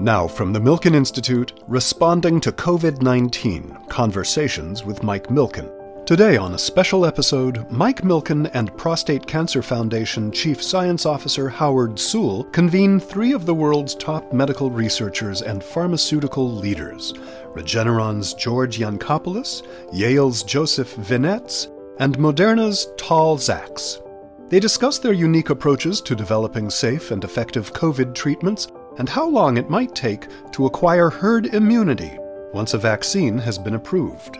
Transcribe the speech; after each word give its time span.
Now, 0.00 0.28
from 0.28 0.52
the 0.52 0.60
Milken 0.60 0.94
Institute, 0.94 1.54
responding 1.66 2.40
to 2.42 2.52
COVID 2.52 3.02
19 3.02 3.76
Conversations 3.88 4.84
with 4.84 5.02
Mike 5.02 5.26
Milken. 5.26 6.06
Today, 6.06 6.36
on 6.36 6.54
a 6.54 6.58
special 6.58 7.04
episode, 7.04 7.68
Mike 7.68 8.02
Milken 8.02 8.48
and 8.54 8.74
Prostate 8.76 9.26
Cancer 9.26 9.60
Foundation 9.60 10.30
Chief 10.30 10.62
Science 10.62 11.04
Officer 11.04 11.48
Howard 11.48 11.98
Soule 11.98 12.44
convene 12.44 13.00
three 13.00 13.32
of 13.32 13.44
the 13.44 13.54
world's 13.54 13.96
top 13.96 14.32
medical 14.32 14.70
researchers 14.70 15.42
and 15.42 15.64
pharmaceutical 15.64 16.48
leaders 16.48 17.12
Regeneron's 17.54 18.34
George 18.34 18.78
Yancopoulos, 18.78 19.66
Yale's 19.92 20.44
Joseph 20.44 20.94
Vinetz, 20.94 21.66
and 21.98 22.16
Moderna's 22.18 22.86
Tal 22.96 23.36
Zaks. 23.36 24.00
They 24.48 24.60
discuss 24.60 25.00
their 25.00 25.12
unique 25.12 25.50
approaches 25.50 26.00
to 26.02 26.14
developing 26.14 26.70
safe 26.70 27.10
and 27.10 27.24
effective 27.24 27.72
COVID 27.72 28.14
treatments 28.14 28.68
and 28.98 29.08
how 29.08 29.26
long 29.26 29.56
it 29.56 29.70
might 29.70 29.94
take 29.94 30.26
to 30.52 30.66
acquire 30.66 31.08
herd 31.08 31.46
immunity 31.54 32.18
once 32.52 32.74
a 32.74 32.78
vaccine 32.78 33.38
has 33.38 33.58
been 33.58 33.74
approved. 33.74 34.38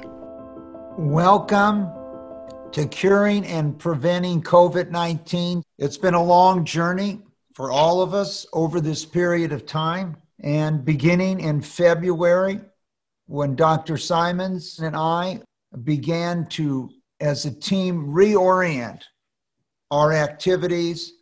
Welcome 0.98 1.89
to 2.73 2.87
curing 2.87 3.47
and 3.47 3.79
preventing 3.79 4.43
COVID 4.43 4.91
19. 4.91 5.62
It's 5.79 5.97
been 5.97 6.15
a 6.15 6.23
long 6.23 6.65
journey 6.65 7.23
for 7.55 7.71
all 7.71 8.03
of 8.03 8.15
us 8.15 8.47
over 8.53 8.81
this 8.81 9.05
period 9.05 9.53
of 9.53 9.65
time. 9.65 10.17
And 10.41 10.84
beginning 10.84 11.41
in 11.41 11.61
February, 11.61 12.61
when 13.27 13.56
Dr. 13.56 13.97
Simons 13.97 14.79
and 14.81 14.97
I 14.97 15.41
began 15.84 16.47
to, 16.51 16.91
as 17.20 17.45
a 17.45 17.55
team, 17.55 18.06
reorient 18.06 19.03
our 19.91 20.12
activities 20.12 21.15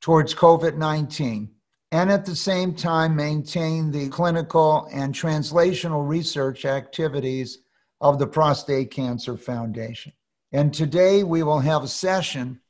towards 0.00 0.34
COVID 0.34 0.76
19 0.76 1.50
and 1.92 2.10
at 2.10 2.24
the 2.24 2.34
same 2.34 2.74
time 2.74 3.14
maintain 3.14 3.90
the 3.90 4.08
clinical 4.08 4.88
and 4.90 5.14
translational 5.14 6.08
research 6.08 6.64
activities 6.64 7.58
of 8.00 8.18
the 8.18 8.26
Prostate 8.26 8.90
Cancer 8.90 9.36
Foundation. 9.36 10.12
And 10.52 10.72
today 10.72 11.22
we 11.22 11.42
will 11.42 11.60
have 11.60 11.84
a 11.84 11.88
session 11.88 12.60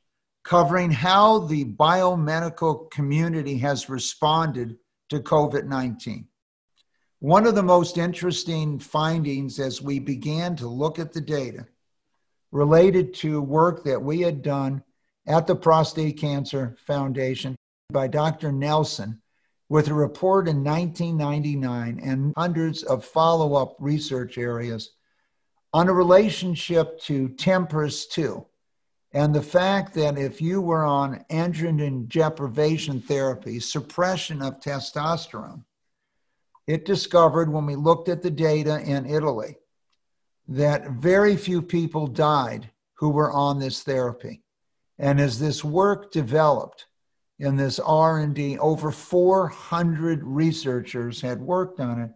covering 0.43 0.91
how 0.91 1.39
the 1.39 1.63
biomedical 1.63 2.91
community 2.91 3.57
has 3.59 3.89
responded 3.89 4.77
to 5.07 5.21
COVID 5.21 5.67
19. 5.67 6.27
One 7.19 7.47
of 7.47 7.55
the 7.55 7.63
most 7.63 7.97
interesting 7.97 8.77
findings 8.77 9.57
as 9.57 9.81
we 9.81 9.99
began 9.99 10.57
to 10.57 10.67
look 10.67 10.99
at 10.99 11.13
the 11.13 11.21
data 11.21 11.65
related 12.51 13.13
to 13.15 13.41
work 13.41 13.85
that 13.85 14.01
we 14.01 14.19
had 14.19 14.41
done 14.41 14.83
at 15.25 15.47
the 15.47 15.55
Prostate 15.55 16.17
Cancer 16.17 16.75
Foundation 16.85 17.55
by 17.93 18.07
Dr. 18.07 18.51
Nelson 18.51 19.21
with 19.69 19.87
a 19.87 19.93
report 19.93 20.49
in 20.49 20.63
1999 20.63 22.01
and 22.03 22.33
hundreds 22.35 22.83
of 22.83 23.05
follow 23.05 23.55
up 23.55 23.75
research 23.79 24.37
areas 24.37 24.91
on 25.71 25.87
a 25.87 25.93
relationship 25.93 26.99
to 27.01 27.29
TMPRSS 27.29 28.09
2 28.09 28.45
and 29.13 29.33
the 29.33 29.43
fact 29.43 29.93
that 29.93 30.17
if 30.17 30.41
you 30.41 30.59
were 30.59 30.83
on 30.83 31.23
androgen 31.29 32.07
deprivation 32.07 32.99
therapy, 32.99 33.59
suppression 33.59 34.41
of 34.41 34.59
testosterone, 34.59 35.63
it 36.65 36.85
discovered 36.85 37.51
when 37.51 37.65
we 37.67 37.75
looked 37.75 38.09
at 38.09 38.23
the 38.23 38.31
data 38.31 38.81
in 38.81 39.05
Italy 39.05 39.57
that 40.47 40.89
very 40.89 41.37
few 41.37 41.61
people 41.61 42.07
died 42.07 42.71
who 42.95 43.09
were 43.09 43.31
on 43.31 43.59
this 43.59 43.83
therapy. 43.83 44.41
And 44.97 45.19
as 45.19 45.39
this 45.39 45.63
work 45.63 46.11
developed 46.11 46.87
in 47.39 47.55
this 47.55 47.79
R&D, 47.79 48.57
over 48.59 48.91
400 48.91 50.23
researchers 50.23 51.21
had 51.21 51.41
worked 51.41 51.79
on 51.79 52.01
it. 52.01 52.11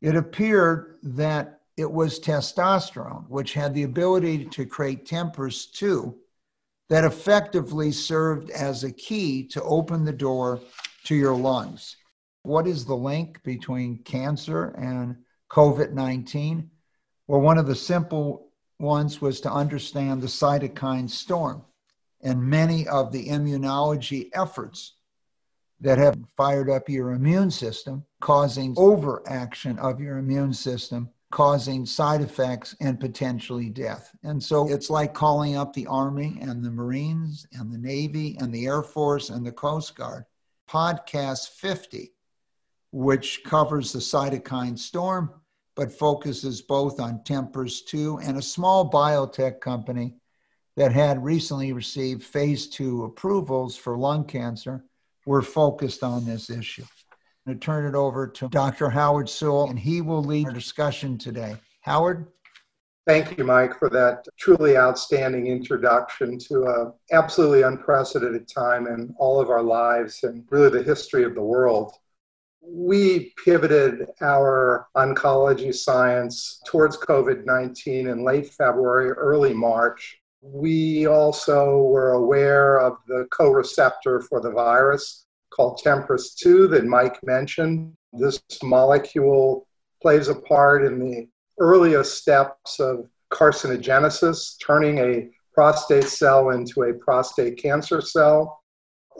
It 0.00 0.16
appeared 0.16 0.98
that 1.02 1.60
it 1.76 1.90
was 1.90 2.18
testosterone, 2.18 3.28
which 3.28 3.54
had 3.54 3.74
the 3.74 3.82
ability 3.84 4.46
to 4.46 4.66
create 4.66 5.06
TMPRSS2, 5.06 6.14
that 6.88 7.04
effectively 7.04 7.92
served 7.92 8.50
as 8.50 8.82
a 8.82 8.92
key 8.92 9.46
to 9.48 9.62
open 9.62 10.04
the 10.04 10.12
door 10.12 10.60
to 11.04 11.14
your 11.14 11.34
lungs. 11.34 11.96
What 12.42 12.66
is 12.66 12.84
the 12.84 12.96
link 12.96 13.42
between 13.44 14.02
cancer 14.02 14.70
and 14.70 15.16
COVID 15.50 15.92
19? 15.92 16.70
Well, 17.26 17.40
one 17.40 17.58
of 17.58 17.66
the 17.66 17.76
simple 17.76 18.50
ones 18.78 19.20
was 19.20 19.40
to 19.42 19.52
understand 19.52 20.20
the 20.20 20.26
cytokine 20.26 21.08
storm 21.08 21.64
and 22.22 22.42
many 22.42 22.86
of 22.88 23.12
the 23.12 23.28
immunology 23.28 24.28
efforts 24.34 24.94
that 25.80 25.98
have 25.98 26.18
fired 26.36 26.68
up 26.68 26.88
your 26.88 27.12
immune 27.12 27.50
system, 27.50 28.04
causing 28.20 28.74
overaction 28.76 29.78
of 29.78 30.00
your 30.00 30.18
immune 30.18 30.52
system, 30.52 31.08
causing 31.30 31.86
side 31.86 32.20
effects 32.20 32.76
and 32.80 33.00
potentially 33.00 33.70
death. 33.70 34.10
And 34.22 34.42
so 34.42 34.68
it's 34.68 34.90
like 34.90 35.14
calling 35.14 35.56
up 35.56 35.72
the 35.72 35.86
Army 35.86 36.36
and 36.40 36.62
the 36.62 36.70
Marines 36.70 37.46
and 37.52 37.72
the 37.72 37.78
Navy 37.78 38.36
and 38.40 38.52
the 38.52 38.66
Air 38.66 38.82
Force 38.82 39.30
and 39.30 39.46
the 39.46 39.52
Coast 39.52 39.94
Guard. 39.94 40.24
Podcast 40.68 41.48
50, 41.50 42.12
which 42.92 43.42
covers 43.44 43.92
the 43.92 43.98
cytokine 43.98 44.78
storm, 44.78 45.30
but 45.74 45.92
focuses 45.92 46.62
both 46.62 47.00
on 47.00 47.20
TMPRSS2 47.20 48.26
and 48.28 48.36
a 48.36 48.42
small 48.42 48.90
biotech 48.90 49.60
company 49.60 50.19
that 50.80 50.92
had 50.92 51.22
recently 51.22 51.74
received 51.74 52.22
phase 52.22 52.66
two 52.66 53.04
approvals 53.04 53.76
for 53.76 53.98
lung 53.98 54.24
cancer 54.24 54.82
were 55.26 55.42
focused 55.42 56.02
on 56.02 56.24
this 56.24 56.48
issue. 56.48 56.86
I'm 57.12 57.52
going 57.52 57.60
to 57.60 57.62
turn 57.62 57.84
it 57.84 57.94
over 57.94 58.26
to 58.26 58.48
Dr. 58.48 58.88
Howard 58.88 59.28
Soule, 59.28 59.68
and 59.68 59.78
he 59.78 60.00
will 60.00 60.24
lead 60.24 60.46
our 60.46 60.54
discussion 60.54 61.18
today. 61.18 61.54
Howard? 61.82 62.28
Thank 63.06 63.36
you, 63.36 63.44
Mike, 63.44 63.78
for 63.78 63.90
that 63.90 64.24
truly 64.38 64.78
outstanding 64.78 65.48
introduction 65.48 66.38
to 66.48 66.64
an 66.64 66.92
absolutely 67.12 67.60
unprecedented 67.60 68.48
time 68.48 68.86
in 68.86 69.14
all 69.18 69.38
of 69.38 69.50
our 69.50 69.62
lives 69.62 70.20
and 70.22 70.46
really 70.48 70.70
the 70.70 70.82
history 70.82 71.24
of 71.24 71.34
the 71.34 71.42
world. 71.42 71.92
We 72.62 73.34
pivoted 73.44 74.06
our 74.22 74.86
oncology 74.96 75.74
science 75.74 76.62
towards 76.66 76.96
COVID 76.96 77.44
19 77.44 78.08
in 78.08 78.24
late 78.24 78.48
February, 78.48 79.10
early 79.10 79.52
March 79.52 80.19
we 80.42 81.06
also 81.06 81.82
were 81.82 82.12
aware 82.12 82.80
of 82.80 82.96
the 83.06 83.26
co 83.30 83.50
receptor 83.50 84.20
for 84.20 84.40
the 84.40 84.50
virus 84.50 85.26
called 85.50 85.80
TMPRSS2 85.84 86.70
that 86.70 86.86
Mike 86.86 87.18
mentioned. 87.22 87.92
This 88.12 88.40
molecule 88.62 89.66
plays 90.00 90.28
a 90.28 90.34
part 90.34 90.84
in 90.84 90.98
the 90.98 91.28
earliest 91.58 92.18
steps 92.18 92.80
of 92.80 93.06
carcinogenesis, 93.30 94.56
turning 94.64 94.98
a 94.98 95.28
prostate 95.52 96.04
cell 96.08 96.50
into 96.50 96.82
a 96.82 96.94
prostate 96.94 97.58
cancer 97.58 98.00
cell. 98.00 98.62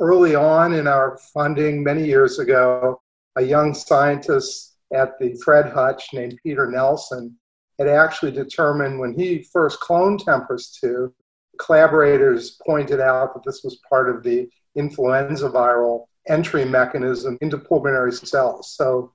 Early 0.00 0.34
on 0.34 0.72
in 0.72 0.86
our 0.86 1.18
funding, 1.34 1.84
many 1.84 2.04
years 2.04 2.38
ago, 2.38 3.00
a 3.36 3.42
young 3.42 3.74
scientist 3.74 4.76
at 4.92 5.18
the 5.20 5.34
Fred 5.44 5.70
Hutch 5.72 6.08
named 6.12 6.38
Peter 6.42 6.70
Nelson 6.70 7.36
had 7.80 7.88
actually 7.88 8.30
determined 8.30 9.00
when 9.00 9.14
he 9.14 9.42
first 9.42 9.80
cloned 9.80 10.20
TMPRSS2, 10.20 11.10
collaborators 11.58 12.58
pointed 12.66 13.00
out 13.00 13.32
that 13.32 13.42
this 13.42 13.64
was 13.64 13.80
part 13.88 14.10
of 14.10 14.22
the 14.22 14.48
influenza 14.76 15.48
viral 15.48 16.04
entry 16.28 16.64
mechanism 16.64 17.38
into 17.40 17.56
pulmonary 17.56 18.12
cells. 18.12 18.74
So 18.76 19.14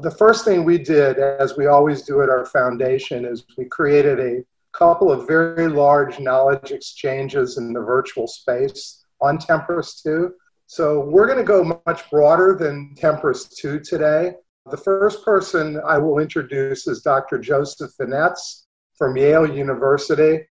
the 0.00 0.10
first 0.10 0.44
thing 0.44 0.64
we 0.64 0.76
did, 0.76 1.18
as 1.18 1.56
we 1.56 1.66
always 1.66 2.02
do 2.02 2.22
at 2.22 2.28
our 2.28 2.44
foundation, 2.44 3.24
is 3.24 3.44
we 3.56 3.64
created 3.64 4.20
a 4.20 4.44
couple 4.72 5.10
of 5.10 5.26
very 5.26 5.68
large 5.68 6.20
knowledge 6.20 6.70
exchanges 6.70 7.56
in 7.56 7.72
the 7.72 7.80
virtual 7.80 8.26
space 8.26 9.04
on 9.22 9.38
TMPRSS2. 9.38 10.30
So 10.66 11.00
we're 11.00 11.26
going 11.26 11.38
to 11.38 11.44
go 11.44 11.80
much 11.86 12.10
broader 12.10 12.56
than 12.58 12.94
TMPRSS2 12.98 13.88
today. 13.88 14.34
The 14.70 14.76
first 14.76 15.24
person 15.24 15.80
I 15.84 15.98
will 15.98 16.20
introduce 16.20 16.86
is 16.86 17.02
Dr. 17.02 17.38
Joseph 17.38 17.90
Vinetz 18.00 18.62
from 18.96 19.16
Yale 19.16 19.52
University. 19.52 20.46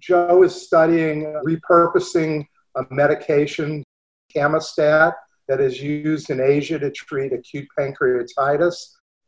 Joe 0.00 0.42
is 0.42 0.66
studying 0.66 1.32
repurposing 1.46 2.44
a 2.74 2.82
medication, 2.90 3.84
Camostat, 4.34 5.14
that 5.46 5.60
is 5.60 5.80
used 5.80 6.30
in 6.30 6.40
Asia 6.40 6.76
to 6.80 6.90
treat 6.90 7.32
acute 7.32 7.68
pancreatitis. 7.78 8.74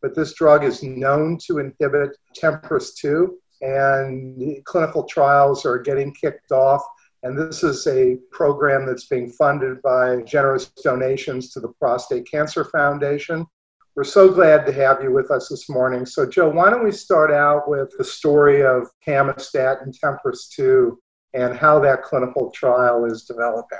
But 0.02 0.16
this 0.16 0.34
drug 0.34 0.64
is 0.64 0.82
known 0.82 1.38
to 1.46 1.58
inhibit 1.58 2.16
TMPRSS2, 2.36 3.28
and 3.60 4.64
clinical 4.64 5.04
trials 5.04 5.64
are 5.64 5.78
getting 5.78 6.12
kicked 6.12 6.50
off. 6.50 6.82
And 7.22 7.38
this 7.38 7.62
is 7.62 7.86
a 7.86 8.18
program 8.32 8.84
that's 8.84 9.06
being 9.06 9.30
funded 9.30 9.80
by 9.82 10.22
generous 10.22 10.66
donations 10.82 11.50
to 11.52 11.60
the 11.60 11.72
Prostate 11.78 12.28
Cancer 12.28 12.64
Foundation. 12.64 13.46
We're 13.96 14.02
so 14.02 14.28
glad 14.28 14.66
to 14.66 14.72
have 14.72 15.04
you 15.04 15.12
with 15.12 15.30
us 15.30 15.48
this 15.48 15.68
morning. 15.68 16.04
So, 16.04 16.26
Joe, 16.26 16.48
why 16.48 16.68
don't 16.68 16.82
we 16.82 16.90
start 16.90 17.30
out 17.30 17.68
with 17.68 17.94
the 17.96 18.02
story 18.02 18.64
of 18.64 18.88
Camostat 19.06 19.82
and 19.82 19.94
TMPRSS2 19.96 20.96
and 21.34 21.56
how 21.56 21.78
that 21.78 22.02
clinical 22.02 22.50
trial 22.50 23.04
is 23.04 23.22
developing? 23.22 23.78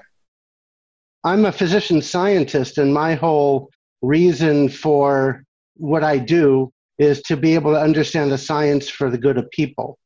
I'm 1.24 1.46
a 1.46 1.52
physician 1.52 2.00
scientist, 2.00 2.78
and 2.78 2.94
my 2.94 3.14
whole 3.14 3.70
reason 4.02 4.68
for 4.68 5.42
what 5.78 6.04
I 6.04 6.18
do 6.18 6.72
is 6.98 7.20
to 7.22 7.36
be 7.36 7.56
able 7.56 7.72
to 7.72 7.80
understand 7.80 8.30
the 8.30 8.38
science 8.38 8.88
for 8.88 9.10
the 9.10 9.18
good 9.18 9.36
of 9.36 9.50
people. 9.50 9.98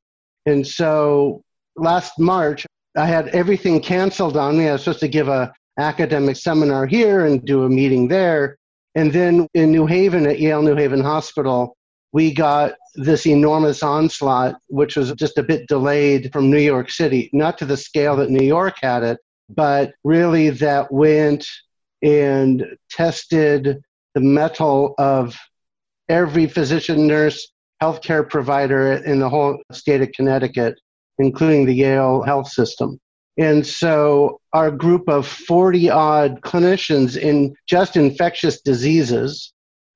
And 0.47 0.67
so 0.67 1.43
last 1.77 2.19
March, 2.19 2.65
I 2.97 3.05
had 3.05 3.29
everything 3.29 3.83
canceled 3.83 4.39
on 4.39 4.57
me. 4.57 4.69
I 4.69 4.73
was 4.73 4.85
supposed 4.85 5.01
to 5.01 5.09
give 5.09 5.29
a 5.29 5.53
academic 5.79 6.37
seminar 6.37 6.87
here 6.87 7.27
and 7.27 7.45
do 7.45 7.65
a 7.65 7.69
meeting 7.69 8.09
there. 8.09 8.57
And 8.95 9.13
then 9.13 9.47
in 9.55 9.71
New 9.71 9.87
Haven 9.87 10.27
at 10.27 10.41
Yale 10.41 10.63
New 10.63 10.75
Haven 10.75 11.01
Hospital, 11.01 11.77
we 12.13 12.33
got 12.33 12.75
this 12.95 13.27
enormous 13.27 13.83
onslaught, 13.83 14.57
which 14.69 14.97
was 14.97 15.13
just 15.13 15.39
a 15.39 15.43
bit 15.43 15.69
delayed 15.69 16.33
from 16.33 16.51
New 16.51 16.59
York 16.59 16.91
City, 16.91 17.29
not 17.33 17.59
to 17.59 17.67
the 17.67 17.77
scale 17.77 18.17
that 18.17 18.31
New 18.31 18.47
York 18.47 18.77
had 18.81 19.03
it, 19.03 19.19
but 19.51 19.93
really 20.05 20.51
that 20.51 20.91
went 20.91 21.47
and 22.03 22.65
tested 22.91 23.83
the 24.15 24.21
mettle 24.21 24.95
of 24.99 25.37
every 26.09 26.47
physician, 26.47 27.07
nurse, 27.07 27.53
healthcare 27.83 28.29
provider 28.29 28.93
in 28.93 29.21
the 29.21 29.29
whole 29.29 29.59
state 29.73 30.01
of 30.01 30.11
Connecticut, 30.13 30.75
including 31.19 31.67
the 31.67 31.75
Yale 31.75 32.23
health 32.23 32.49
system. 32.49 32.99
And 33.39 33.65
so 33.65 34.41
our 34.53 34.71
group 34.73 35.09
of 35.09 35.27
40 35.27 35.89
odd 35.91 36.41
clinicians 36.41 37.17
in 37.17 37.55
just 37.67 37.97
infectious 37.97 38.61
diseases, 38.61 39.53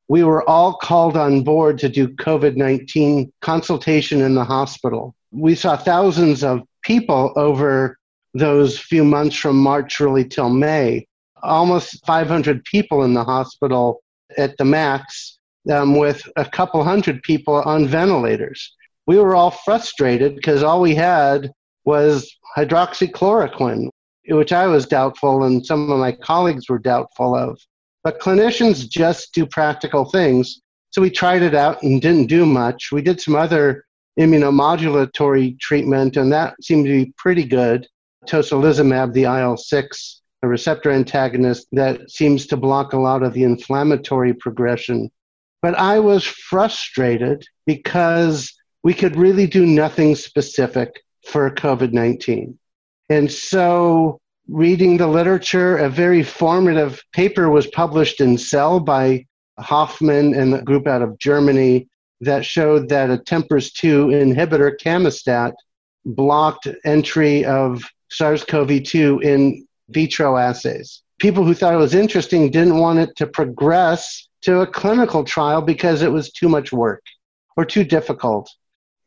we 0.08 0.22
were 0.22 0.48
all 0.48 0.74
called 0.74 1.16
on 1.16 1.42
board 1.42 1.78
to 1.78 1.88
do 1.88 2.06
COVID 2.06 2.56
19 2.56 3.32
consultation 3.40 4.20
in 4.20 4.36
the 4.36 4.44
hospital. 4.44 5.14
We 5.32 5.56
saw 5.56 5.76
thousands 5.76 6.44
of 6.44 6.62
people 6.82 7.32
over 7.34 7.98
those 8.34 8.78
few 8.78 9.04
months 9.04 9.36
from 9.36 9.56
March 9.56 9.98
really 9.98 10.24
till 10.24 10.50
May. 10.50 11.06
Almost 11.42 12.04
500 12.06 12.62
people 12.64 13.02
in 13.02 13.14
the 13.14 13.24
hospital 13.24 14.02
at 14.38 14.56
the 14.56 14.64
max, 14.64 15.38
um, 15.70 15.96
with 15.96 16.22
a 16.36 16.44
couple 16.44 16.82
hundred 16.84 17.22
people 17.22 17.54
on 17.54 17.88
ventilators. 17.88 18.74
We 19.06 19.18
were 19.18 19.34
all 19.34 19.50
frustrated 19.50 20.36
because 20.36 20.62
all 20.62 20.80
we 20.80 20.94
had 20.94 21.50
was 21.84 22.36
hydroxychloroquine, 22.56 23.88
which 24.28 24.52
I 24.52 24.66
was 24.66 24.86
doubtful 24.86 25.44
and 25.44 25.64
some 25.64 25.90
of 25.90 25.98
my 25.98 26.12
colleagues 26.12 26.68
were 26.68 26.78
doubtful 26.78 27.34
of. 27.34 27.58
But 28.04 28.20
clinicians 28.20 28.88
just 28.88 29.32
do 29.34 29.46
practical 29.46 30.04
things. 30.04 30.60
So 30.90 31.00
we 31.00 31.10
tried 31.10 31.42
it 31.42 31.54
out 31.54 31.82
and 31.82 32.02
didn't 32.02 32.26
do 32.26 32.44
much. 32.44 32.90
We 32.92 33.02
did 33.02 33.20
some 33.20 33.36
other 33.36 33.84
immunomodulatory 34.18 35.58
treatment, 35.58 36.16
and 36.16 36.30
that 36.32 36.54
seemed 36.62 36.86
to 36.86 37.04
be 37.04 37.14
pretty 37.16 37.44
good. 37.44 37.86
Tocilizumab, 38.26 39.12
the 39.12 39.24
IL 39.24 39.56
6 39.56 40.22
a 40.42 40.48
receptor 40.48 40.90
antagonist 40.90 41.68
that 41.72 42.10
seems 42.10 42.46
to 42.46 42.56
block 42.56 42.92
a 42.92 42.98
lot 42.98 43.22
of 43.22 43.32
the 43.32 43.44
inflammatory 43.44 44.34
progression. 44.34 45.10
But 45.60 45.78
I 45.78 46.00
was 46.00 46.24
frustrated 46.24 47.46
because 47.64 48.52
we 48.82 48.94
could 48.94 49.14
really 49.16 49.46
do 49.46 49.64
nothing 49.64 50.16
specific 50.16 51.00
for 51.24 51.50
COVID 51.50 51.92
19. 51.92 52.58
And 53.08 53.30
so, 53.30 54.18
reading 54.48 54.96
the 54.96 55.06
literature, 55.06 55.76
a 55.76 55.88
very 55.88 56.22
formative 56.22 57.02
paper 57.12 57.50
was 57.50 57.66
published 57.68 58.20
in 58.20 58.38
Cell 58.38 58.80
by 58.80 59.26
Hoffman 59.58 60.34
and 60.34 60.54
a 60.54 60.62
group 60.62 60.86
out 60.86 61.02
of 61.02 61.18
Germany 61.18 61.88
that 62.20 62.44
showed 62.44 62.88
that 62.88 63.10
a 63.10 63.18
TMPRSS2 63.18 64.12
inhibitor, 64.22 64.72
Camostat, 64.80 65.54
blocked 66.04 66.68
entry 66.84 67.44
of 67.44 67.82
SARS 68.10 68.44
CoV 68.44 68.82
2 68.82 69.20
in 69.20 69.66
vitro 69.88 70.36
assays. 70.36 71.02
People 71.18 71.44
who 71.44 71.54
thought 71.54 71.74
it 71.74 71.78
was 71.78 71.94
interesting 71.94 72.50
didn't 72.50 72.78
want 72.78 72.98
it 72.98 73.14
to 73.16 73.26
progress 73.26 74.28
to 74.42 74.60
a 74.60 74.66
clinical 74.66 75.24
trial 75.24 75.62
because 75.62 76.02
it 76.02 76.10
was 76.10 76.32
too 76.32 76.48
much 76.48 76.72
work 76.72 77.02
or 77.56 77.64
too 77.64 77.84
difficult. 77.84 78.50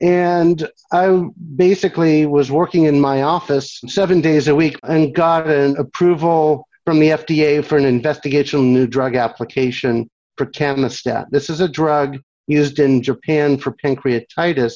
And 0.01 0.68
I 0.92 1.24
basically 1.56 2.25
was 2.25 2.51
working 2.51 2.83
in 2.83 3.00
my 3.00 3.21
office 3.21 3.80
seven 3.88 4.21
days 4.21 4.47
a 4.47 4.56
week 4.56 4.77
and 4.83 5.15
got 5.15 5.47
an 5.47 5.77
approval 5.77 6.68
from 6.83 7.00
the 7.00 7.09
FDA 7.09 7.63
for 7.63 7.77
an 7.77 7.86
investigational 7.86 8.63
new 8.63 8.88
drug 8.88 9.15
application 9.15 10.09
for 10.38 10.45
Camostat. 10.45 11.27
This 11.31 11.50
is 11.50 11.62
a 11.62 11.69
drug 11.69 12.18
used 12.47 12.80
in 12.80 13.01
Japan 13.01 13.57
for 13.57 13.71
pancreatitis, 13.71 14.74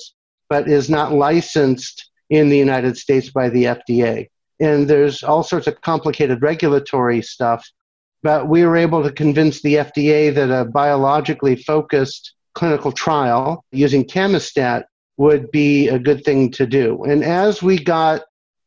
but 0.49 0.69
is 0.69 0.89
not 0.89 1.13
licensed 1.13 2.09
in 2.29 2.49
the 2.49 2.57
United 2.57 2.97
States 2.97 3.29
by 3.29 3.49
the 3.49 3.65
FDA 3.65 4.27
and 4.59 4.87
there's 4.87 5.23
all 5.23 5.43
sorts 5.43 5.67
of 5.67 5.81
complicated 5.81 6.41
regulatory 6.41 7.21
stuff. 7.21 7.67
But 8.21 8.49
we 8.49 8.65
were 8.65 8.75
able 8.75 9.03
to 9.03 9.11
convince 9.11 9.61
the 9.61 9.75
FDA 9.75 10.33
that 10.33 10.51
a 10.51 10.65
biologically 10.65 11.55
focused 11.55 12.33
clinical 12.53 12.91
trial 12.91 13.63
using 13.71 14.03
Camostat 14.03 14.83
would 15.19 15.51
be 15.51 15.89
a 15.89 15.99
good 15.99 16.23
thing 16.23 16.49
to 16.49 16.65
do. 16.65 17.03
And 17.03 17.25
as 17.25 17.61
we 17.61 17.77
got 17.77 18.21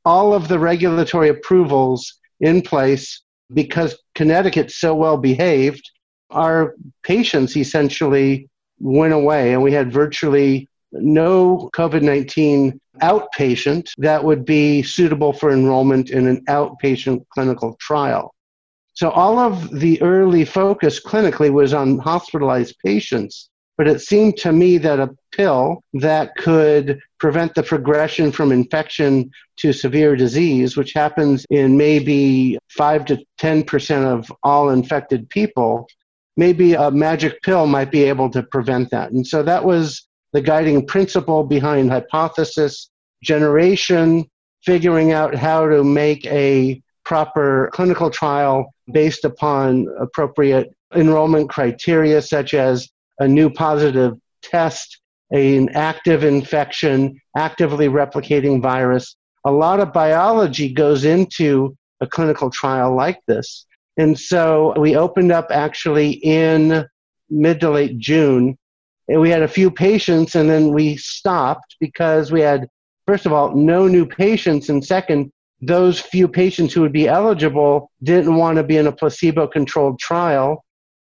all 0.04 0.34
of 0.34 0.48
the 0.48 0.58
regulatory 0.58 1.30
approvals 1.30 2.20
in 2.40 2.60
place, 2.60 3.22
because 3.54 3.98
Connecticut's 4.14 4.76
so 4.78 4.94
well 4.94 5.16
behaved, 5.16 5.90
our 6.28 6.74
patients 7.02 7.56
essentially 7.56 8.50
went 8.78 9.14
away, 9.14 9.54
and 9.54 9.62
we 9.62 9.72
had 9.72 9.90
virtually 9.90 10.68
no 10.92 11.70
COVID 11.74 12.02
19 12.02 12.78
outpatient 13.00 13.88
that 13.96 14.22
would 14.22 14.44
be 14.44 14.82
suitable 14.82 15.32
for 15.32 15.50
enrollment 15.50 16.10
in 16.10 16.26
an 16.26 16.44
outpatient 16.50 17.24
clinical 17.30 17.76
trial. 17.80 18.34
So, 18.92 19.08
all 19.08 19.38
of 19.38 19.80
the 19.80 20.02
early 20.02 20.44
focus 20.44 21.00
clinically 21.02 21.50
was 21.50 21.72
on 21.72 21.98
hospitalized 21.98 22.76
patients, 22.84 23.48
but 23.78 23.88
it 23.88 24.00
seemed 24.00 24.36
to 24.38 24.52
me 24.52 24.78
that 24.78 25.00
a 25.00 25.10
pill 25.32 25.82
that 25.94 26.34
could 26.36 27.00
prevent 27.18 27.54
the 27.54 27.62
progression 27.62 28.30
from 28.30 28.52
infection 28.52 29.30
to 29.56 29.72
severe 29.72 30.14
disease, 30.16 30.76
which 30.76 30.92
happens 30.92 31.46
in 31.50 31.76
maybe 31.76 32.58
5 32.70 33.04
to 33.06 33.24
10% 33.40 34.04
of 34.04 34.30
all 34.42 34.70
infected 34.70 35.28
people, 35.30 35.86
maybe 36.36 36.74
a 36.74 36.90
magic 36.90 37.40
pill 37.42 37.66
might 37.66 37.90
be 37.90 38.04
able 38.04 38.30
to 38.30 38.42
prevent 38.42 38.90
that. 38.90 39.12
And 39.12 39.26
so 39.26 39.42
that 39.42 39.64
was 39.64 40.06
the 40.32 40.42
guiding 40.42 40.86
principle 40.86 41.44
behind 41.44 41.90
hypothesis 41.90 42.90
generation, 43.22 44.26
figuring 44.64 45.12
out 45.12 45.34
how 45.34 45.68
to 45.68 45.84
make 45.84 46.26
a 46.26 46.82
proper 47.04 47.70
clinical 47.72 48.10
trial 48.10 48.72
based 48.92 49.24
upon 49.24 49.88
appropriate 50.00 50.70
enrollment 50.94 51.50
criteria, 51.50 52.20
such 52.22 52.54
as 52.54 52.88
a 53.22 53.28
new 53.28 53.48
positive 53.48 54.14
test, 54.42 55.00
an 55.30 55.68
active 55.70 56.24
infection, 56.24 57.20
actively 57.36 57.88
replicating 57.88 58.60
virus. 58.60 59.16
A 59.44 59.52
lot 59.52 59.80
of 59.80 59.92
biology 59.92 60.72
goes 60.72 61.04
into 61.04 61.76
a 62.00 62.06
clinical 62.06 62.50
trial 62.50 62.96
like 62.96 63.20
this. 63.28 63.64
And 63.96 64.18
so 64.18 64.74
we 64.76 64.96
opened 64.96 65.30
up 65.30 65.48
actually 65.50 66.10
in 66.10 66.84
mid 67.30 67.60
to 67.60 67.70
late 67.70 67.98
June 67.98 68.58
and 69.08 69.20
we 69.20 69.30
had 69.30 69.42
a 69.42 69.48
few 69.48 69.70
patients 69.70 70.34
and 70.34 70.50
then 70.50 70.72
we 70.72 70.96
stopped 70.96 71.76
because 71.80 72.32
we 72.32 72.40
had 72.40 72.68
first 73.06 73.24
of 73.24 73.32
all 73.32 73.54
no 73.54 73.86
new 73.86 74.06
patients 74.06 74.68
and 74.68 74.84
second 74.84 75.32
those 75.60 75.98
few 75.98 76.28
patients 76.28 76.74
who 76.74 76.82
would 76.82 76.92
be 76.92 77.08
eligible 77.08 77.90
didn't 78.02 78.36
want 78.36 78.56
to 78.56 78.62
be 78.62 78.76
in 78.76 78.86
a 78.86 78.92
placebo 78.92 79.46
controlled 79.46 79.98
trial 79.98 80.64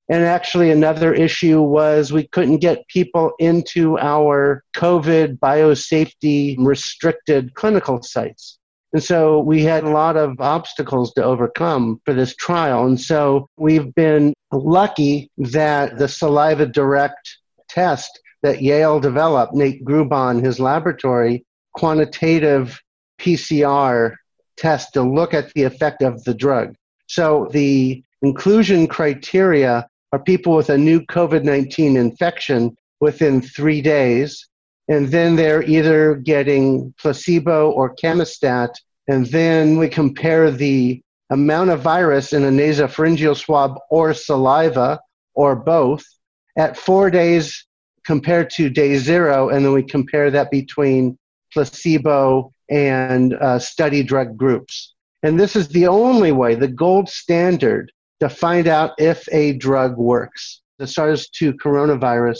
and 0.08 0.24
actually 0.24 0.70
another 0.70 1.14
issue 1.14 1.60
was 1.60 2.12
we 2.12 2.26
couldn't 2.28 2.58
get 2.58 2.86
people 2.88 3.32
into 3.38 3.98
our 3.98 4.62
covid 4.74 5.38
biosafety 5.38 6.56
restricted 6.58 7.54
clinical 7.54 8.02
sites 8.02 8.58
and 8.92 9.02
so 9.02 9.40
we 9.40 9.62
had 9.62 9.84
a 9.84 9.90
lot 9.90 10.16
of 10.16 10.40
obstacles 10.40 11.12
to 11.14 11.24
overcome 11.24 12.00
for 12.04 12.14
this 12.14 12.34
trial 12.36 12.86
and 12.86 13.00
so 13.00 13.48
we've 13.56 13.94
been 13.94 14.34
lucky 14.52 15.30
that 15.38 15.98
the 15.98 16.08
saliva 16.08 16.66
direct 16.66 17.38
test 17.68 18.20
that 18.44 18.60
Yale 18.60 19.00
developed, 19.00 19.54
Nate 19.54 19.82
Grubaugh, 19.84 20.44
his 20.44 20.60
laboratory, 20.60 21.46
quantitative 21.72 22.78
PCR 23.18 24.16
test 24.58 24.92
to 24.92 25.02
look 25.02 25.32
at 25.32 25.52
the 25.54 25.62
effect 25.62 26.02
of 26.02 26.22
the 26.24 26.34
drug. 26.34 26.74
So 27.06 27.48
the 27.52 28.04
inclusion 28.20 28.86
criteria 28.86 29.88
are 30.14 30.18
people 30.20 30.54
with 30.54 30.70
a 30.70 30.78
new 30.78 31.00
COVID 31.00 31.42
19 31.42 31.96
infection 31.96 32.76
within 33.00 33.40
three 33.40 33.82
days, 33.82 34.46
and 34.86 35.08
then 35.08 35.34
they're 35.34 35.64
either 35.64 36.14
getting 36.14 36.94
placebo 37.00 37.72
or 37.72 37.96
Camostat, 37.96 38.72
and 39.08 39.26
then 39.26 39.76
we 39.76 39.88
compare 39.88 40.52
the 40.52 41.02
amount 41.30 41.70
of 41.70 41.80
virus 41.80 42.32
in 42.32 42.44
a 42.44 42.48
nasopharyngeal 42.48 43.36
swab 43.36 43.76
or 43.90 44.14
saliva 44.14 45.00
or 45.34 45.56
both 45.56 46.04
at 46.56 46.76
four 46.76 47.10
days 47.10 47.66
compared 48.04 48.50
to 48.50 48.70
day 48.70 48.96
zero, 48.96 49.48
and 49.48 49.64
then 49.64 49.72
we 49.72 49.82
compare 49.82 50.30
that 50.30 50.48
between 50.48 51.18
placebo 51.52 52.52
and 52.70 53.34
uh, 53.34 53.58
study 53.58 54.04
drug 54.04 54.36
groups. 54.36 54.94
And 55.24 55.40
this 55.40 55.56
is 55.56 55.66
the 55.66 55.88
only 55.88 56.30
way, 56.30 56.54
the 56.54 56.68
gold 56.68 57.08
standard 57.08 57.90
to 58.24 58.34
find 58.34 58.66
out 58.66 58.92
if 58.98 59.28
a 59.32 59.52
drug 59.52 59.98
works. 59.98 60.62
The 60.78 60.86
SARS 60.86 61.28
2 61.28 61.52
coronavirus, 61.54 62.38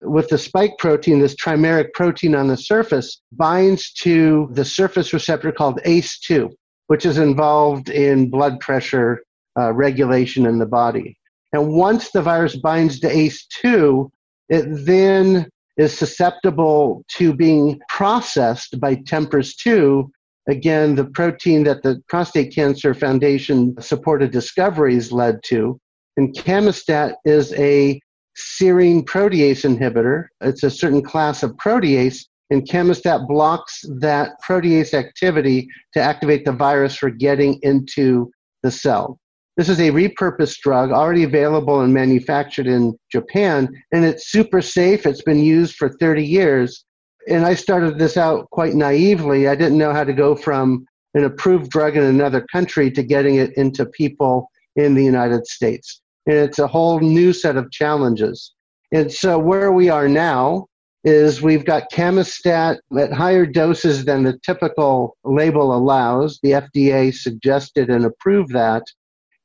with 0.00 0.28
the 0.28 0.38
spike 0.38 0.72
protein, 0.78 1.20
this 1.20 1.36
trimeric 1.36 1.92
protein 1.92 2.34
on 2.34 2.48
the 2.48 2.56
surface, 2.56 3.20
binds 3.32 3.92
to 4.04 4.48
the 4.52 4.64
surface 4.64 5.12
receptor 5.12 5.52
called 5.52 5.78
ACE2, 5.84 6.50
which 6.86 7.04
is 7.04 7.18
involved 7.18 7.90
in 7.90 8.30
blood 8.30 8.60
pressure 8.60 9.22
uh, 9.58 9.72
regulation 9.74 10.46
in 10.46 10.58
the 10.58 10.66
body. 10.66 11.18
And 11.52 11.72
once 11.74 12.10
the 12.10 12.22
virus 12.22 12.56
binds 12.56 12.98
to 13.00 13.08
ACE2, 13.08 14.10
it 14.48 14.64
then 14.86 15.48
is 15.76 15.96
susceptible 15.96 17.04
to 17.08 17.34
being 17.34 17.78
processed 17.90 18.80
by 18.80 18.96
TMPRSS2 18.96 20.08
again, 20.48 20.94
the 20.94 21.04
protein 21.04 21.64
that 21.64 21.82
the 21.82 22.02
Prostate 22.08 22.54
Cancer 22.54 22.94
Foundation 22.94 23.74
supported 23.80 24.30
discoveries 24.30 25.12
led 25.12 25.40
to. 25.44 25.78
And 26.16 26.34
Camostat 26.34 27.14
is 27.24 27.52
a 27.54 28.00
serine 28.36 29.04
protease 29.04 29.64
inhibitor. 29.64 30.26
It's 30.40 30.62
a 30.62 30.70
certain 30.70 31.02
class 31.02 31.42
of 31.42 31.52
protease, 31.52 32.24
and 32.50 32.68
Camostat 32.68 33.26
blocks 33.26 33.84
that 33.98 34.32
protease 34.46 34.94
activity 34.94 35.68
to 35.94 36.00
activate 36.00 36.44
the 36.44 36.52
virus 36.52 36.96
for 36.96 37.10
getting 37.10 37.58
into 37.62 38.30
the 38.62 38.70
cell. 38.70 39.18
This 39.56 39.68
is 39.70 39.80
a 39.80 39.90
repurposed 39.90 40.58
drug 40.60 40.90
already 40.90 41.24
available 41.24 41.80
and 41.80 41.92
manufactured 41.92 42.66
in 42.66 42.96
Japan, 43.10 43.68
and 43.92 44.04
it's 44.04 44.30
super 44.30 44.60
safe. 44.60 45.06
It's 45.06 45.22
been 45.22 45.42
used 45.42 45.76
for 45.76 45.88
30 45.88 46.24
years 46.24 46.85
and 47.28 47.44
I 47.44 47.54
started 47.54 47.98
this 47.98 48.16
out 48.16 48.48
quite 48.50 48.74
naively. 48.74 49.48
I 49.48 49.54
didn't 49.54 49.78
know 49.78 49.92
how 49.92 50.04
to 50.04 50.12
go 50.12 50.34
from 50.34 50.86
an 51.14 51.24
approved 51.24 51.70
drug 51.70 51.96
in 51.96 52.02
another 52.02 52.46
country 52.52 52.90
to 52.92 53.02
getting 53.02 53.36
it 53.36 53.52
into 53.56 53.86
people 53.86 54.50
in 54.76 54.94
the 54.94 55.04
United 55.04 55.46
States. 55.46 56.00
And 56.26 56.36
it's 56.36 56.58
a 56.58 56.66
whole 56.66 57.00
new 57.00 57.32
set 57.32 57.56
of 57.56 57.70
challenges. 57.70 58.52
And 58.92 59.12
so 59.12 59.38
where 59.38 59.72
we 59.72 59.88
are 59.88 60.08
now 60.08 60.66
is 61.04 61.40
we've 61.40 61.64
got 61.64 61.90
Camostat 61.92 62.78
at 62.98 63.12
higher 63.12 63.46
doses 63.46 64.04
than 64.04 64.24
the 64.24 64.38
typical 64.44 65.16
label 65.24 65.74
allows. 65.74 66.38
The 66.42 66.50
FDA 66.50 67.14
suggested 67.14 67.90
and 67.90 68.04
approved 68.04 68.52
that. 68.52 68.82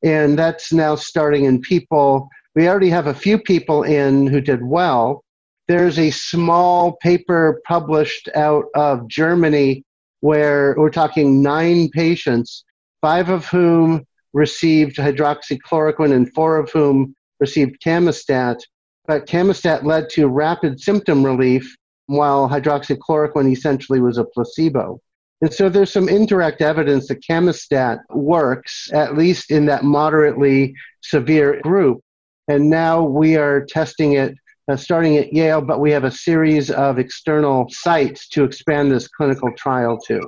And 0.04 0.38
that's 0.38 0.74
now 0.74 0.96
starting 0.96 1.46
in 1.46 1.62
people. 1.62 2.30
We 2.56 2.68
already 2.68 2.90
have 2.90 3.08
a 3.08 3.14
few 3.14 3.38
people 3.38 3.84
in 3.84 4.28
who 4.28 4.42
did 4.42 4.64
well, 4.64 5.24
there's 5.72 5.98
a 5.98 6.12
small 6.12 6.98
paper 6.98 7.62
published 7.66 8.28
out 8.36 8.66
of 8.76 9.08
Germany 9.08 9.86
where 10.20 10.76
we're 10.78 10.90
talking 10.90 11.42
nine 11.42 11.88
patients, 11.90 12.66
five 13.00 13.30
of 13.30 13.46
whom 13.46 14.06
received 14.34 14.98
hydroxychloroquine 14.98 16.14
and 16.14 16.32
four 16.34 16.58
of 16.58 16.70
whom 16.72 17.16
received 17.40 17.82
Camostat. 17.82 18.60
But 19.08 19.28
Camostat 19.28 19.84
led 19.84 20.10
to 20.10 20.28
rapid 20.28 20.82
symptom 20.82 21.26
relief, 21.26 21.74
while 22.08 22.50
hydroxychloroquine 22.50 23.52
essentially 23.52 24.02
was 24.02 24.18
a 24.18 24.26
placebo. 24.26 25.00
And 25.40 25.54
so 25.54 25.70
there's 25.70 25.94
some 25.94 26.10
indirect 26.10 26.62
evidence 26.62 27.08
that 27.08 27.24
Camostat 27.24 28.00
works, 28.10 28.90
at 28.92 29.18
least 29.18 29.50
in 29.50 29.68
that 29.68 29.86
moderately 29.86 30.76
severe 31.02 31.62
group. 31.62 32.02
And 32.50 32.70
now 32.70 33.02
we 33.04 33.38
are 33.38 33.66
testing 33.66 34.14
it 34.14 34.36
starting 34.78 35.18
at 35.18 35.34
Yale, 35.34 35.62
but 35.62 35.80
we 35.80 35.92
have 35.92 36.04
a 36.04 36.12
series 36.12 36.72
of 36.72 37.00
external 37.00 37.68
sites 37.70 38.28
to 38.30 38.44
expand 38.44 38.92
this 38.92 39.08
clinical 39.08 39.50
trial 39.58 40.00
to. 40.08 40.22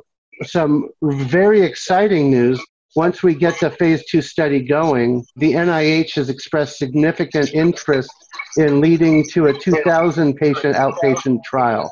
Some 0.44 0.90
very 1.02 1.62
exciting 1.62 2.30
news. 2.32 2.64
Once 2.96 3.24
we 3.24 3.34
get 3.34 3.60
the 3.60 3.72
phase 3.72 4.04
two 4.10 4.22
study 4.22 4.62
going, 4.62 5.26
the 5.36 5.54
NIH 5.54 6.16
has 6.16 6.30
expressed 6.30 6.78
significant 6.78 7.54
interest 7.54 8.12
in 8.58 8.82
leading 8.82 9.24
to 9.32 9.48
a 9.48 9.54
2,000 9.54 10.36
patient 10.36 10.76
outpatient 10.76 11.44
trial. 11.44 11.92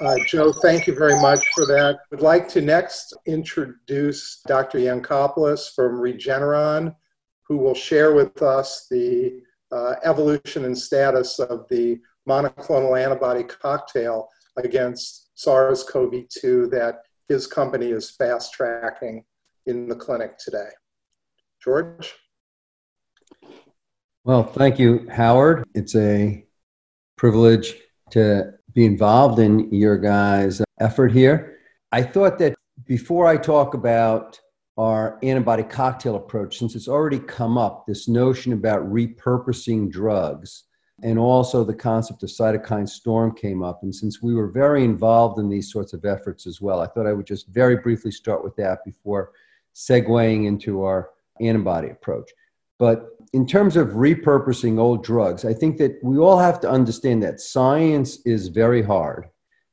Uh, 0.00 0.16
Joe, 0.26 0.52
thank 0.52 0.88
you 0.88 0.94
very 0.94 1.20
much 1.20 1.44
for 1.54 1.66
that. 1.66 2.00
I'd 2.12 2.20
like 2.20 2.48
to 2.48 2.60
next 2.60 3.16
introduce 3.26 4.40
Dr. 4.46 4.78
Yancopoulos 4.78 5.72
from 5.72 6.00
Regeneron, 6.00 6.96
who 7.46 7.58
will 7.58 7.74
share 7.74 8.12
with 8.12 8.42
us 8.42 8.86
the 8.90 9.40
uh, 9.74 9.96
evolution 10.04 10.64
and 10.64 10.78
status 10.78 11.40
of 11.40 11.66
the 11.68 12.00
monoclonal 12.28 12.98
antibody 13.02 13.42
cocktail 13.42 14.28
against 14.56 15.30
SARS 15.34 15.82
CoV 15.82 16.28
2 16.28 16.68
that 16.68 17.02
his 17.28 17.46
company 17.46 17.90
is 17.90 18.10
fast 18.10 18.52
tracking 18.52 19.24
in 19.66 19.88
the 19.88 19.96
clinic 19.96 20.38
today. 20.38 20.68
George? 21.62 22.14
Well, 24.22 24.44
thank 24.44 24.78
you, 24.78 25.08
Howard. 25.10 25.64
It's 25.74 25.96
a 25.96 26.44
privilege 27.16 27.74
to 28.10 28.52
be 28.72 28.86
involved 28.86 29.38
in 29.38 29.72
your 29.72 29.98
guys' 29.98 30.62
effort 30.80 31.12
here. 31.12 31.58
I 31.90 32.02
thought 32.02 32.38
that 32.38 32.54
before 32.86 33.26
I 33.26 33.36
talk 33.36 33.74
about 33.74 34.40
our 34.76 35.18
antibody 35.22 35.62
cocktail 35.62 36.16
approach, 36.16 36.58
since 36.58 36.74
it's 36.74 36.88
already 36.88 37.18
come 37.18 37.56
up, 37.56 37.86
this 37.86 38.08
notion 38.08 38.52
about 38.52 38.90
repurposing 38.92 39.90
drugs, 39.90 40.64
and 41.02 41.18
also 41.18 41.64
the 41.64 41.74
concept 41.74 42.22
of 42.22 42.28
cytokine 42.28 42.88
storm 42.88 43.34
came 43.34 43.62
up. 43.62 43.82
And 43.82 43.94
since 43.94 44.22
we 44.22 44.34
were 44.34 44.48
very 44.48 44.84
involved 44.84 45.38
in 45.38 45.48
these 45.48 45.70
sorts 45.70 45.92
of 45.92 46.04
efforts 46.04 46.46
as 46.46 46.60
well, 46.60 46.80
I 46.80 46.86
thought 46.86 47.06
I 47.06 47.12
would 47.12 47.26
just 47.26 47.48
very 47.48 47.76
briefly 47.76 48.10
start 48.10 48.42
with 48.42 48.56
that 48.56 48.84
before 48.84 49.32
segueing 49.74 50.46
into 50.46 50.82
our 50.82 51.10
antibody 51.40 51.90
approach. 51.90 52.30
But 52.78 53.10
in 53.32 53.46
terms 53.46 53.76
of 53.76 53.88
repurposing 53.88 54.78
old 54.78 55.04
drugs, 55.04 55.44
I 55.44 55.54
think 55.54 55.78
that 55.78 55.98
we 56.02 56.18
all 56.18 56.38
have 56.38 56.60
to 56.60 56.70
understand 56.70 57.22
that 57.22 57.40
science 57.40 58.18
is 58.24 58.48
very 58.48 58.82
hard 58.82 59.28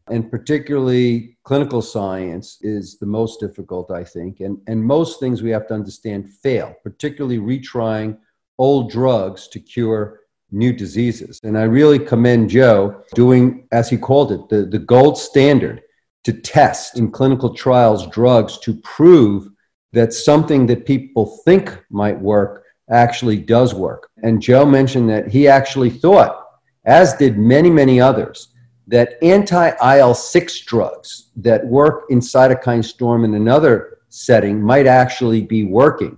and 0.10 0.30
particularly 0.30 1.38
clinical 1.44 1.82
science 1.82 2.58
is 2.62 2.98
the 2.98 3.06
most 3.06 3.40
difficult, 3.40 3.92
I 3.92 4.04
think. 4.04 4.40
And, 4.40 4.58
and 4.68 4.84
most 4.84 5.20
things 5.20 5.42
we 5.42 5.52
have 5.52 5.68
to 5.68 5.74
understand 5.74 6.32
fail, 6.32 6.76
particularly 6.84 7.38
retrying 7.38 8.18
old 8.58 8.92
drugs 8.92 9.48
to 9.50 9.60
cure 9.60 10.22
new 10.52 10.74
diseases. 10.74 11.40
And 11.44 11.58
I 11.58 11.64
really 11.64 12.00
commend 12.00 12.50
Joe 12.50 13.04
doing, 13.16 13.68
as 13.72 13.90
he 13.90 13.98
called 13.98 14.32
it, 14.32 14.50
the, 14.50 14.66
the 14.66 14.80
gold 14.80 15.18
standard 15.18 15.82
to 16.24 16.34
test 16.34 16.98
in 16.98 17.12
clinical 17.12 17.54
trials 17.54 18.08
drugs 18.08 18.58
to 18.60 18.76
prove 18.76 19.50
that 19.94 20.14
something 20.14 20.66
that 20.68 20.86
people 20.86 21.38
think 21.46 21.78
might 21.90 22.20
work 22.20 22.64
actually 22.90 23.38
does 23.38 23.74
work. 23.74 24.10
And 24.24 24.42
Joe 24.42 24.66
mentioned 24.66 25.10
that 25.10 25.30
he 25.30 25.48
actually 25.48 25.90
thought, 25.90 26.46
as 26.86 27.14
did 27.14 27.38
many, 27.38 27.70
many 27.70 28.00
others, 28.00 28.50
that 28.92 29.18
anti 29.24 29.70
IL 29.98 30.14
6 30.14 30.60
drugs 30.62 31.30
that 31.38 31.66
work 31.66 32.04
in 32.10 32.20
cytokine 32.20 32.84
storm 32.84 33.24
in 33.24 33.34
another 33.34 34.00
setting 34.10 34.62
might 34.62 34.86
actually 34.86 35.42
be 35.42 35.64
working 35.64 36.18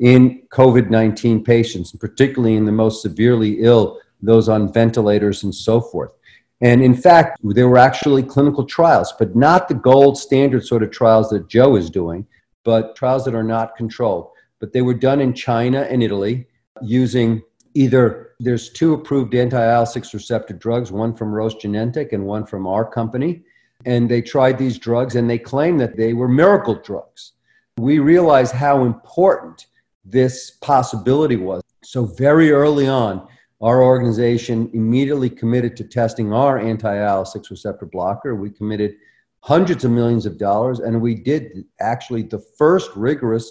in 0.00 0.42
COVID 0.52 0.90
19 0.90 1.44
patients, 1.44 1.92
particularly 1.92 2.56
in 2.56 2.64
the 2.64 2.72
most 2.72 3.02
severely 3.02 3.60
ill, 3.60 4.00
those 4.20 4.48
on 4.48 4.72
ventilators 4.72 5.44
and 5.44 5.54
so 5.54 5.80
forth. 5.80 6.12
And 6.60 6.82
in 6.82 6.94
fact, 6.94 7.38
there 7.44 7.68
were 7.68 7.78
actually 7.78 8.24
clinical 8.24 8.64
trials, 8.64 9.14
but 9.16 9.36
not 9.36 9.68
the 9.68 9.74
gold 9.74 10.18
standard 10.18 10.66
sort 10.66 10.82
of 10.82 10.90
trials 10.90 11.30
that 11.30 11.48
Joe 11.48 11.76
is 11.76 11.88
doing, 11.88 12.26
but 12.64 12.96
trials 12.96 13.24
that 13.26 13.34
are 13.34 13.44
not 13.44 13.76
controlled. 13.76 14.30
But 14.58 14.72
they 14.72 14.82
were 14.82 14.94
done 14.94 15.20
in 15.20 15.34
China 15.34 15.82
and 15.82 16.02
Italy 16.02 16.48
using 16.82 17.42
either 17.74 18.32
there's 18.40 18.70
two 18.70 18.94
approved 18.94 19.34
anti-IL-6 19.34 20.14
receptor 20.14 20.54
drugs, 20.54 20.92
one 20.92 21.14
from 21.14 21.32
Roche 21.32 21.56
Genentech 21.56 22.12
and 22.12 22.24
one 22.24 22.46
from 22.46 22.66
our 22.66 22.84
company, 22.84 23.42
and 23.84 24.08
they 24.08 24.22
tried 24.22 24.58
these 24.58 24.78
drugs 24.78 25.16
and 25.16 25.28
they 25.28 25.38
claimed 25.38 25.80
that 25.80 25.96
they 25.96 26.12
were 26.12 26.28
miracle 26.28 26.80
drugs. 26.82 27.32
We 27.78 27.98
realized 27.98 28.54
how 28.54 28.84
important 28.84 29.66
this 30.04 30.52
possibility 30.62 31.36
was. 31.36 31.62
So 31.84 32.04
very 32.04 32.50
early 32.50 32.88
on, 32.88 33.26
our 33.60 33.82
organization 33.82 34.70
immediately 34.72 35.30
committed 35.30 35.76
to 35.76 35.84
testing 35.84 36.32
our 36.32 36.58
anti-IL-6 36.58 37.50
receptor 37.50 37.86
blocker. 37.86 38.34
We 38.34 38.50
committed 38.50 38.96
hundreds 39.40 39.84
of 39.84 39.90
millions 39.90 40.26
of 40.26 40.38
dollars, 40.38 40.80
and 40.80 41.00
we 41.00 41.14
did 41.14 41.64
actually 41.80 42.22
the 42.22 42.38
first 42.56 42.90
rigorous 42.94 43.50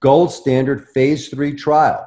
gold 0.00 0.32
standard 0.32 0.88
phase 0.88 1.28
three 1.28 1.54
trial 1.54 2.06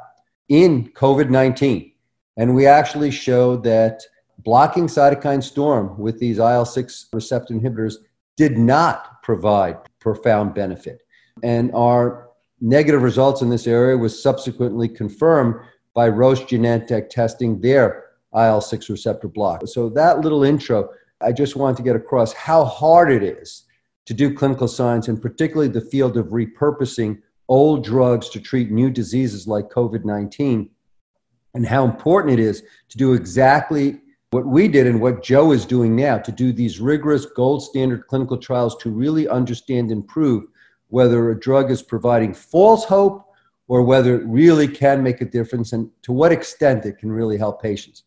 in 0.51 0.89
COVID 0.89 1.29
19. 1.29 1.93
And 2.35 2.53
we 2.53 2.67
actually 2.67 3.09
showed 3.09 3.63
that 3.63 4.01
blocking 4.39 4.87
cytokine 4.87 5.41
storm 5.41 5.97
with 5.97 6.19
these 6.19 6.39
IL 6.39 6.65
6 6.65 7.07
receptor 7.13 7.53
inhibitors 7.53 7.95
did 8.35 8.57
not 8.57 9.23
provide 9.23 9.77
profound 9.99 10.53
benefit. 10.53 11.03
And 11.41 11.73
our 11.73 12.27
negative 12.59 13.01
results 13.01 13.41
in 13.41 13.49
this 13.49 13.65
area 13.65 13.97
was 13.97 14.21
subsequently 14.21 14.89
confirmed 14.89 15.55
by 15.93 16.09
Roche 16.09 16.41
Genentech 16.41 17.09
testing 17.09 17.61
their 17.61 18.07
IL 18.35 18.59
6 18.59 18.89
receptor 18.89 19.29
block. 19.29 19.65
So, 19.67 19.87
that 19.89 20.19
little 20.19 20.43
intro, 20.43 20.89
I 21.21 21.31
just 21.31 21.55
want 21.55 21.77
to 21.77 21.83
get 21.83 21.95
across 21.95 22.33
how 22.33 22.65
hard 22.65 23.09
it 23.09 23.23
is 23.23 23.63
to 24.05 24.13
do 24.13 24.33
clinical 24.33 24.67
science, 24.67 25.07
and 25.07 25.21
particularly 25.21 25.69
the 25.69 25.79
field 25.79 26.17
of 26.17 26.27
repurposing 26.27 27.21
old 27.51 27.83
drugs 27.83 28.29
to 28.29 28.39
treat 28.39 28.71
new 28.71 28.89
diseases 28.89 29.45
like 29.45 29.69
COVID 29.69 30.05
19 30.05 30.69
and 31.53 31.67
how 31.67 31.83
important 31.83 32.31
it 32.31 32.39
is 32.39 32.63
to 32.87 32.97
do 32.97 33.11
exactly 33.11 33.99
what 34.29 34.45
we 34.45 34.69
did 34.69 34.87
and 34.87 35.01
what 35.01 35.21
Joe 35.21 35.51
is 35.51 35.65
doing 35.65 35.93
now 35.93 36.17
to 36.17 36.31
do 36.31 36.53
these 36.53 36.79
rigorous 36.79 37.25
gold 37.25 37.61
standard 37.61 38.07
clinical 38.07 38.37
trials 38.37 38.77
to 38.77 38.89
really 38.89 39.27
understand 39.27 39.91
and 39.91 40.07
prove 40.07 40.45
whether 40.87 41.29
a 41.29 41.39
drug 41.39 41.69
is 41.69 41.83
providing 41.83 42.33
false 42.33 42.85
hope 42.85 43.25
or 43.67 43.81
whether 43.83 44.15
it 44.15 44.25
really 44.25 44.67
can 44.67 45.03
make 45.03 45.19
a 45.19 45.25
difference 45.25 45.73
and 45.73 45.89
to 46.03 46.13
what 46.13 46.31
extent 46.31 46.85
it 46.85 46.99
can 46.99 47.11
really 47.11 47.37
help 47.37 47.61
patients. 47.61 48.03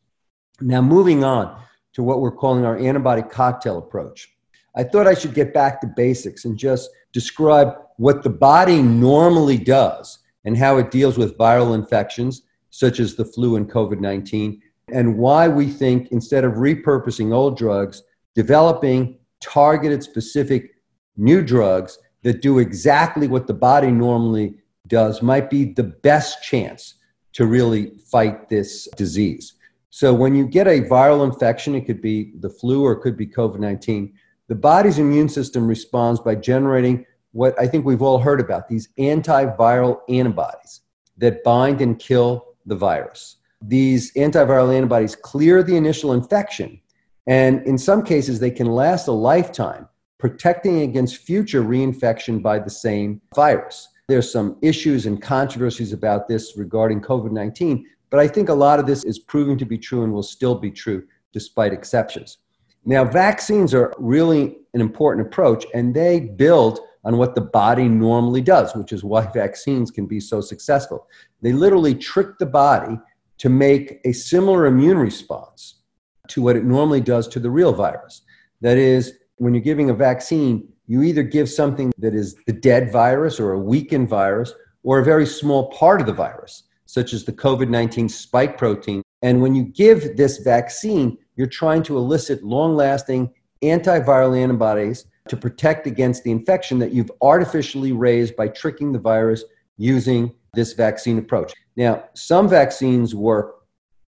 Now, 0.62 0.80
moving 0.80 1.22
on 1.22 1.60
to 1.92 2.02
what 2.02 2.22
we're 2.22 2.32
calling 2.32 2.64
our 2.64 2.78
antibody 2.78 3.20
cocktail 3.20 3.76
approach. 3.76 4.33
I 4.76 4.82
thought 4.82 5.06
I 5.06 5.14
should 5.14 5.34
get 5.34 5.54
back 5.54 5.80
to 5.80 5.86
basics 5.86 6.44
and 6.44 6.58
just 6.58 6.90
describe 7.12 7.76
what 7.96 8.22
the 8.22 8.30
body 8.30 8.82
normally 8.82 9.56
does 9.56 10.18
and 10.44 10.56
how 10.56 10.78
it 10.78 10.90
deals 10.90 11.16
with 11.16 11.38
viral 11.38 11.74
infections, 11.74 12.42
such 12.70 13.00
as 13.00 13.14
the 13.14 13.24
flu 13.24 13.56
and 13.56 13.70
COVID 13.70 14.00
19, 14.00 14.60
and 14.92 15.16
why 15.16 15.48
we 15.48 15.68
think 15.68 16.08
instead 16.10 16.44
of 16.44 16.54
repurposing 16.54 17.32
old 17.32 17.56
drugs, 17.56 18.02
developing 18.34 19.18
targeted 19.40 20.02
specific 20.02 20.74
new 21.16 21.42
drugs 21.42 21.98
that 22.22 22.42
do 22.42 22.58
exactly 22.58 23.28
what 23.28 23.46
the 23.46 23.54
body 23.54 23.90
normally 23.90 24.56
does 24.88 25.22
might 25.22 25.48
be 25.50 25.72
the 25.72 25.82
best 25.82 26.42
chance 26.42 26.94
to 27.32 27.46
really 27.46 27.92
fight 28.10 28.48
this 28.48 28.88
disease. 28.96 29.54
So, 29.90 30.12
when 30.12 30.34
you 30.34 30.46
get 30.46 30.66
a 30.66 30.82
viral 30.82 31.24
infection, 31.24 31.74
it 31.74 31.82
could 31.82 32.02
be 32.02 32.32
the 32.40 32.50
flu 32.50 32.84
or 32.84 32.92
it 32.92 33.00
could 33.00 33.16
be 33.16 33.26
COVID 33.26 33.60
19, 33.60 34.12
the 34.48 34.54
body's 34.54 34.98
immune 34.98 35.28
system 35.28 35.66
responds 35.66 36.20
by 36.20 36.34
generating 36.34 37.06
what 37.32 37.58
I 37.58 37.66
think 37.66 37.84
we've 37.84 38.02
all 38.02 38.18
heard 38.18 38.40
about 38.40 38.68
these 38.68 38.88
antiviral 38.98 40.00
antibodies 40.08 40.82
that 41.18 41.42
bind 41.42 41.80
and 41.80 41.98
kill 41.98 42.54
the 42.66 42.76
virus. 42.76 43.36
These 43.62 44.12
antiviral 44.14 44.74
antibodies 44.74 45.16
clear 45.16 45.62
the 45.62 45.76
initial 45.76 46.12
infection, 46.12 46.80
and 47.26 47.62
in 47.66 47.78
some 47.78 48.02
cases, 48.02 48.38
they 48.38 48.50
can 48.50 48.66
last 48.66 49.08
a 49.08 49.12
lifetime, 49.12 49.88
protecting 50.18 50.82
against 50.82 51.16
future 51.16 51.62
reinfection 51.62 52.42
by 52.42 52.58
the 52.58 52.70
same 52.70 53.20
virus. 53.34 53.88
There's 54.08 54.30
some 54.30 54.58
issues 54.60 55.06
and 55.06 55.20
controversies 55.22 55.94
about 55.94 56.28
this 56.28 56.58
regarding 56.58 57.00
COVID 57.00 57.32
19, 57.32 57.86
but 58.10 58.20
I 58.20 58.28
think 58.28 58.50
a 58.50 58.54
lot 58.54 58.78
of 58.78 58.86
this 58.86 59.02
is 59.04 59.18
proving 59.18 59.56
to 59.58 59.64
be 59.64 59.78
true 59.78 60.04
and 60.04 60.12
will 60.12 60.22
still 60.22 60.54
be 60.54 60.70
true 60.70 61.04
despite 61.32 61.72
exceptions. 61.72 62.38
Now, 62.86 63.04
vaccines 63.04 63.72
are 63.72 63.94
really 63.98 64.56
an 64.74 64.80
important 64.80 65.26
approach, 65.26 65.64
and 65.74 65.94
they 65.94 66.20
build 66.20 66.80
on 67.04 67.18
what 67.18 67.34
the 67.34 67.40
body 67.40 67.88
normally 67.88 68.40
does, 68.40 68.74
which 68.74 68.92
is 68.92 69.04
why 69.04 69.26
vaccines 69.34 69.90
can 69.90 70.06
be 70.06 70.20
so 70.20 70.40
successful. 70.40 71.06
They 71.42 71.52
literally 71.52 71.94
trick 71.94 72.38
the 72.38 72.46
body 72.46 72.98
to 73.38 73.48
make 73.48 74.00
a 74.04 74.12
similar 74.12 74.66
immune 74.66 74.98
response 74.98 75.80
to 76.28 76.42
what 76.42 76.56
it 76.56 76.64
normally 76.64 77.00
does 77.00 77.28
to 77.28 77.40
the 77.40 77.50
real 77.50 77.72
virus. 77.72 78.22
That 78.60 78.78
is, 78.78 79.18
when 79.36 79.54
you're 79.54 79.62
giving 79.62 79.90
a 79.90 79.94
vaccine, 79.94 80.68
you 80.86 81.02
either 81.02 81.22
give 81.22 81.48
something 81.48 81.92
that 81.98 82.14
is 82.14 82.36
the 82.46 82.52
dead 82.52 82.92
virus 82.92 83.40
or 83.40 83.52
a 83.52 83.58
weakened 83.58 84.08
virus 84.08 84.52
or 84.82 84.98
a 84.98 85.04
very 85.04 85.26
small 85.26 85.70
part 85.70 86.00
of 86.00 86.06
the 86.06 86.12
virus, 86.12 86.64
such 86.86 87.12
as 87.12 87.24
the 87.24 87.32
COVID 87.32 87.68
19 87.68 88.08
spike 88.08 88.56
protein. 88.56 89.02
And 89.22 89.40
when 89.40 89.54
you 89.54 89.64
give 89.64 90.16
this 90.16 90.38
vaccine, 90.38 91.18
you're 91.36 91.46
trying 91.46 91.82
to 91.84 91.96
elicit 91.96 92.42
long 92.42 92.74
lasting 92.76 93.32
antiviral 93.62 94.38
antibodies 94.38 95.06
to 95.28 95.36
protect 95.36 95.86
against 95.86 96.22
the 96.22 96.30
infection 96.30 96.78
that 96.78 96.92
you've 96.92 97.10
artificially 97.22 97.92
raised 97.92 98.36
by 98.36 98.48
tricking 98.48 98.92
the 98.92 98.98
virus 98.98 99.44
using 99.76 100.32
this 100.54 100.72
vaccine 100.74 101.18
approach. 101.18 101.52
Now, 101.76 102.04
some 102.14 102.48
vaccines 102.48 103.14
work 103.14 103.64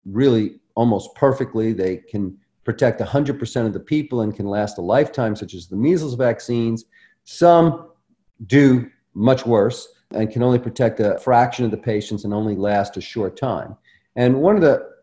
really 0.06 0.60
almost 0.76 1.16
perfectly. 1.16 1.74
They 1.74 1.98
can 1.98 2.38
protect 2.64 3.00
100% 3.00 3.66
of 3.66 3.74
the 3.74 3.80
people 3.80 4.22
and 4.22 4.36
can 4.36 4.46
last 4.46 4.78
a 4.78 4.82
lifetime, 4.82 5.36
such 5.36 5.54
as 5.54 5.68
the 5.68 5.76
measles 5.76 6.16
vaccines. 6.16 6.86
Some 7.24 7.90
do 8.46 8.90
much 9.14 9.46
worse 9.46 9.88
and 10.12 10.30
can 10.30 10.44
only 10.44 10.60
protect 10.60 11.00
a 11.00 11.18
fraction 11.20 11.66
of 11.66 11.72
the 11.72 11.78
patients 11.78 12.24
and 12.24 12.34
only 12.34 12.56
last 12.56 12.98
a 12.98 13.02
short 13.02 13.38
time. 13.38 13.76
And 14.16 14.42
one 14.42 14.56
of 14.56 14.62
the 14.62 14.97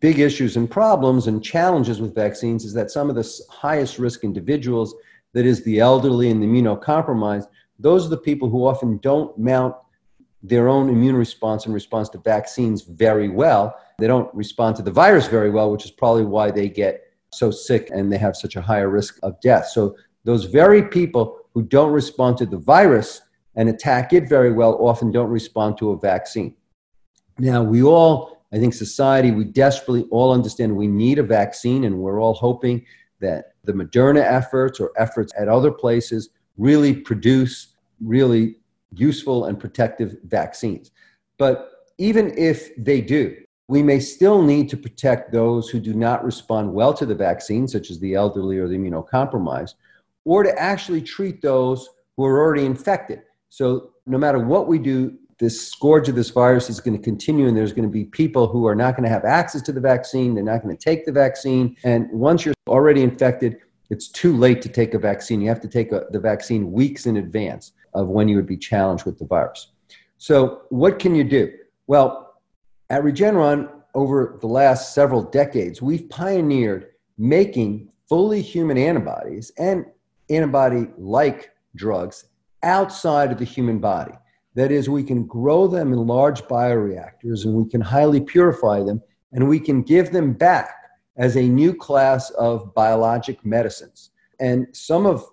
big 0.00 0.18
issues 0.18 0.56
and 0.56 0.70
problems 0.70 1.26
and 1.26 1.42
challenges 1.42 2.00
with 2.00 2.14
vaccines 2.14 2.64
is 2.64 2.72
that 2.74 2.90
some 2.90 3.08
of 3.08 3.16
the 3.16 3.40
highest 3.50 3.98
risk 3.98 4.24
individuals, 4.24 4.94
that 5.32 5.46
is, 5.46 5.62
the 5.64 5.80
elderly 5.80 6.30
and 6.30 6.42
the 6.42 6.46
immunocompromised, 6.46 7.46
those 7.78 8.06
are 8.06 8.10
the 8.10 8.16
people 8.16 8.48
who 8.48 8.66
often 8.66 8.98
don't 8.98 9.36
mount 9.38 9.74
their 10.42 10.68
own 10.68 10.88
immune 10.88 11.16
response 11.16 11.66
in 11.66 11.72
response 11.72 12.08
to 12.10 12.18
vaccines 12.18 12.82
very 12.82 13.28
well. 13.28 13.76
They 13.98 14.06
don't 14.06 14.32
respond 14.34 14.76
to 14.76 14.82
the 14.82 14.90
virus 14.90 15.26
very 15.26 15.50
well, 15.50 15.70
which 15.70 15.84
is 15.84 15.90
probably 15.90 16.24
why 16.24 16.50
they 16.50 16.68
get 16.68 17.02
so 17.32 17.50
sick 17.50 17.90
and 17.92 18.12
they 18.12 18.18
have 18.18 18.36
such 18.36 18.56
a 18.56 18.60
higher 18.60 18.88
risk 18.88 19.18
of 19.22 19.40
death. 19.40 19.68
So, 19.68 19.96
those 20.24 20.44
very 20.44 20.82
people 20.82 21.38
who 21.54 21.62
don't 21.62 21.92
respond 21.92 22.36
to 22.38 22.46
the 22.46 22.56
virus 22.56 23.22
and 23.54 23.68
attack 23.68 24.12
it 24.12 24.28
very 24.28 24.52
well 24.52 24.74
often 24.84 25.12
don't 25.12 25.30
respond 25.30 25.78
to 25.78 25.90
a 25.90 25.98
vaccine. 25.98 26.54
Now, 27.38 27.62
we 27.62 27.82
all 27.82 28.35
I 28.52 28.58
think 28.58 28.74
society, 28.74 29.30
we 29.30 29.44
desperately 29.44 30.06
all 30.10 30.32
understand 30.32 30.74
we 30.76 30.86
need 30.86 31.18
a 31.18 31.22
vaccine, 31.22 31.84
and 31.84 31.98
we're 31.98 32.20
all 32.20 32.34
hoping 32.34 32.84
that 33.20 33.54
the 33.64 33.72
Moderna 33.72 34.20
efforts 34.20 34.78
or 34.78 34.92
efforts 34.96 35.32
at 35.38 35.48
other 35.48 35.70
places 35.70 36.30
really 36.56 36.94
produce 36.94 37.74
really 38.00 38.56
useful 38.92 39.46
and 39.46 39.58
protective 39.58 40.16
vaccines. 40.24 40.90
But 41.38 41.70
even 41.98 42.36
if 42.36 42.70
they 42.76 43.00
do, 43.00 43.36
we 43.68 43.82
may 43.82 43.98
still 43.98 44.42
need 44.42 44.68
to 44.68 44.76
protect 44.76 45.32
those 45.32 45.68
who 45.68 45.80
do 45.80 45.92
not 45.92 46.24
respond 46.24 46.72
well 46.72 46.94
to 46.94 47.04
the 47.04 47.14
vaccine, 47.14 47.66
such 47.66 47.90
as 47.90 47.98
the 47.98 48.14
elderly 48.14 48.58
or 48.58 48.68
the 48.68 48.76
immunocompromised, 48.76 49.74
or 50.24 50.42
to 50.42 50.56
actually 50.58 51.02
treat 51.02 51.42
those 51.42 51.88
who 52.16 52.24
are 52.24 52.38
already 52.38 52.64
infected. 52.64 53.22
So, 53.48 53.90
no 54.06 54.18
matter 54.18 54.38
what 54.38 54.68
we 54.68 54.78
do 54.78 55.18
this 55.38 55.68
scourge 55.70 56.08
of 56.08 56.14
this 56.14 56.30
virus 56.30 56.70
is 56.70 56.80
going 56.80 56.96
to 56.96 57.02
continue 57.02 57.46
and 57.46 57.56
there's 57.56 57.72
going 57.72 57.88
to 57.88 57.92
be 57.92 58.04
people 58.04 58.46
who 58.46 58.66
are 58.66 58.74
not 58.74 58.96
going 58.96 59.04
to 59.04 59.10
have 59.10 59.24
access 59.24 59.62
to 59.62 59.72
the 59.72 59.80
vaccine 59.80 60.34
they're 60.34 60.44
not 60.44 60.62
going 60.62 60.76
to 60.76 60.82
take 60.82 61.04
the 61.04 61.12
vaccine 61.12 61.76
and 61.84 62.10
once 62.10 62.44
you're 62.44 62.54
already 62.68 63.02
infected 63.02 63.58
it's 63.90 64.08
too 64.08 64.36
late 64.36 64.62
to 64.62 64.68
take 64.68 64.94
a 64.94 64.98
vaccine. 64.98 65.40
You 65.40 65.48
have 65.48 65.60
to 65.60 65.68
take 65.68 65.92
a, 65.92 66.06
the 66.10 66.18
vaccine 66.18 66.72
weeks 66.72 67.06
in 67.06 67.18
advance 67.18 67.72
of 67.94 68.08
when 68.08 68.28
you 68.28 68.36
would 68.36 68.46
be 68.46 68.56
challenged 68.56 69.04
with 69.04 69.18
the 69.18 69.26
virus. 69.26 69.68
So 70.18 70.62
what 70.70 70.98
can 70.98 71.14
you 71.14 71.24
do? 71.24 71.52
Well 71.86 72.34
at 72.90 73.02
regeneron 73.02 73.70
over 73.94 74.38
the 74.40 74.46
last 74.46 74.94
several 74.94 75.22
decades 75.22 75.82
we've 75.82 76.08
pioneered 76.08 76.88
making 77.18 77.88
fully 78.08 78.40
human 78.40 78.78
antibodies 78.78 79.50
and 79.58 79.86
antibody 80.30 80.86
like 80.96 81.50
drugs 81.74 82.26
outside 82.62 83.32
of 83.32 83.38
the 83.38 83.44
human 83.44 83.78
body 83.78 84.12
that 84.56 84.72
is, 84.72 84.88
we 84.88 85.04
can 85.04 85.26
grow 85.26 85.68
them 85.68 85.92
in 85.92 86.06
large 86.06 86.42
bioreactors 86.44 87.44
and 87.44 87.54
we 87.54 87.68
can 87.68 87.80
highly 87.80 88.20
purify 88.20 88.82
them 88.82 89.00
and 89.32 89.46
we 89.46 89.60
can 89.60 89.82
give 89.82 90.10
them 90.10 90.32
back 90.32 90.74
as 91.16 91.36
a 91.36 91.42
new 91.42 91.74
class 91.74 92.30
of 92.30 92.74
biologic 92.74 93.44
medicines. 93.44 94.10
And 94.40 94.66
some 94.72 95.06
of 95.06 95.24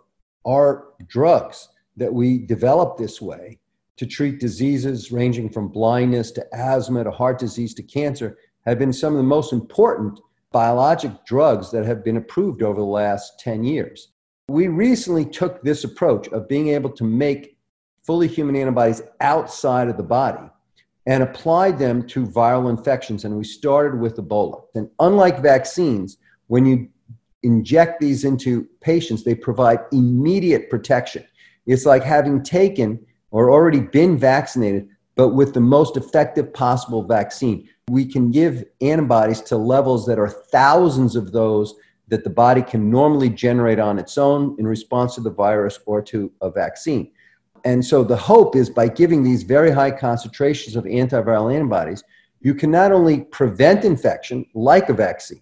our 0.45 0.89
drugs 1.07 1.69
that 1.95 2.13
we 2.13 2.37
develop 2.37 2.97
this 2.97 3.21
way 3.21 3.59
to 3.95 4.05
treat 4.05 4.39
diseases 4.39 5.11
ranging 5.11 5.49
from 5.49 5.69
blindness 5.69 6.31
to 6.31 6.45
asthma 6.53 7.05
to 7.05 7.11
heart 7.11 7.39
disease 7.39 7.73
to 7.75 7.83
cancer 7.83 8.37
have 8.65 8.77
been 8.77 8.93
some 8.93 9.13
of 9.13 9.17
the 9.17 9.23
most 9.23 9.53
important 9.53 10.19
biologic 10.51 11.25
drugs 11.25 11.71
that 11.71 11.85
have 11.85 12.03
been 12.03 12.17
approved 12.17 12.61
over 12.61 12.79
the 12.79 12.85
last 12.85 13.39
10 13.39 13.63
years. 13.63 14.09
We 14.49 14.67
recently 14.67 15.25
took 15.25 15.63
this 15.63 15.85
approach 15.85 16.27
of 16.29 16.49
being 16.49 16.69
able 16.69 16.89
to 16.91 17.03
make 17.03 17.57
fully 18.03 18.27
human 18.27 18.55
antibodies 18.55 19.01
outside 19.21 19.87
of 19.87 19.97
the 19.97 20.03
body 20.03 20.43
and 21.05 21.23
applied 21.23 21.77
them 21.77 22.05
to 22.07 22.25
viral 22.25 22.69
infections. 22.69 23.25
And 23.25 23.37
we 23.37 23.43
started 23.43 23.99
with 23.99 24.17
Ebola. 24.17 24.63
And 24.75 24.89
unlike 24.99 25.41
vaccines, 25.41 26.17
when 26.47 26.65
you 26.65 26.87
inject 27.43 27.99
these 27.99 28.23
into 28.23 28.67
patients, 28.81 29.23
they 29.23 29.35
provide 29.35 29.79
immediate 29.91 30.69
protection. 30.69 31.25
It's 31.65 31.85
like 31.85 32.03
having 32.03 32.43
taken 32.43 33.05
or 33.31 33.51
already 33.51 33.81
been 33.81 34.17
vaccinated, 34.17 34.87
but 35.15 35.29
with 35.29 35.53
the 35.53 35.59
most 35.59 35.97
effective 35.97 36.53
possible 36.53 37.03
vaccine. 37.03 37.67
We 37.89 38.05
can 38.05 38.31
give 38.31 38.63
antibodies 38.79 39.41
to 39.41 39.57
levels 39.57 40.05
that 40.05 40.19
are 40.19 40.29
thousands 40.29 41.15
of 41.15 41.31
those 41.31 41.73
that 42.07 42.23
the 42.23 42.29
body 42.29 42.61
can 42.61 42.89
normally 42.89 43.29
generate 43.29 43.79
on 43.79 43.97
its 43.97 44.17
own 44.17 44.55
in 44.59 44.67
response 44.67 45.15
to 45.15 45.21
the 45.21 45.31
virus 45.31 45.79
or 45.85 46.01
to 46.03 46.31
a 46.41 46.49
vaccine. 46.49 47.11
And 47.65 47.83
so 47.83 48.03
the 48.03 48.17
hope 48.17 48.55
is 48.55 48.69
by 48.69 48.87
giving 48.87 49.23
these 49.23 49.43
very 49.43 49.71
high 49.71 49.91
concentrations 49.91 50.75
of 50.75 50.83
antiviral 50.83 51.53
antibodies, 51.53 52.03
you 52.41 52.53
can 52.53 52.71
not 52.71 52.91
only 52.91 53.21
prevent 53.21 53.85
infection 53.85 54.45
like 54.53 54.89
a 54.89 54.93
vaccine, 54.93 55.41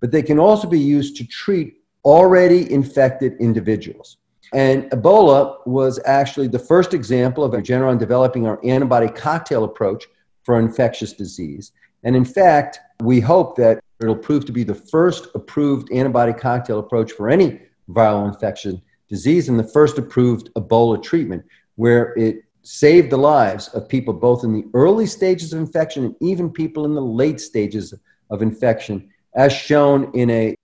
but 0.00 0.10
they 0.10 0.22
can 0.22 0.38
also 0.38 0.68
be 0.68 0.78
used 0.78 1.16
to 1.16 1.26
treat 1.26 1.78
already 2.04 2.70
infected 2.70 3.34
individuals. 3.40 4.18
And 4.52 4.84
Ebola 4.90 5.66
was 5.66 5.98
actually 6.04 6.48
the 6.48 6.58
first 6.58 6.92
example 6.92 7.42
of 7.42 7.52
Regeneron 7.52 7.98
developing 7.98 8.46
our 8.46 8.60
antibody 8.64 9.08
cocktail 9.08 9.64
approach 9.64 10.04
for 10.42 10.58
infectious 10.58 11.14
disease. 11.14 11.72
And 12.04 12.14
in 12.14 12.24
fact, 12.24 12.80
we 13.00 13.18
hope 13.20 13.56
that 13.56 13.80
it'll 14.00 14.16
prove 14.16 14.44
to 14.46 14.52
be 14.52 14.64
the 14.64 14.74
first 14.74 15.28
approved 15.34 15.90
antibody 15.90 16.34
cocktail 16.34 16.80
approach 16.80 17.12
for 17.12 17.30
any 17.30 17.60
viral 17.88 18.28
infection 18.28 18.82
disease 19.08 19.48
and 19.48 19.58
the 19.58 19.64
first 19.64 19.98
approved 19.98 20.52
Ebola 20.54 21.02
treatment, 21.02 21.44
where 21.82 22.14
it 22.16 22.44
saved 22.62 23.10
the 23.10 23.16
lives 23.16 23.66
of 23.74 23.88
people 23.88 24.14
both 24.14 24.44
in 24.44 24.52
the 24.52 24.64
early 24.72 25.04
stages 25.04 25.52
of 25.52 25.58
infection 25.58 26.04
and 26.04 26.14
even 26.20 26.48
people 26.48 26.84
in 26.84 26.94
the 26.94 27.08
late 27.22 27.40
stages 27.40 27.92
of 28.30 28.40
infection, 28.40 29.10
as 29.34 29.52
shown 29.52 30.08
in 30.14 30.30
a 30.30 30.54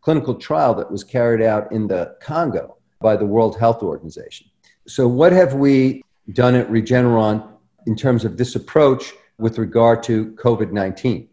clinical 0.00 0.36
trial 0.36 0.72
that 0.76 0.88
was 0.88 1.02
carried 1.02 1.42
out 1.42 1.72
in 1.72 1.88
the 1.88 2.14
Congo 2.20 2.76
by 3.00 3.16
the 3.16 3.26
World 3.26 3.58
Health 3.58 3.82
Organization. 3.82 4.46
So, 4.86 5.08
what 5.08 5.32
have 5.32 5.54
we 5.54 6.04
done 6.32 6.54
at 6.54 6.70
Regeneron 6.70 7.44
in 7.88 7.96
terms 7.96 8.24
of 8.24 8.36
this 8.36 8.54
approach 8.54 9.12
with 9.36 9.58
regard 9.58 10.04
to 10.04 10.26
COVID 10.44 10.70
19? 10.70 11.28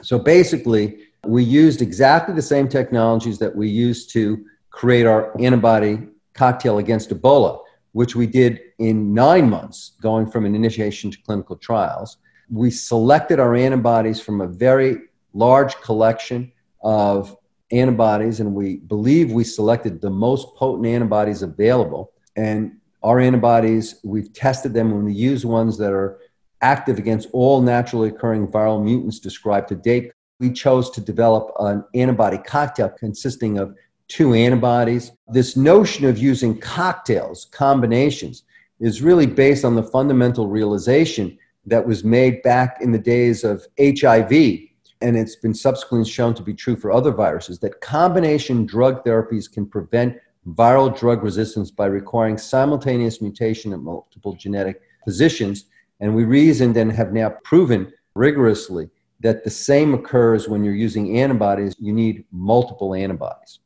So, 0.00 0.18
basically, 0.18 1.00
we 1.26 1.42
used 1.44 1.82
exactly 1.82 2.34
the 2.34 2.48
same 2.54 2.66
technologies 2.66 3.38
that 3.40 3.54
we 3.54 3.68
used 3.68 4.10
to 4.14 4.42
create 4.70 5.04
our 5.04 5.38
antibody 5.38 6.08
cocktail 6.32 6.78
against 6.78 7.10
Ebola, 7.10 7.60
which 7.96 8.14
we 8.14 8.26
did 8.26 8.60
in 8.78 9.14
nine 9.14 9.48
months, 9.48 9.92
going 10.02 10.30
from 10.30 10.44
an 10.44 10.54
initiation 10.54 11.10
to 11.10 11.16
clinical 11.22 11.56
trials. 11.56 12.18
We 12.50 12.70
selected 12.70 13.40
our 13.40 13.54
antibodies 13.54 14.20
from 14.20 14.42
a 14.42 14.46
very 14.46 14.98
large 15.32 15.80
collection 15.80 16.52
of 16.82 17.34
antibodies, 17.72 18.40
and 18.40 18.54
we 18.54 18.76
believe 18.76 19.32
we 19.32 19.44
selected 19.44 20.02
the 20.02 20.10
most 20.10 20.54
potent 20.56 20.86
antibodies 20.86 21.40
available. 21.40 22.12
And 22.36 22.76
our 23.02 23.18
antibodies, 23.18 23.98
we've 24.04 24.30
tested 24.34 24.74
them 24.74 24.92
and 24.92 25.06
we 25.06 25.14
use 25.14 25.46
ones 25.46 25.78
that 25.78 25.94
are 25.94 26.18
active 26.60 26.98
against 26.98 27.30
all 27.32 27.62
naturally 27.62 28.10
occurring 28.10 28.48
viral 28.48 28.84
mutants 28.84 29.20
described 29.20 29.68
to 29.68 29.74
date. 29.74 30.12
We 30.38 30.52
chose 30.52 30.90
to 30.90 31.00
develop 31.00 31.50
an 31.60 31.82
antibody 31.94 32.36
cocktail 32.36 32.90
consisting 32.90 33.56
of 33.56 33.74
two 34.08 34.34
antibodies. 34.34 35.12
This 35.28 35.56
notion 35.56 36.06
of 36.06 36.18
using 36.18 36.58
cocktails, 36.58 37.46
combinations, 37.46 38.44
is 38.80 39.02
really 39.02 39.26
based 39.26 39.64
on 39.64 39.74
the 39.74 39.82
fundamental 39.82 40.48
realization 40.48 41.38
that 41.66 41.86
was 41.86 42.04
made 42.04 42.42
back 42.42 42.78
in 42.80 42.92
the 42.92 42.98
days 42.98 43.42
of 43.42 43.66
HIV 43.78 44.66
and 45.00 45.16
it's 45.16 45.36
been 45.36 45.54
subsequently 45.54 46.08
shown 46.08 46.34
to 46.34 46.42
be 46.42 46.54
true 46.54 46.76
for 46.76 46.90
other 46.90 47.10
viruses, 47.10 47.58
that 47.58 47.80
combination 47.80 48.64
drug 48.64 49.04
therapies 49.04 49.50
can 49.50 49.66
prevent 49.66 50.16
viral 50.48 50.96
drug 50.96 51.22
resistance 51.22 51.70
by 51.70 51.86
requiring 51.86 52.38
simultaneous 52.38 53.20
mutation 53.20 53.72
at 53.72 53.80
multiple 53.80 54.34
genetic 54.34 54.80
positions. 55.04 55.66
And 56.00 56.14
we 56.14 56.24
reasoned 56.24 56.76
and 56.76 56.90
have 56.92 57.12
now 57.12 57.30
proven 57.44 57.92
rigorously 58.14 58.88
that 59.20 59.44
the 59.44 59.50
same 59.50 59.94
occurs 59.94 60.48
when 60.48 60.62
you're 60.64 60.74
using 60.74 61.18
antibodies. 61.18 61.74
You 61.78 61.92
need 61.92 62.24
multiple 62.32 62.94
antibodies. 62.94 63.60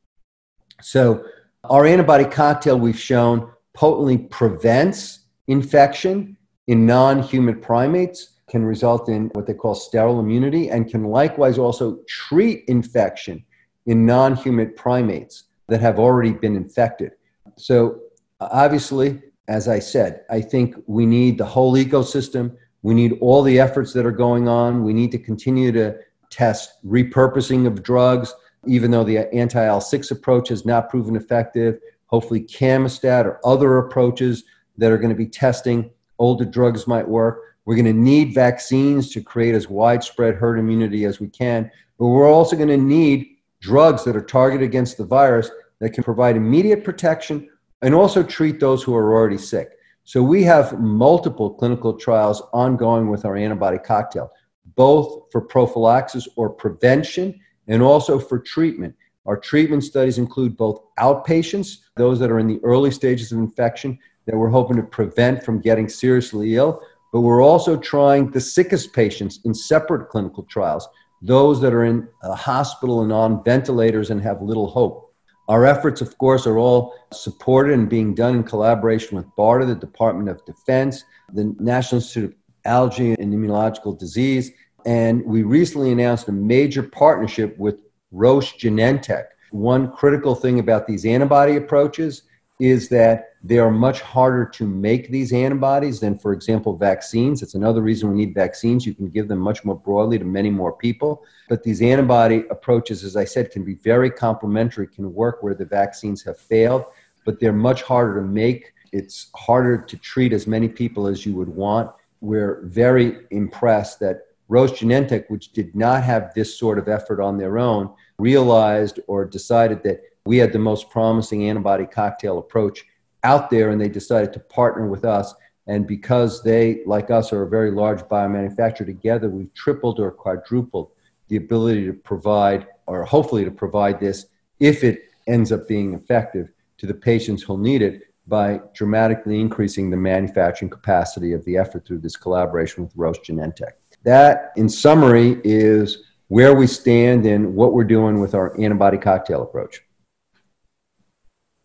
So, 0.83 1.25
our 1.65 1.85
antibody 1.85 2.25
cocktail 2.25 2.79
we've 2.79 2.99
shown 2.99 3.51
potently 3.75 4.19
prevents 4.19 5.21
infection 5.47 6.37
in 6.69 6.87
non 6.87 7.23
human 7.23 7.61
primates 7.61 8.41
can 8.49 8.65
result 8.65 9.09
in 9.09 9.27
what 9.33 9.47
they 9.47 9.55
call 9.55 9.75
sterile 9.75 10.21
immunity 10.21 10.71
and 10.71 10.91
can 10.91 11.05
likewise 11.05 11.59
also 11.59 11.99
treat 12.09 12.65
infection 12.67 13.45
in 13.87 14.05
non 14.05 14.35
human 14.35 14.73
primates 14.75 15.45
that 15.69 15.81
have 15.81 15.99
already 15.99 16.33
been 16.33 16.57
infected. 16.57 17.13
So, 17.57 18.01
obviously, 18.41 19.23
as 19.49 19.69
I 19.69 19.79
said, 19.79 20.23
I 20.31 20.41
think 20.41 20.77
we 20.87 21.07
need 21.07 21.39
the 21.39 21.45
whole 21.45 21.75
ecosystem. 21.75 22.57
We 22.83 22.95
need 22.95 23.19
all 23.21 23.43
the 23.43 23.61
efforts 23.61 23.93
that 23.93 24.07
are 24.07 24.13
going 24.13 24.49
on. 24.49 24.85
We 24.85 24.93
need 24.93 25.13
to 25.13 25.19
continue 25.19 25.73
to 25.73 25.97
test 26.31 26.85
repurposing 26.87 27.67
of 27.67 27.83
drugs, 27.83 28.33
even 28.67 28.91
though 28.91 29.05
the 29.05 29.33
anti 29.35 29.67
IL 29.67 29.81
6 29.81 30.11
approach 30.11 30.49
has 30.49 30.65
not 30.65 30.91
proven 30.91 31.17
effective. 31.17 31.79
Hopefully, 32.07 32.41
Camostat 32.41 33.25
or 33.25 33.41
other 33.45 33.79
approaches 33.79 34.45
that 34.77 34.93
are 34.93 34.99
going 34.99 35.11
to 35.11 35.17
be 35.17 35.27
testing 35.27 35.91
older 36.19 36.45
drugs 36.45 36.87
might 36.87 37.09
work. 37.09 37.57
We're 37.65 37.77
going 37.77 37.87
to 37.87 37.93
need 37.93 38.35
vaccines 38.35 39.11
to 39.11 39.23
create 39.23 39.55
as 39.55 39.69
widespread 39.69 40.35
herd 40.35 40.59
immunity 40.59 41.05
as 41.05 41.21
we 41.21 41.29
can, 41.29 41.71
but 41.99 42.07
we're 42.07 42.31
also 42.31 42.57
going 42.57 42.69
to 42.69 42.77
need 42.77 43.27
drugs 43.61 44.05
that 44.05 44.17
are 44.17 44.25
targeted 44.25 44.67
against 44.67 44.97
the 44.97 45.05
virus 45.05 45.51
that 45.81 45.91
can 45.91 46.05
provide 46.05 46.37
immediate 46.37 46.85
protection 46.85 47.49
and 47.83 47.95
also 47.95 48.23
treat 48.23 48.61
those 48.61 48.83
who 48.83 48.95
are 48.95 49.15
already 49.15 49.39
sick. 49.39 49.71
So 50.05 50.23
we 50.23 50.43
have 50.45 50.81
multiple 50.81 51.51
clinical 51.51 51.95
trials 51.95 52.43
ongoing 52.53 53.09
with 53.09 53.25
our 53.25 53.37
antibody 53.37 53.79
cocktail, 53.79 54.31
both 54.75 55.31
for 55.31 55.41
prophylaxis 55.41 56.29
or 56.37 56.51
prevention 56.51 57.39
and 57.71 57.83
also 57.83 58.19
for 58.19 58.39
treatment. 58.39 58.95
Our 59.25 59.39
treatment 59.39 59.85
studies 59.85 60.19
include 60.19 60.57
both 60.57 60.83
outpatients, 60.99 61.79
those 61.97 62.19
that 62.19 62.31
are 62.31 62.41
in 62.41 62.49
the 62.49 62.61
early 62.63 62.91
stages 62.91 63.33
of 63.33 63.39
infection 63.39 63.99
that 64.27 64.37
we're 64.37 64.51
hoping 64.51 64.77
to 64.77 64.83
prevent 64.83 65.43
from 65.43 65.61
getting 65.61 65.89
seriously 65.89 66.57
ill, 66.57 66.83
but 67.13 67.21
we're 67.21 67.43
also 67.43 67.77
trying 67.77 68.31
the 68.31 68.41
sickest 68.41 68.93
patients 68.93 69.41
in 69.45 69.55
separate 69.55 70.09
clinical 70.09 70.43
trials, 70.45 70.89
those 71.23 71.61
that 71.61 71.73
are 71.73 71.85
in 71.85 72.09
a 72.23 72.35
hospital 72.35 73.03
and 73.03 73.13
on 73.13 73.43
ventilators 73.45 74.11
and 74.11 74.21
have 74.21 74.43
little 74.43 74.69
hope. 74.69 75.15
Our 75.49 75.65
efforts, 75.65 76.01
of 76.01 76.17
course, 76.19 76.47
are 76.47 76.59
all 76.59 76.95
supported 77.13 77.75
and 77.75 77.89
being 77.89 78.15
done 78.15 78.37
in 78.37 78.45
collaboration 78.45 79.17
with 79.17 79.27
BARDA, 79.37 79.67
the 79.67 79.75
Department 79.75 80.29
of 80.29 80.45
Defense, 80.45 81.05
the 81.33 81.55
National 81.59 82.01
Institute 82.01 82.31
of 82.31 82.35
Allergy 82.65 83.13
and 83.13 83.35
Immunological 83.35 83.99
Disease, 83.99 84.53
and 84.87 85.25
we 85.25 85.43
recently 85.43 85.93
announced 85.93 86.29
a 86.29 86.33
major 86.33 86.83
partnership 86.83 87.57
with 87.59 87.77
Roche 88.13 88.55
Genentech. 88.55 89.27
One 89.51 89.93
critical 89.93 90.35
thing 90.35 90.59
about 90.59 90.87
these 90.87 91.05
antibody 91.05 91.57
approaches 91.57 92.23
is 92.61 92.89
that 92.91 93.31
they 93.43 93.59
are 93.59 93.71
much 93.71 94.03
harder 94.03 94.45
to 94.45 94.67
make 94.67 95.11
these 95.11 95.33
antibodies 95.33 95.99
than, 95.99 96.19
for 96.19 96.33
example, 96.33 96.77
vaccines. 96.77 97.43
It's 97.43 97.55
another 97.55 97.81
reason 97.81 98.11
we 98.11 98.27
need 98.27 98.35
vaccines. 98.35 98.85
You 98.85 98.95
can 98.95 99.09
give 99.09 99.29
them 99.29 99.39
much 99.39 99.65
more 99.65 99.79
broadly 99.79 100.19
to 100.19 100.27
many 100.27 100.51
more 100.51 100.73
people. 100.73 101.25
But 101.49 101.63
these 101.63 101.81
antibody 101.81 102.45
approaches, 102.51 103.03
as 103.03 103.17
I 103.17 103.25
said, 103.25 103.51
can 103.51 103.65
be 103.65 103.75
very 103.75 104.11
complementary, 104.11 104.87
can 104.87 105.15
work 105.15 105.43
where 105.43 105.55
the 105.55 105.65
vaccines 105.65 106.23
have 106.25 106.39
failed, 106.39 106.85
but 107.25 107.41
they're 107.41 107.53
much 107.53 107.83
harder 107.83 108.21
to 108.21 108.27
make. 108.27 108.75
It's 108.93 109.31
harder 109.35 109.79
to 109.79 109.97
treat 109.97 110.35
as 110.35 110.47
many 110.47 110.69
people 110.69 111.07
as 111.07 111.25
you 111.25 111.35
would 111.37 111.49
want. 111.49 111.91
We're 112.21 112.61
very 112.65 113.21
impressed 113.31 114.01
that 114.01 114.27
Roche 114.51 114.81
Genentech, 114.81 115.31
which 115.31 115.53
did 115.53 115.77
not 115.77 116.03
have 116.03 116.35
this 116.35 116.59
sort 116.59 116.77
of 116.77 116.89
effort 116.89 117.21
on 117.21 117.39
their 117.39 117.57
own, 117.57 117.89
realized 118.19 118.99
or 119.07 119.25
decided 119.25 119.81
that 119.85 120.01
we 120.27 120.39
had 120.39 120.53
the 120.53 120.59
most 120.59 120.91
promising 120.91 121.49
antibody 121.49 121.87
cocktail 121.87 122.39
approach 122.39 122.85
out 123.23 123.49
there, 123.49 123.71
and 123.71 123.81
they 123.81 123.89
decided 123.89 124.33
to 124.33 124.41
partner 124.41 124.89
with 124.89 125.05
us. 125.05 125.33
And 125.69 125.87
because 125.87 126.43
they, 126.43 126.83
like 126.85 127.13
us, 127.13 127.33
are 127.33 127.45
a 127.45 127.49
very 127.49 127.71
large 127.71 128.01
biomanufacturer 128.01 128.87
together, 128.87 129.31
we've 129.31 129.55
tripled 129.55 130.01
or 130.01 130.11
quadrupled 130.11 130.91
the 131.29 131.37
ability 131.37 131.87
to 131.87 131.93
provide, 131.93 132.67
or 132.87 133.05
hopefully 133.05 133.45
to 133.45 133.53
provide 133.53 134.01
this, 134.01 134.27
if 134.59 134.83
it 134.83 135.03
ends 135.29 135.53
up 135.53 135.69
being 135.69 135.95
effective, 135.95 136.51
to 136.79 136.87
the 136.87 136.95
patients 136.95 137.41
who'll 137.45 137.57
need 137.57 137.83
it 137.83 138.03
by 138.27 138.61
dramatically 138.75 139.41
increasing 139.41 139.91
the 139.91 139.97
manufacturing 139.97 140.71
capacity 140.71 141.35
of 141.35 141.45
the 141.45 141.57
effort 141.57 141.87
through 141.87 142.01
this 142.01 142.17
collaboration 142.17 142.83
with 142.83 142.93
Roche 142.97 143.21
Genentech. 143.21 143.80
That, 144.05 144.53
in 144.57 144.69
summary, 144.69 145.41
is 145.45 146.05
where 146.29 146.55
we 146.55 146.67
stand 146.67 147.27
and 147.27 147.55
what 147.55 147.73
we're 147.73 147.85
doing 147.85 148.21
with 148.21 148.35
our 148.35 148.59
antibody 148.61 148.99
cocktail 148.99 149.43
approach. 149.43 149.83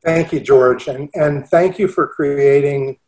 Thank 0.03 0.33
you, 0.33 0.39
George, 0.39 0.87
and, 0.87 1.09
and 1.13 1.47
thank 1.47 1.79
you 1.79 1.87
for 1.87 2.07
creating 2.07 2.99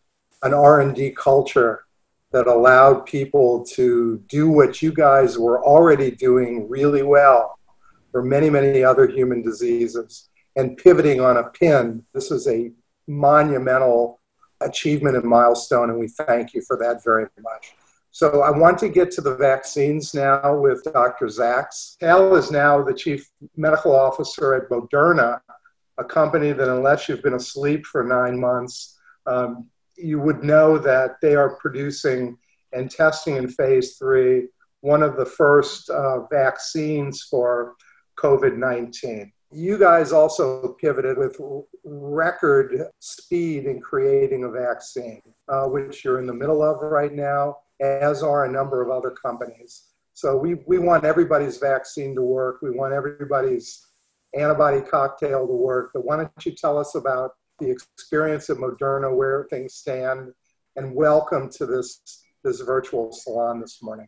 an 0.44 0.54
R&D 0.54 1.12
culture 1.12 1.86
that 2.32 2.48
allowed 2.48 3.06
people 3.06 3.66
to 3.66 4.24
do 4.28 4.50
what 4.50 4.82
you 4.82 4.92
guys 4.92 5.38
were 5.38 5.64
already 5.64 6.12
doing 6.12 6.68
really 6.70 7.04
well 7.04 7.58
for 8.12 8.24
many, 8.24 8.50
many 8.50 8.84
other 8.84 9.08
human 9.08 9.42
diseases 9.42 10.30
and 10.56 10.78
pivoting 10.78 11.22
on 11.22 11.38
a 11.38 11.44
pin. 11.44 12.04
This 12.14 12.32
is 12.32 12.48
a 12.48 12.72
monumental 13.08 14.20
achievement 14.62 15.16
and 15.16 15.26
milestone, 15.26 15.90
and 15.90 16.00
we 16.00 16.08
thank 16.08 16.54
you 16.54 16.62
for 16.62 16.78
that 16.78 17.04
very 17.04 17.28
much. 17.42 17.74
So 18.18 18.42
I 18.42 18.50
want 18.50 18.80
to 18.80 18.90
get 18.90 19.12
to 19.12 19.22
the 19.22 19.36
vaccines 19.36 20.16
now 20.16 20.58
with 20.58 20.84
Dr. 20.84 21.28
Zaks. 21.28 21.98
Tal 22.00 22.36
is 22.36 22.50
now 22.50 22.82
the 22.82 22.92
Chief 22.96 23.30
Medical 23.56 23.96
Officer 23.96 24.56
at 24.56 24.72
Moderna, 24.72 25.40
a 26.00 26.04
company 26.04 26.52
that, 26.52 26.68
unless 26.68 27.08
you've 27.08 27.22
been 27.22 27.36
asleep 27.36 27.86
for 27.86 28.04
nine 28.04 28.40
months, 28.40 28.98
um, 29.28 29.68
you 29.96 30.20
would 30.20 30.44
know 30.44 30.80
that 30.80 31.22
they 31.22 31.36
are 31.36 31.58
producing 31.58 32.36
and 32.74 32.90
testing 32.90 33.36
in 33.36 33.48
phase 33.50 33.98
three 33.98 34.48
one 34.82 35.04
of 35.04 35.16
the 35.16 35.26
first 35.26 35.88
uh, 35.92 36.26
vaccines 36.26 37.22
for 37.22 37.76
COVID 38.18 38.58
19. 38.58 39.32
You 39.52 39.78
guys 39.78 40.12
also 40.12 40.76
pivoted 40.82 41.20
with 41.20 41.40
record 41.84 42.84
speed 42.98 43.66
in 43.66 43.80
creating 43.80 44.44
a 44.44 44.50
vaccine, 44.50 45.22
uh, 45.50 45.66
which 45.68 46.04
you're 46.04 46.18
in 46.18 46.26
the 46.26 46.34
middle 46.34 46.64
of 46.64 46.82
right 46.82 47.14
now, 47.14 47.58
as 47.80 48.24
are 48.24 48.46
a 48.46 48.52
number 48.52 48.82
of 48.82 48.90
other 48.90 49.12
companies. 49.12 49.90
So 50.14 50.36
we, 50.36 50.56
we 50.66 50.80
want 50.80 51.06
everybody's 51.06 51.58
vaccine 51.58 52.16
to 52.16 52.24
work. 52.24 52.62
We 52.62 52.72
want 52.72 52.94
everybody's 52.94 53.86
antibody 54.36 54.82
cocktail 54.82 55.46
to 55.46 55.54
work. 55.54 55.92
But 55.94 56.06
why 56.06 56.18
don't 56.18 56.46
you 56.46 56.54
tell 56.54 56.78
us 56.78 56.96
about 56.96 57.32
the 57.60 57.70
experience 57.70 58.50
at 58.50 58.58
Moderna, 58.58 59.16
where 59.16 59.48
things 59.50 59.76
stand, 59.76 60.32
and 60.76 60.94
welcome 60.94 61.50
to 61.52 61.66
this, 61.66 62.24
this 62.44 62.62
virtual 62.62 63.12
salon 63.12 63.62
this 63.62 63.82
morning. 63.82 64.08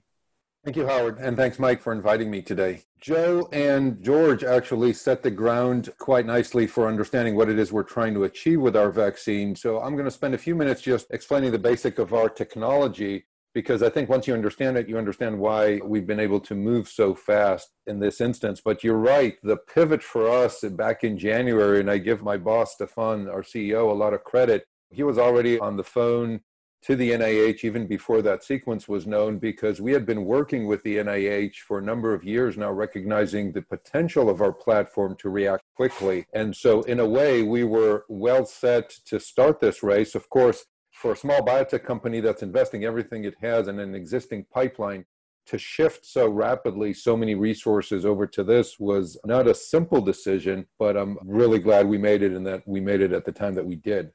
Thank 0.66 0.76
you, 0.76 0.88
Howard, 0.88 1.20
and 1.20 1.38
thanks, 1.38 1.58
Mike, 1.58 1.82
for 1.82 1.94
inviting 1.94 2.30
me 2.30 2.42
today. 2.42 2.82
Joe 3.00 3.48
and 3.54 4.04
George 4.04 4.44
actually 4.44 4.92
set 4.92 5.24
the 5.24 5.32
ground 5.32 5.90
quite 6.00 6.26
nicely 6.26 6.68
for 6.68 6.88
understanding 6.88 7.36
what 7.36 7.50
it 7.50 7.58
is 7.58 7.72
we're 7.72 7.84
trying 7.84 8.14
to 8.16 8.26
achieve 8.26 8.60
with 8.60 8.76
our 8.76 8.92
vaccine. 8.92 9.56
So 9.56 9.80
I'm 9.80 9.94
going 9.94 10.06
to 10.06 10.12
spend 10.12 10.36
a 10.36 10.38
few 10.38 10.56
minutes 10.56 10.82
just 10.82 11.08
explaining 11.12 11.54
the 11.54 11.60
basic 11.60 11.98
of 11.98 12.14
our 12.14 12.28
technology 12.28 13.26
because 13.54 13.82
I 13.82 13.90
think 13.90 14.10
once 14.10 14.28
you 14.28 14.34
understand 14.34 14.78
it, 14.78 14.88
you 14.88 14.98
understand 14.98 15.40
why 15.40 15.80
we've 15.84 16.06
been 16.06 16.20
able 16.20 16.40
to 16.42 16.56
move 16.56 16.88
so 16.88 17.16
fast 17.16 17.72
in 17.88 18.00
this 18.00 18.22
instance. 18.22 18.62
But 18.64 18.84
you're 18.84 18.98
right, 18.98 19.38
the 19.42 19.58
pivot 19.58 20.04
for 20.04 20.30
us 20.30 20.62
back 20.62 21.04
in 21.04 21.18
January, 21.18 21.80
and 21.80 21.90
I 21.90 21.98
give 21.98 22.22
my 22.22 22.38
boss, 22.38 22.74
Stefan, 22.74 23.28
our 23.28 23.42
CEO, 23.42 23.90
a 23.90 23.94
lot 23.94 24.14
of 24.14 24.24
credit. 24.24 24.66
He 24.92 25.04
was 25.04 25.18
already 25.18 25.60
on 25.60 25.78
the 25.78 25.84
phone 25.84 26.42
to 26.82 26.96
the 26.96 27.12
NIH 27.12 27.64
even 27.64 27.88
before 27.88 28.22
that 28.22 28.44
sequence 28.44 28.88
was 28.88 29.06
known 29.06 29.38
because 29.38 29.82
we 29.82 29.92
had 29.92 30.06
been 30.06 30.24
working 30.24 30.66
with 30.66 30.82
the 30.84 30.98
NIH 30.98 31.56
for 31.56 31.80
a 31.80 31.84
number 31.84 32.14
of 32.14 32.24
years 32.24 32.58
now, 32.58 32.72
recognizing 32.72 33.52
the 33.52 33.62
potential 33.62 34.30
of 34.30 34.42
our 34.42 34.54
platform 34.54 35.16
to 35.18 35.30
react 35.30 35.64
quickly. 35.76 36.26
And 36.34 36.56
so, 36.56 36.84
in 36.84 37.00
a 37.00 37.06
way, 37.06 37.44
we 37.44 37.64
were 37.64 38.06
well 38.08 38.46
set 38.46 38.92
to 39.08 39.20
start 39.20 39.60
this 39.60 39.84
race. 39.84 40.16
Of 40.16 40.30
course, 40.30 40.66
for 41.00 41.14
a 41.14 41.18
small 41.18 41.40
biotech 41.40 41.86
company 41.86 42.20
that's 42.20 42.44
investing 42.44 42.84
everything 42.84 43.24
it 43.24 43.36
has 43.40 43.70
in 43.70 43.80
an 43.80 43.96
existing 43.96 44.46
pipeline 44.54 45.06
to 45.46 45.58
shift 45.58 46.06
so 46.06 46.28
rapidly 46.28 46.94
so 46.94 47.16
many 47.16 47.36
resources 47.36 48.06
over 48.06 48.28
to 48.28 48.44
this 48.44 48.78
was 48.78 49.18
not 49.24 49.48
a 49.48 49.54
simple 49.54 50.02
decision 50.02 50.68
but 50.78 50.98
i'm 50.98 51.18
really 51.24 51.58
glad 51.58 51.88
we 51.88 51.98
made 51.98 52.22
it 52.22 52.34
and 52.34 52.46
that 52.46 52.68
we 52.68 52.82
made 52.82 53.00
it 53.00 53.14
at 53.14 53.24
the 53.24 53.32
time 53.32 53.56
that 53.56 53.66
we 53.66 53.76
did. 53.76 54.12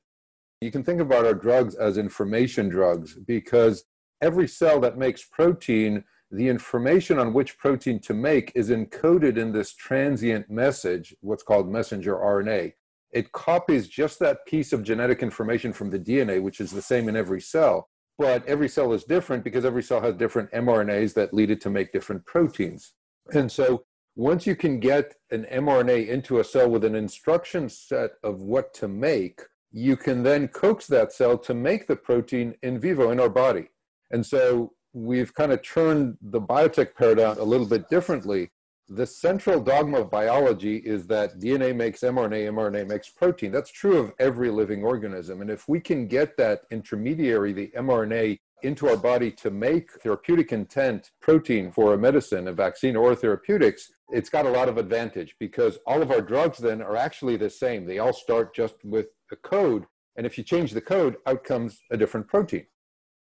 You 0.61 0.71
can 0.71 0.85
think 0.85 1.01
about 1.01 1.25
our 1.25 1.35
drugs 1.35 1.75
as 1.75 1.97
information 1.97 2.69
drugs 2.69 3.15
because 3.15 3.85
every 4.21 4.47
cell 4.47 4.79
that 4.81 4.99
makes 4.99 5.25
protein 5.25 6.05
the 6.31 6.49
information 6.49 7.19
on 7.19 7.33
which 7.33 7.57
protein 7.57 7.99
to 8.01 8.13
make 8.13 8.53
is 8.55 8.69
encoded 8.69 9.39
in 9.39 9.53
this 9.53 9.73
transient 9.73 10.51
message 10.51 11.15
what's 11.21 11.43
called 11.43 11.71
messenger 11.71 12.15
rna 12.15 12.75
it 13.15 13.31
copies 13.31 13.87
just 13.87 14.19
that 14.19 14.45
piece 14.45 14.73
of 14.73 14.83
genetic 14.83 15.23
information 15.23 15.73
from 15.73 15.91
the 15.91 16.01
DNA, 16.01 16.43
which 16.43 16.61
is 16.61 16.73
the 16.73 16.83
same 16.83 17.09
in 17.09 17.17
every 17.17 17.41
cell. 17.41 17.89
But 18.19 18.45
every 18.47 18.69
cell 18.69 18.93
is 18.93 19.05
different 19.05 19.45
because 19.45 19.65
every 19.65 19.83
cell 19.83 20.01
has 20.01 20.17
different 20.17 20.51
mRNAs 20.51 21.15
that 21.15 21.33
lead 21.33 21.51
it 21.51 21.61
to 21.63 21.71
make 21.71 21.93
different 21.93 22.27
proteins. 22.27 22.93
And 23.33 23.51
so 23.51 23.85
once 24.17 24.47
you 24.47 24.57
can 24.57 24.81
get 24.81 25.15
an 25.31 25.47
mRNA 25.51 26.09
into 26.09 26.39
a 26.39 26.45
cell 26.45 26.69
with 26.69 26.85
an 26.85 26.95
instruction 26.97 27.69
set 27.69 28.13
of 28.23 28.41
what 28.41 28.75
to 28.75 28.89
make, 28.89 29.43
you 29.71 29.97
can 29.97 30.25
then 30.25 30.49
coax 30.49 30.87
that 30.89 31.13
cell 31.13 31.39
to 31.39 31.55
make 31.55 31.87
the 31.87 31.97
protein 31.97 32.55
in 32.63 32.81
vivo 32.81 33.11
in 33.11 33.21
our 33.21 33.29
body. 33.29 33.69
And 34.11 34.27
so 34.27 34.73
we've 34.93 35.35
kind 35.35 35.53
of 35.53 35.63
turned 35.63 36.17
the 36.21 36.41
biotech 36.41 36.95
paradigm 36.95 37.39
a 37.39 37.45
little 37.45 37.67
bit 37.67 37.89
differently 37.89 38.51
the 38.89 39.07
central 39.07 39.61
dogma 39.61 40.01
of 40.01 40.11
biology 40.11 40.77
is 40.77 41.07
that 41.07 41.39
DNA 41.39 41.75
makes 41.75 42.01
mRNA, 42.01 42.53
mRNA 42.53 42.87
makes 42.87 43.09
protein. 43.09 43.51
That's 43.51 43.71
true 43.71 43.99
of 43.99 44.13
every 44.19 44.51
living 44.51 44.85
organism. 44.85 45.41
And 45.41 45.51
if 45.51 45.69
we 45.69 45.81
can 45.81 46.07
get 46.07 46.37
that 46.37 46.63
intermediary, 46.71 47.53
the 47.53 47.73
mRNA, 47.77 48.39
into 48.63 48.89
our 48.89 48.97
body 48.97 49.31
to 49.31 49.51
make 49.51 49.93
therapeutic 50.01 50.51
intent 50.51 51.11
protein 51.21 51.71
for 51.71 51.93
a 51.93 51.99
medicine, 51.99 52.49
a 52.49 52.53
vaccine, 52.53 52.97
or 52.97 53.15
therapeutics, 53.15 53.93
it's 54.11 54.31
got 54.31 54.47
a 54.47 54.51
lot 54.51 54.69
of 54.69 54.79
advantage 54.79 55.37
because 55.39 55.79
all 55.87 56.01
of 56.01 56.11
our 56.11 56.23
drugs 56.23 56.59
then 56.59 56.81
are 56.81 56.97
actually 56.97 57.37
the 57.37 57.51
same. 57.51 57.85
They 57.85 57.99
all 57.99 58.15
start 58.15 58.55
just 58.55 58.77
with 58.83 59.09
a 59.31 59.37
code. 59.37 59.85
And 60.17 60.27
if 60.27 60.39
you 60.39 60.45
change 60.45 60.73
the 60.73 60.81
code, 60.81 61.17
out 61.27 61.45
comes 61.45 61.81
a 61.91 61.97
different 61.97 62.27
protein. 62.27 62.67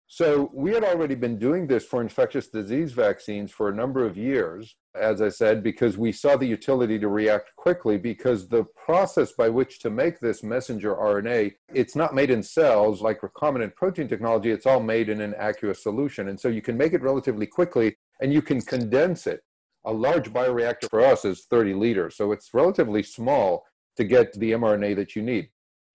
So 0.07 0.51
we 0.53 0.71
had 0.71 0.83
already 0.83 1.15
been 1.15 1.39
doing 1.39 1.65
this 1.65 1.85
for 1.85 2.01
infectious 2.01 2.47
disease 2.47 2.91
vaccines 2.91 3.51
for 3.51 3.69
a 3.69 3.75
number 3.75 4.05
of 4.05 4.17
years, 4.17 4.75
as 4.95 5.21
I 5.21 5.29
said, 5.29 5.63
because 5.63 5.97
we 5.97 6.11
saw 6.11 6.35
the 6.35 6.45
utility 6.45 6.99
to 6.99 7.07
react 7.07 7.55
quickly 7.55 7.97
because 7.97 8.47
the 8.47 8.63
process 8.63 9.31
by 9.31 9.49
which 9.49 9.79
to 9.79 9.89
make 9.89 10.19
this 10.19 10.43
messenger 10.43 10.95
RNA, 10.95 11.53
it's 11.73 11.95
not 11.95 12.13
made 12.13 12.29
in 12.29 12.43
cells 12.43 13.01
like 13.01 13.21
recombinant 13.21 13.75
protein 13.75 14.07
technology, 14.07 14.51
it's 14.51 14.65
all 14.65 14.79
made 14.79 15.09
in 15.09 15.21
an 15.21 15.33
aqueous 15.39 15.81
solution. 15.81 16.27
And 16.27 16.39
so 16.39 16.47
you 16.47 16.61
can 16.61 16.77
make 16.77 16.93
it 16.93 17.01
relatively 17.01 17.47
quickly 17.47 17.95
and 18.21 18.31
you 18.31 18.41
can 18.41 18.61
condense 18.61 19.25
it. 19.25 19.41
A 19.85 19.91
large 19.91 20.31
bioreactor 20.31 20.89
for 20.89 21.01
us 21.01 21.25
is 21.25 21.45
30 21.49 21.73
liters, 21.73 22.15
so 22.15 22.31
it's 22.31 22.53
relatively 22.53 23.03
small 23.03 23.65
to 23.97 24.03
get 24.03 24.33
the 24.33 24.51
mRNA 24.51 24.95
that 24.95 25.15
you 25.15 25.21
need. 25.21 25.49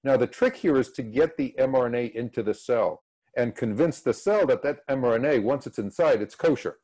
Now, 0.04 0.16
the 0.16 0.26
trick 0.26 0.56
here 0.56 0.76
is 0.76 0.90
to 0.92 1.02
get 1.02 1.36
the 1.36 1.54
mRNA 1.58 2.12
into 2.12 2.42
the 2.42 2.54
cell 2.54 3.02
and 3.36 3.54
convince 3.54 4.00
the 4.00 4.12
cell 4.12 4.46
that 4.46 4.62
that 4.62 4.86
mRNA, 4.88 5.42
once 5.42 5.66
it's 5.66 5.78
inside, 5.78 6.20
it's 6.20 6.34
kosher. 6.34 6.78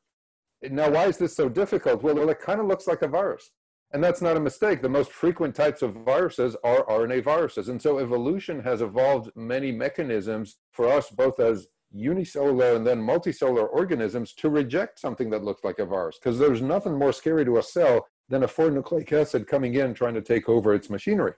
Now, 0.71 0.91
why 0.91 1.07
is 1.07 1.19
this 1.19 1.35
so 1.35 1.49
difficult? 1.49 2.03
Well, 2.03 2.29
it 2.29 2.41
kind 2.41 2.61
of 2.61 2.67
looks 2.67 2.87
like 2.87 3.03
a 3.03 3.09
virus. 3.09 3.51
And 3.93 4.03
that's 4.03 4.21
not 4.21 4.37
a 4.37 4.41
mistake. 4.41 4.83
The 4.83 4.89
most 4.89 5.13
frequent 5.13 5.55
types 5.55 5.81
of 5.81 5.95
viruses 5.95 6.57
are 6.65 6.85
RNA 6.87 7.23
viruses. 7.23 7.69
And 7.69 7.81
so 7.81 7.99
evolution 7.99 8.61
has 8.65 8.81
evolved 8.81 9.31
many 9.37 9.71
mechanisms 9.71 10.57
for 10.73 10.89
us, 10.89 11.11
both 11.11 11.39
as 11.39 11.69
unicellular 11.93 12.75
and 12.75 12.85
then 12.85 13.01
multicellular 13.01 13.69
organisms, 13.71 14.33
to 14.35 14.51
reject 14.51 14.99
something 14.99 15.31
that 15.31 15.45
looks 15.45 15.63
like 15.63 15.79
a 15.79 15.87
virus. 15.87 16.19
Because 16.19 16.41
there's 16.41 16.61
nothing 16.61 16.99
more 16.99 17.13
scary 17.13 17.45
to 17.45 17.59
a 17.59 17.63
cell 17.63 18.09
than 18.29 18.43
a 18.43 18.49
foreign 18.49 18.75
nucleic 18.75 19.13
acid 19.13 19.47
coming 19.47 19.75
in 19.75 19.95
trying 19.95 20.15
to 20.15 20.23
take 20.23 20.49
over 20.49 20.75
its 20.75 20.91
machinery. 20.91 21.35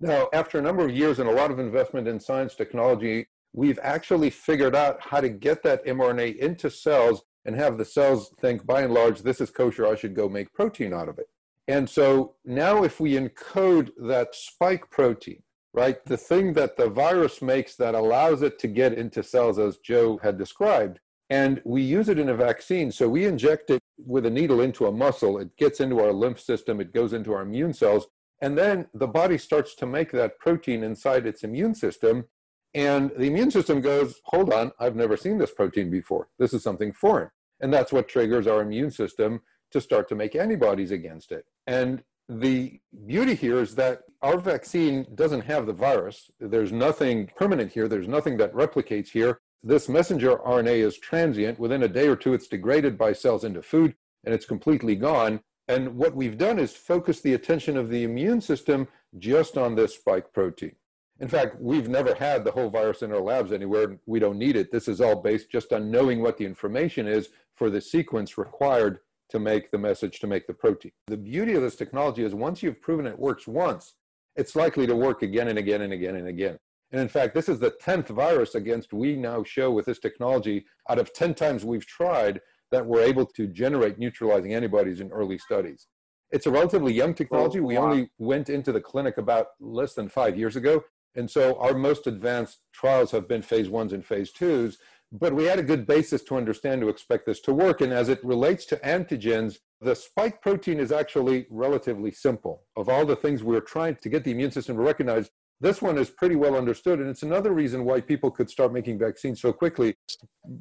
Now, 0.00 0.28
after 0.32 0.58
a 0.58 0.62
number 0.62 0.84
of 0.84 0.94
years 0.94 1.18
and 1.18 1.28
a 1.28 1.32
lot 1.32 1.50
of 1.50 1.58
investment 1.58 2.06
in 2.06 2.20
science, 2.20 2.54
technology, 2.54 3.28
we've 3.52 3.78
actually 3.82 4.30
figured 4.30 4.76
out 4.76 5.00
how 5.00 5.20
to 5.20 5.28
get 5.28 5.62
that 5.62 5.86
mRNA 5.86 6.36
into 6.36 6.70
cells 6.70 7.22
and 7.48 7.56
have 7.56 7.78
the 7.78 7.84
cells 7.84 8.28
think, 8.38 8.66
by 8.66 8.82
and 8.82 8.92
large, 8.92 9.22
this 9.22 9.40
is 9.40 9.48
kosher, 9.48 9.86
I 9.86 9.96
should 9.96 10.14
go 10.14 10.28
make 10.28 10.52
protein 10.52 10.92
out 10.92 11.08
of 11.08 11.18
it. 11.18 11.30
And 11.66 11.88
so 11.88 12.34
now, 12.44 12.84
if 12.84 13.00
we 13.00 13.14
encode 13.14 13.88
that 13.96 14.34
spike 14.34 14.90
protein, 14.90 15.42
right, 15.72 16.04
the 16.04 16.18
thing 16.18 16.52
that 16.52 16.76
the 16.76 16.90
virus 16.90 17.40
makes 17.40 17.74
that 17.76 17.94
allows 17.94 18.42
it 18.42 18.58
to 18.58 18.68
get 18.68 18.92
into 18.92 19.22
cells, 19.22 19.58
as 19.58 19.78
Joe 19.78 20.18
had 20.22 20.36
described, 20.36 21.00
and 21.30 21.62
we 21.64 21.80
use 21.80 22.10
it 22.10 22.18
in 22.18 22.28
a 22.28 22.34
vaccine. 22.34 22.92
So 22.92 23.08
we 23.08 23.24
inject 23.24 23.70
it 23.70 23.80
with 23.96 24.26
a 24.26 24.30
needle 24.30 24.60
into 24.60 24.86
a 24.86 24.92
muscle, 24.92 25.38
it 25.38 25.56
gets 25.56 25.80
into 25.80 26.00
our 26.00 26.12
lymph 26.12 26.40
system, 26.40 26.82
it 26.82 26.92
goes 26.92 27.14
into 27.14 27.32
our 27.32 27.40
immune 27.40 27.72
cells, 27.72 28.08
and 28.42 28.58
then 28.58 28.88
the 28.92 29.08
body 29.08 29.38
starts 29.38 29.74
to 29.76 29.86
make 29.86 30.12
that 30.12 30.38
protein 30.38 30.82
inside 30.82 31.26
its 31.26 31.42
immune 31.42 31.74
system. 31.74 32.26
And 32.74 33.10
the 33.16 33.24
immune 33.24 33.50
system 33.50 33.80
goes, 33.80 34.20
hold 34.24 34.52
on, 34.52 34.72
I've 34.78 34.94
never 34.94 35.16
seen 35.16 35.38
this 35.38 35.50
protein 35.50 35.90
before. 35.90 36.28
This 36.38 36.52
is 36.52 36.62
something 36.62 36.92
foreign. 36.92 37.30
And 37.60 37.72
that's 37.72 37.92
what 37.92 38.08
triggers 38.08 38.46
our 38.46 38.60
immune 38.60 38.90
system 38.90 39.42
to 39.70 39.80
start 39.80 40.08
to 40.08 40.14
make 40.14 40.34
antibodies 40.34 40.90
against 40.90 41.32
it. 41.32 41.44
And 41.66 42.02
the 42.28 42.80
beauty 43.06 43.34
here 43.34 43.58
is 43.58 43.74
that 43.76 44.02
our 44.22 44.38
vaccine 44.38 45.06
doesn't 45.14 45.42
have 45.42 45.66
the 45.66 45.72
virus. 45.72 46.30
There's 46.38 46.72
nothing 46.72 47.30
permanent 47.36 47.72
here, 47.72 47.88
there's 47.88 48.08
nothing 48.08 48.36
that 48.38 48.52
replicates 48.52 49.08
here. 49.10 49.40
This 49.62 49.88
messenger 49.88 50.36
RNA 50.36 50.86
is 50.86 50.98
transient. 50.98 51.58
Within 51.58 51.82
a 51.82 51.88
day 51.88 52.06
or 52.06 52.16
two, 52.16 52.32
it's 52.32 52.46
degraded 52.46 52.96
by 52.96 53.12
cells 53.12 53.44
into 53.44 53.62
food 53.62 53.94
and 54.24 54.34
it's 54.34 54.46
completely 54.46 54.94
gone. 54.94 55.40
And 55.66 55.96
what 55.96 56.14
we've 56.14 56.38
done 56.38 56.58
is 56.58 56.72
focus 56.72 57.20
the 57.20 57.34
attention 57.34 57.76
of 57.76 57.88
the 57.88 58.04
immune 58.04 58.40
system 58.40 58.88
just 59.18 59.58
on 59.58 59.74
this 59.74 59.94
spike 59.94 60.32
protein. 60.32 60.76
In 61.20 61.28
fact, 61.28 61.60
we've 61.60 61.88
never 61.88 62.14
had 62.14 62.44
the 62.44 62.52
whole 62.52 62.70
virus 62.70 63.02
in 63.02 63.12
our 63.12 63.20
labs 63.20 63.52
anywhere. 63.52 63.98
We 64.06 64.20
don't 64.20 64.38
need 64.38 64.54
it. 64.54 64.70
This 64.70 64.86
is 64.86 65.00
all 65.00 65.16
based 65.16 65.50
just 65.50 65.72
on 65.72 65.90
knowing 65.90 66.22
what 66.22 66.38
the 66.38 66.46
information 66.46 67.08
is 67.08 67.30
for 67.58 67.68
the 67.68 67.80
sequence 67.80 68.38
required 68.38 69.00
to 69.30 69.38
make 69.38 69.70
the 69.70 69.78
message 69.78 70.20
to 70.20 70.26
make 70.26 70.46
the 70.46 70.54
protein. 70.54 70.92
The 71.08 71.16
beauty 71.16 71.54
of 71.54 71.62
this 71.62 71.76
technology 71.76 72.22
is 72.22 72.34
once 72.34 72.62
you've 72.62 72.80
proven 72.80 73.06
it 73.06 73.18
works 73.18 73.46
once, 73.46 73.94
it's 74.36 74.56
likely 74.56 74.86
to 74.86 74.96
work 74.96 75.22
again 75.22 75.48
and 75.48 75.58
again 75.58 75.82
and 75.82 75.92
again 75.92 76.16
and 76.16 76.28
again. 76.28 76.58
And 76.92 77.00
in 77.00 77.08
fact, 77.08 77.34
this 77.34 77.48
is 77.48 77.58
the 77.58 77.72
10th 77.72 78.08
virus 78.08 78.54
against 78.54 78.94
we 78.94 79.16
now 79.16 79.42
show 79.42 79.70
with 79.70 79.84
this 79.84 79.98
technology 79.98 80.64
out 80.88 80.98
of 80.98 81.12
10 81.12 81.34
times 81.34 81.64
we've 81.64 81.86
tried 81.86 82.40
that 82.70 82.86
we're 82.86 83.02
able 83.02 83.26
to 83.26 83.46
generate 83.46 83.98
neutralizing 83.98 84.54
antibodies 84.54 85.00
in 85.00 85.10
early 85.10 85.36
studies. 85.36 85.86
It's 86.30 86.46
a 86.46 86.50
relatively 86.50 86.92
young 86.92 87.14
technology. 87.14 87.60
We 87.60 87.76
oh, 87.76 87.84
only 87.84 88.10
went 88.18 88.48
into 88.48 88.72
the 88.72 88.80
clinic 88.80 89.18
about 89.18 89.48
less 89.60 89.94
than 89.94 90.08
five 90.08 90.38
years 90.38 90.56
ago. 90.56 90.84
And 91.14 91.30
so 91.30 91.58
our 91.58 91.74
most 91.74 92.06
advanced 92.06 92.58
trials 92.72 93.10
have 93.10 93.26
been 93.26 93.42
phase 93.42 93.68
ones 93.68 93.92
and 93.92 94.04
phase 94.04 94.30
twos. 94.30 94.78
But 95.10 95.34
we 95.34 95.44
had 95.44 95.58
a 95.58 95.62
good 95.62 95.86
basis 95.86 96.22
to 96.24 96.36
understand 96.36 96.82
to 96.82 96.88
expect 96.88 97.24
this 97.26 97.40
to 97.40 97.52
work. 97.52 97.80
And 97.80 97.92
as 97.92 98.08
it 98.08 98.22
relates 98.22 98.66
to 98.66 98.76
antigens, 98.76 99.58
the 99.80 99.94
spike 99.94 100.42
protein 100.42 100.78
is 100.78 100.92
actually 100.92 101.46
relatively 101.50 102.10
simple. 102.10 102.64
Of 102.76 102.88
all 102.88 103.06
the 103.06 103.16
things 103.16 103.42
we're 103.42 103.60
trying 103.60 103.96
to 103.96 104.08
get 104.08 104.24
the 104.24 104.32
immune 104.32 104.50
system 104.50 104.76
to 104.76 104.82
recognize, 104.82 105.30
this 105.60 105.80
one 105.80 105.96
is 105.96 106.10
pretty 106.10 106.36
well 106.36 106.56
understood. 106.56 107.00
And 107.00 107.08
it's 107.08 107.22
another 107.22 107.52
reason 107.52 107.84
why 107.84 108.00
people 108.02 108.30
could 108.30 108.50
start 108.50 108.72
making 108.72 108.98
vaccines 108.98 109.40
so 109.40 109.52
quickly. 109.52 109.94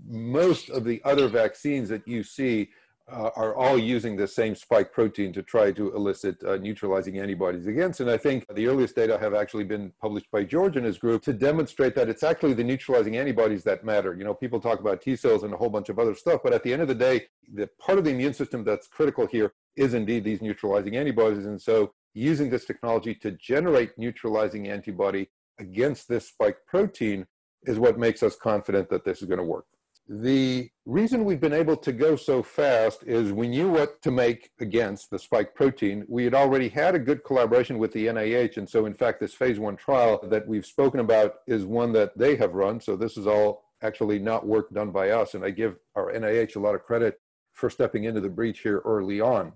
Most 0.08 0.70
of 0.70 0.86
the 0.86 1.02
other 1.04 1.28
vaccines 1.28 1.90
that 1.90 2.08
you 2.08 2.24
see 2.24 2.70
uh, 3.12 3.30
are 3.36 3.56
all 3.56 3.78
using 3.78 4.17
the 4.17 4.28
same 4.28 4.54
spike 4.54 4.91
protein 4.91 5.32
to 5.32 5.41
try 5.41 5.72
to 5.72 5.96
elicit 5.96 6.43
uh, 6.43 6.58
neutralizing 6.58 7.20
antibodies 7.20 7.65
against. 7.65 8.02
And 8.02 8.10
I 8.10 8.17
think 8.17 8.46
the 8.54 8.67
earliest 8.67 8.96
data 8.96 9.17
have 9.17 9.34
actually 9.34 9.63
been 9.63 9.93
published 10.02 10.30
by 10.32 10.43
George 10.43 10.76
and 10.76 10.86
his 10.86 10.98
group 10.98 11.24
to 11.24 11.34
demonstrate 11.34 11.96
that 11.96 12.10
it's 12.10 12.24
actually 12.24 12.54
the 12.54 12.65
neutralizing 12.65 13.15
antibodies 13.15 13.63
that 13.63 13.86
matter. 13.86 14.13
You 14.13 14.26
know, 14.26 14.34
people 14.34 14.60
talk 14.60 14.82
about 14.82 15.02
T 15.02 15.15
cells 15.15 15.43
and 15.43 15.54
a 15.54 15.58
whole 15.58 15.70
bunch 15.70 15.88
of 15.88 16.00
other 16.00 16.15
stuff, 16.15 16.41
but 16.43 16.54
at 16.54 16.63
the 16.63 16.74
end 16.74 16.82
of 16.82 16.89
the 16.89 16.96
day, 16.96 17.28
the 17.54 17.70
part 17.80 17.98
of 17.98 18.04
the 18.04 18.12
immune 18.12 18.34
system 18.34 18.65
that's 18.65 18.88
critical 18.88 19.26
here 19.26 19.54
is 19.78 19.93
indeed 19.93 20.26
these 20.26 20.41
neutralizing 20.41 20.98
antibodies. 20.98 21.46
And 21.46 21.62
so 21.62 21.93
using 22.13 22.50
this 22.50 22.65
technology 22.65 23.15
to 23.15 23.32
generate 23.32 23.98
neutralizing 23.98 24.67
antibody 24.67 25.30
against 25.60 26.10
this 26.10 26.28
spike 26.28 26.58
protein 26.67 27.28
is 27.63 27.80
what 27.80 27.98
makes 27.98 28.22
us 28.22 28.36
confident 28.36 28.89
that 28.89 29.06
this 29.06 29.22
is 29.22 29.28
going 29.28 29.39
to 29.39 29.43
work. 29.43 29.65
The 30.10 30.70
reason 30.86 31.26
we've 31.26 31.41
been 31.41 31.52
able 31.52 31.76
to 31.76 31.91
go 31.91 32.15
so 32.15 32.41
fast 32.41 33.04
is 33.04 33.34
we 33.34 33.50
knew 33.50 33.67
what 33.70 34.02
to 34.04 34.12
make 34.12 34.52
against 34.58 35.10
the 35.10 35.20
spike 35.20 35.54
protein. 35.54 36.06
We 36.08 36.24
had 36.24 36.34
already 36.34 36.70
had 36.70 36.96
a 36.96 37.00
good 37.00 37.26
collaboration 37.26 37.78
with 37.78 37.91
the 37.91 38.08
NIH. 38.08 38.56
And 38.56 38.70
so, 38.70 38.86
in 38.86 38.93
fact, 38.93 39.20
this 39.20 39.34
phase 39.34 39.60
one 39.60 39.76
trial 39.76 40.22
that 40.24 40.48
we've 40.48 40.65
spoken 40.65 41.02
about 41.02 41.36
is 41.46 41.65
one 41.65 41.91
that 41.91 42.17
they 42.17 42.38
have 42.38 42.54
run. 42.54 42.80
So, 42.80 42.96
this 42.96 43.17
is 43.17 43.28
all 43.28 43.65
actually 43.82 44.17
not 44.17 44.48
work 44.48 44.70
done 44.70 44.91
by 44.91 45.10
us. 45.10 45.34
And 45.34 45.43
I 45.43 45.50
give 45.50 45.76
our 45.93 46.10
NIH 46.10 46.56
a 46.56 46.60
lot 46.60 46.76
of 46.76 46.84
credit 46.84 47.20
for 47.52 47.70
stepping 47.70 48.06
into 48.06 48.22
the 48.22 48.30
breach 48.30 48.62
here 48.62 48.82
early 48.86 49.20
on. 49.20 49.54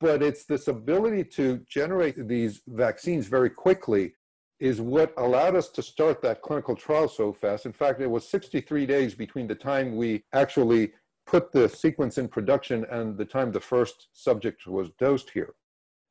But 0.00 0.22
it's 0.22 0.46
this 0.46 0.66
ability 0.66 1.24
to 1.36 1.60
generate 1.68 2.26
these 2.26 2.62
vaccines 2.66 3.26
very 3.26 3.50
quickly 3.50 4.14
is 4.60 4.80
what 4.80 5.12
allowed 5.16 5.56
us 5.56 5.68
to 5.68 5.82
start 5.82 6.22
that 6.22 6.42
clinical 6.42 6.76
trial 6.76 7.08
so 7.08 7.32
fast. 7.32 7.66
In 7.66 7.72
fact, 7.72 8.00
it 8.00 8.10
was 8.10 8.28
63 8.28 8.86
days 8.86 9.14
between 9.14 9.46
the 9.46 9.54
time 9.54 9.96
we 9.96 10.24
actually 10.32 10.92
put 11.26 11.52
the 11.52 11.68
sequence 11.68 12.18
in 12.18 12.28
production 12.28 12.84
and 12.90 13.16
the 13.16 13.24
time 13.24 13.52
the 13.52 13.60
first 13.60 14.08
subject 14.12 14.66
was 14.66 14.90
dosed 14.98 15.30
here. 15.30 15.54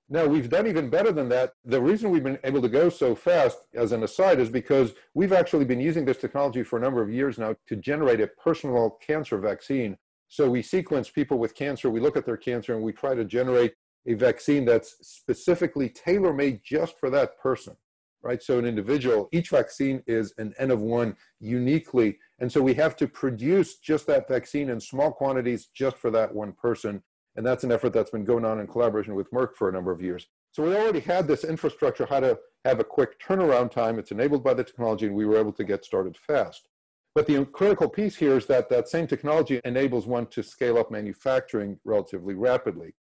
Now, 0.09 0.25
we've 0.25 0.49
done 0.49 0.67
even 0.67 0.89
better 0.89 1.11
than 1.11 1.29
that. 1.29 1.53
The 1.63 1.81
reason 1.81 2.11
we've 2.11 2.23
been 2.23 2.39
able 2.43 2.61
to 2.61 2.69
go 2.69 2.89
so 2.89 3.15
fast, 3.15 3.57
as 3.73 3.91
an 3.93 4.03
aside, 4.03 4.39
is 4.39 4.49
because 4.49 4.93
we've 5.13 5.31
actually 5.31 5.65
been 5.65 5.79
using 5.79 6.05
this 6.05 6.17
technology 6.17 6.63
for 6.63 6.77
a 6.77 6.81
number 6.81 7.01
of 7.01 7.11
years 7.11 7.37
now 7.37 7.55
to 7.67 7.75
generate 7.75 8.19
a 8.19 8.27
personal 8.27 8.97
cancer 9.05 9.37
vaccine. 9.37 9.97
So 10.27 10.49
we 10.49 10.61
sequence 10.61 11.09
people 11.09 11.37
with 11.39 11.55
cancer, 11.55 11.89
we 11.89 11.99
look 11.99 12.17
at 12.17 12.25
their 12.25 12.37
cancer, 12.37 12.73
and 12.73 12.83
we 12.83 12.91
try 12.91 13.15
to 13.15 13.23
generate 13.23 13.75
a 14.05 14.15
vaccine 14.15 14.65
that's 14.65 14.95
specifically 15.01 15.87
tailor 15.89 16.33
made 16.33 16.61
just 16.63 16.99
for 16.99 17.09
that 17.11 17.39
person 17.39 17.77
right? 18.23 18.41
So 18.41 18.57
an 18.57 18.65
individual, 18.65 19.29
each 19.31 19.49
vaccine 19.49 20.01
is 20.07 20.33
an 20.37 20.53
N 20.57 20.71
of 20.71 20.81
one 20.81 21.17
uniquely. 21.39 22.19
And 22.39 22.51
so 22.51 22.61
we 22.61 22.73
have 22.75 22.95
to 22.97 23.07
produce 23.07 23.75
just 23.75 24.07
that 24.07 24.27
vaccine 24.27 24.69
in 24.69 24.79
small 24.79 25.11
quantities 25.11 25.67
just 25.67 25.97
for 25.97 26.09
that 26.11 26.33
one 26.33 26.53
person. 26.53 27.03
And 27.35 27.45
that's 27.45 27.63
an 27.63 27.71
effort 27.71 27.93
that's 27.93 28.11
been 28.11 28.25
going 28.25 28.45
on 28.45 28.59
in 28.59 28.67
collaboration 28.67 29.15
with 29.15 29.31
Merck 29.31 29.55
for 29.55 29.67
a 29.67 29.71
number 29.71 29.91
of 29.91 30.01
years. 30.01 30.27
So 30.51 30.63
we 30.63 30.75
already 30.75 30.99
had 30.99 31.27
this 31.27 31.43
infrastructure, 31.43 32.05
how 32.05 32.19
to 32.19 32.39
have 32.63 32.79
a 32.79 32.83
quick 32.83 33.19
turnaround 33.19 33.71
time. 33.71 33.97
It's 33.97 34.11
enabled 34.11 34.43
by 34.43 34.53
the 34.53 34.63
technology, 34.63 35.07
and 35.07 35.15
we 35.15 35.25
were 35.25 35.37
able 35.37 35.53
to 35.53 35.63
get 35.63 35.83
started 35.83 36.15
fast. 36.15 36.67
But 37.15 37.27
the 37.27 37.43
critical 37.45 37.89
piece 37.89 38.15
here 38.15 38.37
is 38.37 38.45
that 38.47 38.69
that 38.69 38.87
same 38.87 39.07
technology 39.07 39.61
enables 39.65 40.07
one 40.07 40.27
to 40.27 40.43
scale 40.43 40.77
up 40.77 40.91
manufacturing 40.91 41.79
relatively 41.83 42.35
rapidly. 42.35 42.93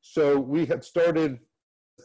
So 0.00 0.38
we 0.38 0.66
had 0.66 0.84
started 0.84 1.40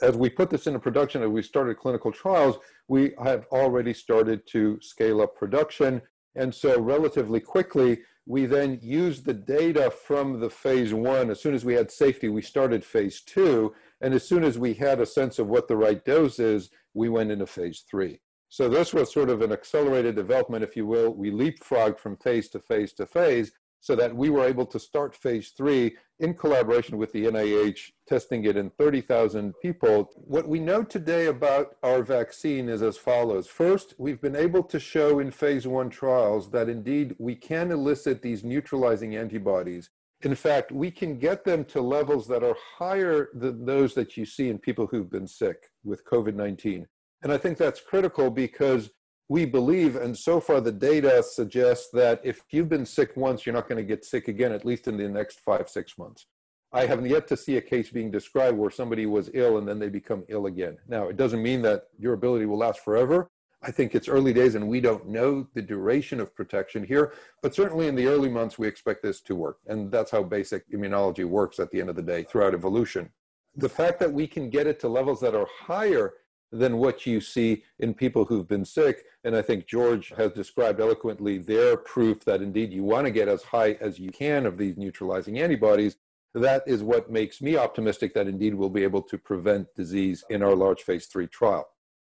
as 0.01 0.15
we 0.15 0.29
put 0.29 0.49
this 0.49 0.67
into 0.67 0.79
production, 0.79 1.21
as 1.21 1.29
we 1.29 1.41
started 1.41 1.77
clinical 1.77 2.11
trials, 2.11 2.57
we 2.87 3.13
have 3.23 3.45
already 3.51 3.93
started 3.93 4.45
to 4.47 4.79
scale 4.81 5.21
up 5.21 5.35
production. 5.35 6.01
And 6.35 6.53
so, 6.53 6.79
relatively 6.79 7.39
quickly, 7.39 8.01
we 8.25 8.45
then 8.45 8.79
used 8.81 9.25
the 9.25 9.33
data 9.33 9.91
from 9.91 10.39
the 10.39 10.49
phase 10.49 10.93
one. 10.93 11.29
As 11.29 11.41
soon 11.41 11.53
as 11.53 11.65
we 11.65 11.73
had 11.73 11.91
safety, 11.91 12.29
we 12.29 12.41
started 12.41 12.85
phase 12.85 13.21
two. 13.21 13.73
And 13.99 14.13
as 14.13 14.27
soon 14.27 14.43
as 14.43 14.57
we 14.57 14.73
had 14.75 14.99
a 14.99 15.05
sense 15.05 15.39
of 15.39 15.47
what 15.47 15.67
the 15.67 15.75
right 15.75 16.03
dose 16.03 16.39
is, 16.39 16.69
we 16.93 17.09
went 17.09 17.31
into 17.31 17.47
phase 17.47 17.83
three. 17.89 18.21
So, 18.49 18.69
this 18.69 18.93
was 18.93 19.11
sort 19.11 19.29
of 19.29 19.41
an 19.41 19.51
accelerated 19.51 20.15
development, 20.15 20.63
if 20.63 20.75
you 20.75 20.85
will. 20.85 21.13
We 21.13 21.31
leapfrogged 21.31 21.99
from 21.99 22.17
phase 22.17 22.49
to 22.49 22.59
phase 22.59 22.93
to 22.93 23.05
phase 23.05 23.51
so 23.81 23.95
that 23.95 24.15
we 24.15 24.29
were 24.29 24.45
able 24.45 24.65
to 24.67 24.79
start 24.79 25.15
phase 25.15 25.49
three 25.49 25.97
in 26.19 26.35
collaboration 26.35 26.97
with 26.97 27.11
the 27.11 27.25
NIH, 27.25 27.91
testing 28.07 28.45
it 28.45 28.55
in 28.55 28.69
30,000 28.69 29.53
people. 29.59 30.11
What 30.15 30.47
we 30.47 30.59
know 30.59 30.83
today 30.83 31.25
about 31.25 31.75
our 31.81 32.03
vaccine 32.03 32.69
is 32.69 32.83
as 32.83 32.95
follows. 32.95 33.47
First, 33.47 33.95
we've 33.97 34.21
been 34.21 34.35
able 34.35 34.63
to 34.63 34.79
show 34.79 35.17
in 35.17 35.31
phase 35.31 35.65
one 35.65 35.89
trials 35.89 36.51
that 36.51 36.69
indeed 36.69 37.15
we 37.17 37.35
can 37.35 37.71
elicit 37.71 38.21
these 38.21 38.43
neutralizing 38.43 39.15
antibodies. 39.15 39.89
In 40.21 40.35
fact, 40.35 40.71
we 40.71 40.91
can 40.91 41.17
get 41.17 41.43
them 41.43 41.65
to 41.65 41.81
levels 41.81 42.27
that 42.27 42.43
are 42.43 42.55
higher 42.77 43.29
than 43.33 43.65
those 43.65 43.95
that 43.95 44.15
you 44.15 44.25
see 44.25 44.49
in 44.49 44.59
people 44.59 44.85
who've 44.85 45.09
been 45.09 45.27
sick 45.27 45.71
with 45.83 46.05
COVID 46.05 46.35
19. 46.35 46.87
And 47.23 47.31
I 47.31 47.37
think 47.39 47.57
that's 47.57 47.81
critical 47.81 48.29
because 48.29 48.91
we 49.31 49.45
believe, 49.45 49.95
and 49.95 50.17
so 50.17 50.41
far 50.41 50.59
the 50.59 50.73
data 50.73 51.23
suggests 51.23 51.87
that 51.93 52.19
if 52.21 52.41
you've 52.51 52.67
been 52.67 52.85
sick 52.85 53.15
once, 53.15 53.45
you're 53.45 53.55
not 53.55 53.69
going 53.69 53.77
to 53.77 53.87
get 53.87 54.03
sick 54.03 54.27
again, 54.27 54.51
at 54.51 54.65
least 54.65 54.89
in 54.89 54.97
the 54.97 55.07
next 55.07 55.39
five, 55.39 55.69
six 55.69 55.97
months. 55.97 56.25
I 56.73 56.85
haven't 56.85 57.05
yet 57.05 57.29
to 57.29 57.37
see 57.37 57.55
a 57.55 57.61
case 57.61 57.89
being 57.89 58.11
described 58.11 58.57
where 58.57 58.69
somebody 58.69 59.05
was 59.05 59.29
ill 59.33 59.57
and 59.57 59.65
then 59.65 59.79
they 59.79 59.87
become 59.87 60.25
ill 60.27 60.47
again. 60.47 60.79
Now, 60.85 61.07
it 61.07 61.15
doesn't 61.15 61.41
mean 61.41 61.61
that 61.61 61.83
your 61.97 62.11
ability 62.11 62.45
will 62.45 62.57
last 62.57 62.81
forever. 62.81 63.29
I 63.61 63.71
think 63.71 63.95
it's 63.95 64.09
early 64.09 64.33
days 64.33 64.55
and 64.55 64.67
we 64.67 64.81
don't 64.81 65.07
know 65.07 65.47
the 65.53 65.61
duration 65.61 66.19
of 66.19 66.35
protection 66.35 66.83
here, 66.83 67.13
but 67.41 67.55
certainly 67.55 67.87
in 67.87 67.95
the 67.95 68.07
early 68.07 68.29
months, 68.29 68.59
we 68.59 68.67
expect 68.67 69.01
this 69.01 69.21
to 69.21 69.33
work. 69.33 69.59
And 69.65 69.89
that's 69.89 70.11
how 70.11 70.23
basic 70.23 70.69
immunology 70.71 71.23
works 71.23 71.57
at 71.57 71.71
the 71.71 71.79
end 71.79 71.89
of 71.89 71.95
the 71.95 72.01
day 72.01 72.23
throughout 72.23 72.53
evolution. 72.53 73.11
The 73.55 73.69
fact 73.69 74.01
that 74.01 74.11
we 74.11 74.27
can 74.27 74.49
get 74.49 74.67
it 74.67 74.81
to 74.81 74.89
levels 74.89 75.21
that 75.21 75.35
are 75.35 75.47
higher 75.61 76.15
than 76.51 76.77
what 76.77 77.05
you 77.05 77.21
see 77.21 77.63
in 77.79 77.93
people 77.93 78.25
who've 78.25 78.47
been 78.47 78.65
sick. 78.65 79.05
And 79.23 79.35
I 79.35 79.41
think 79.41 79.67
George 79.67 80.13
has 80.17 80.31
described 80.31 80.81
eloquently 80.81 81.37
their 81.37 81.77
proof 81.77 82.25
that 82.25 82.41
indeed 82.41 82.73
you 82.73 82.83
want 82.83 83.05
to 83.05 83.11
get 83.11 83.27
as 83.27 83.43
high 83.43 83.77
as 83.79 83.99
you 83.99 84.11
can 84.11 84.45
of 84.45 84.57
these 84.57 84.77
neutralizing 84.77 85.39
antibodies. 85.39 85.97
That 86.33 86.63
is 86.65 86.83
what 86.83 87.11
makes 87.11 87.41
me 87.41 87.57
optimistic 87.57 88.13
that 88.13 88.27
indeed 88.27 88.55
we'll 88.55 88.69
be 88.69 88.83
able 88.83 89.01
to 89.03 89.17
prevent 89.17 89.73
disease 89.75 90.23
in 90.29 90.41
our 90.41 90.55
large 90.55 90.81
phase 90.81 91.05
three 91.05 91.27
trial. 91.27 91.67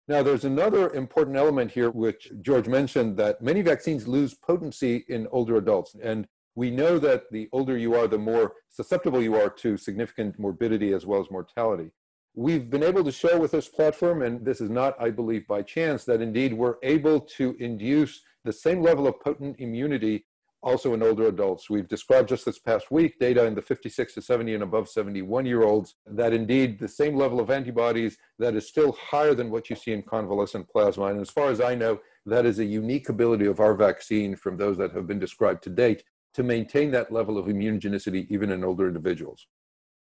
Now, 0.08 0.22
there's 0.22 0.44
another 0.44 0.92
important 0.92 1.36
element 1.36 1.70
here, 1.72 1.90
which 1.90 2.32
George 2.40 2.66
mentioned 2.66 3.16
that 3.18 3.40
many 3.40 3.62
vaccines 3.62 4.08
lose 4.08 4.34
potency 4.34 5.04
in 5.08 5.28
older 5.30 5.56
adults. 5.56 5.94
And 6.02 6.26
we 6.54 6.70
know 6.70 6.98
that 6.98 7.30
the 7.30 7.48
older 7.52 7.78
you 7.78 7.94
are, 7.94 8.08
the 8.08 8.18
more 8.18 8.54
susceptible 8.68 9.22
you 9.22 9.36
are 9.36 9.48
to 9.48 9.76
significant 9.76 10.38
morbidity 10.38 10.92
as 10.92 11.06
well 11.06 11.20
as 11.20 11.30
mortality. 11.30 11.92
We've 12.34 12.70
been 12.70 12.82
able 12.82 13.04
to 13.04 13.12
show 13.12 13.38
with 13.38 13.50
this 13.50 13.68
platform, 13.68 14.22
and 14.22 14.42
this 14.42 14.62
is 14.62 14.70
not, 14.70 14.96
I 14.98 15.10
believe, 15.10 15.46
by 15.46 15.60
chance, 15.60 16.04
that 16.04 16.22
indeed 16.22 16.54
we're 16.54 16.76
able 16.82 17.20
to 17.20 17.54
induce 17.58 18.22
the 18.42 18.54
same 18.54 18.80
level 18.80 19.06
of 19.06 19.20
potent 19.20 19.56
immunity 19.58 20.24
also 20.62 20.94
in 20.94 21.02
older 21.02 21.26
adults. 21.26 21.68
We've 21.68 21.88
described 21.88 22.30
just 22.30 22.46
this 22.46 22.58
past 22.58 22.90
week 22.90 23.18
data 23.18 23.44
in 23.44 23.54
the 23.54 23.60
56 23.60 24.14
to 24.14 24.22
70 24.22 24.54
and 24.54 24.62
above 24.62 24.88
71 24.88 25.44
year 25.44 25.62
olds 25.62 25.96
that 26.06 26.32
indeed 26.32 26.78
the 26.78 26.88
same 26.88 27.16
level 27.16 27.40
of 27.40 27.50
antibodies 27.50 28.16
that 28.38 28.54
is 28.54 28.66
still 28.66 28.92
higher 28.92 29.34
than 29.34 29.50
what 29.50 29.68
you 29.68 29.76
see 29.76 29.92
in 29.92 30.02
convalescent 30.02 30.68
plasma. 30.70 31.06
And 31.06 31.20
as 31.20 31.30
far 31.30 31.50
as 31.50 31.60
I 31.60 31.74
know, 31.74 32.00
that 32.24 32.46
is 32.46 32.58
a 32.60 32.64
unique 32.64 33.08
ability 33.08 33.46
of 33.46 33.60
our 33.60 33.74
vaccine 33.74 34.36
from 34.36 34.56
those 34.56 34.78
that 34.78 34.92
have 34.92 35.06
been 35.06 35.18
described 35.18 35.64
to 35.64 35.70
date 35.70 36.04
to 36.34 36.42
maintain 36.42 36.92
that 36.92 37.12
level 37.12 37.36
of 37.36 37.46
immunogenicity 37.46 38.26
even 38.30 38.50
in 38.50 38.64
older 38.64 38.86
individuals. 38.86 39.48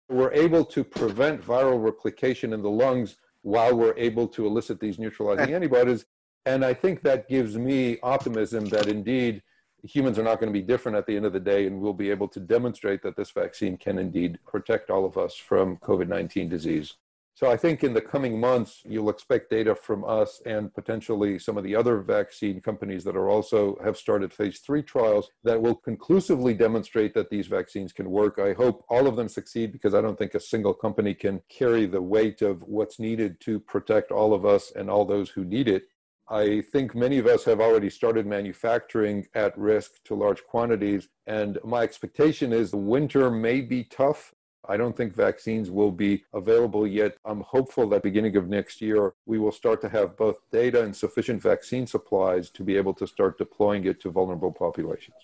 We're 0.09 0.33
able 0.33 0.65
to 0.67 0.85
prevent 0.85 1.43
viral 1.43 1.83
replication 1.83 2.53
in 2.53 2.63
the 2.63 2.71
lungs 2.71 3.17
while 3.43 3.75
we're 3.75 3.97
able 3.97 4.29
to 4.29 4.47
elicit 4.47 4.81
these 4.81 4.99
neutralizing 4.99 5.55
antibodies. 5.59 6.05
And 6.47 6.65
I 6.65 6.75
think 6.75 7.03
that 7.03 7.29
gives 7.29 7.57
me 7.57 7.99
optimism 8.03 8.67
that 8.67 8.87
indeed 8.87 9.43
humans 9.83 10.19
are 10.19 10.23
not 10.23 10.41
going 10.41 10.53
to 10.53 10.59
be 10.59 10.65
different 10.65 10.97
at 10.97 11.07
the 11.07 11.17
end 11.17 11.27
of 11.27 11.33
the 11.33 11.41
day, 11.41 11.67
and 11.67 11.81
we'll 11.81 11.93
be 11.93 12.11
able 12.11 12.29
to 12.29 12.41
demonstrate 12.41 13.03
that 13.03 13.17
this 13.17 13.31
vaccine 13.31 13.77
can 13.77 13.99
indeed 13.99 14.39
protect 14.47 14.91
all 14.91 15.05
of 15.05 15.17
us 15.17 15.35
from 15.35 15.77
COVID 15.79 16.09
19 16.09 16.49
disease. 16.49 16.95
So 17.37 17.51
I 17.51 17.57
think 17.57 17.83
in 17.83 17.95
the 17.95 18.01
coming 18.01 18.39
months, 18.39 18.83
you'll 18.85 19.11
expect 19.11 19.51
data 19.51 19.75
from 19.75 20.05
us 20.05 20.41
and 20.47 20.73
potentially 20.73 21.41
some 21.41 21.59
of 21.59 21.65
the 21.65 21.75
other 21.75 21.99
vaccine 21.99 22.61
companies 22.61 23.03
that 23.03 23.17
are 23.17 23.29
also 23.29 23.77
have 23.83 23.97
started 23.97 24.33
phase 24.33 24.61
three 24.61 24.85
trials 24.85 25.31
that 25.43 25.61
will 25.61 25.75
conclusively 25.75 26.55
demonstrate 26.55 27.13
that 27.15 27.31
these 27.31 27.49
vaccines 27.49 27.93
can 27.93 28.09
work. 28.09 28.39
I 28.39 28.53
hope 28.53 28.85
all 28.89 29.09
of 29.09 29.17
them 29.17 29.29
succeed 29.29 29.73
because 29.73 29.95
I 29.95 30.01
don't 30.01 30.17
think 30.17 30.35
a 30.35 30.41
single 30.41 30.75
company 30.75 31.13
can 31.13 31.43
carry 31.49 31.87
the 31.87 32.03
weight 32.03 32.41
of 32.41 32.63
what's 32.63 33.01
needed 33.01 33.41
to 33.41 33.59
protect 33.59 34.13
all 34.13 34.33
of 34.33 34.47
us 34.47 34.71
and 34.71 34.89
all 34.89 35.05
those 35.05 35.31
who 35.31 35.45
need 35.45 35.67
it. 35.67 35.89
I 36.29 36.63
think 36.73 36.95
many 36.95 37.19
of 37.19 37.27
us 37.27 37.45
have 37.45 37.61
already 37.61 37.91
started 37.91 38.27
manufacturing 38.27 39.27
at 39.35 39.59
risk 39.59 40.03
to 40.05 40.15
large 40.15 40.45
quantities. 40.45 41.09
And 41.27 41.59
my 41.65 41.83
expectation 41.83 42.53
is 42.53 42.71
the 42.71 42.77
winter 42.77 43.29
may 43.29 43.61
be 43.61 43.83
tough. 43.83 44.33
I 44.69 44.77
don't 44.77 44.97
think 44.97 45.15
vaccines 45.15 45.71
will 45.71 45.91
be 45.93 46.25
available 46.33 46.87
yet. 46.87 47.17
I'm 47.25 47.41
hopeful 47.41 47.89
that 47.91 48.03
beginning 48.03 48.37
of 48.37 48.49
next 48.49 48.81
year, 48.81 49.15
we 49.27 49.39
will 49.39 49.53
start 49.53 49.81
to 49.83 49.89
have 49.89 50.17
both 50.17 50.37
data 50.51 50.83
and 50.83 50.97
sufficient 50.97 51.43
vaccine 51.43 51.87
supplies 51.87 52.51
to 52.51 52.63
be 52.63 52.77
able 52.77 52.95
to 52.95 53.07
start 53.07 53.37
deploying 53.37 53.85
it 53.85 54.01
to 54.03 54.11
vulnerable 54.11 54.53
populations. 54.53 55.17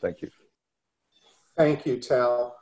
Thank 0.00 0.22
you. 0.22 0.30
Thank 1.56 1.86
you, 1.86 1.98
Tal. 1.98 2.56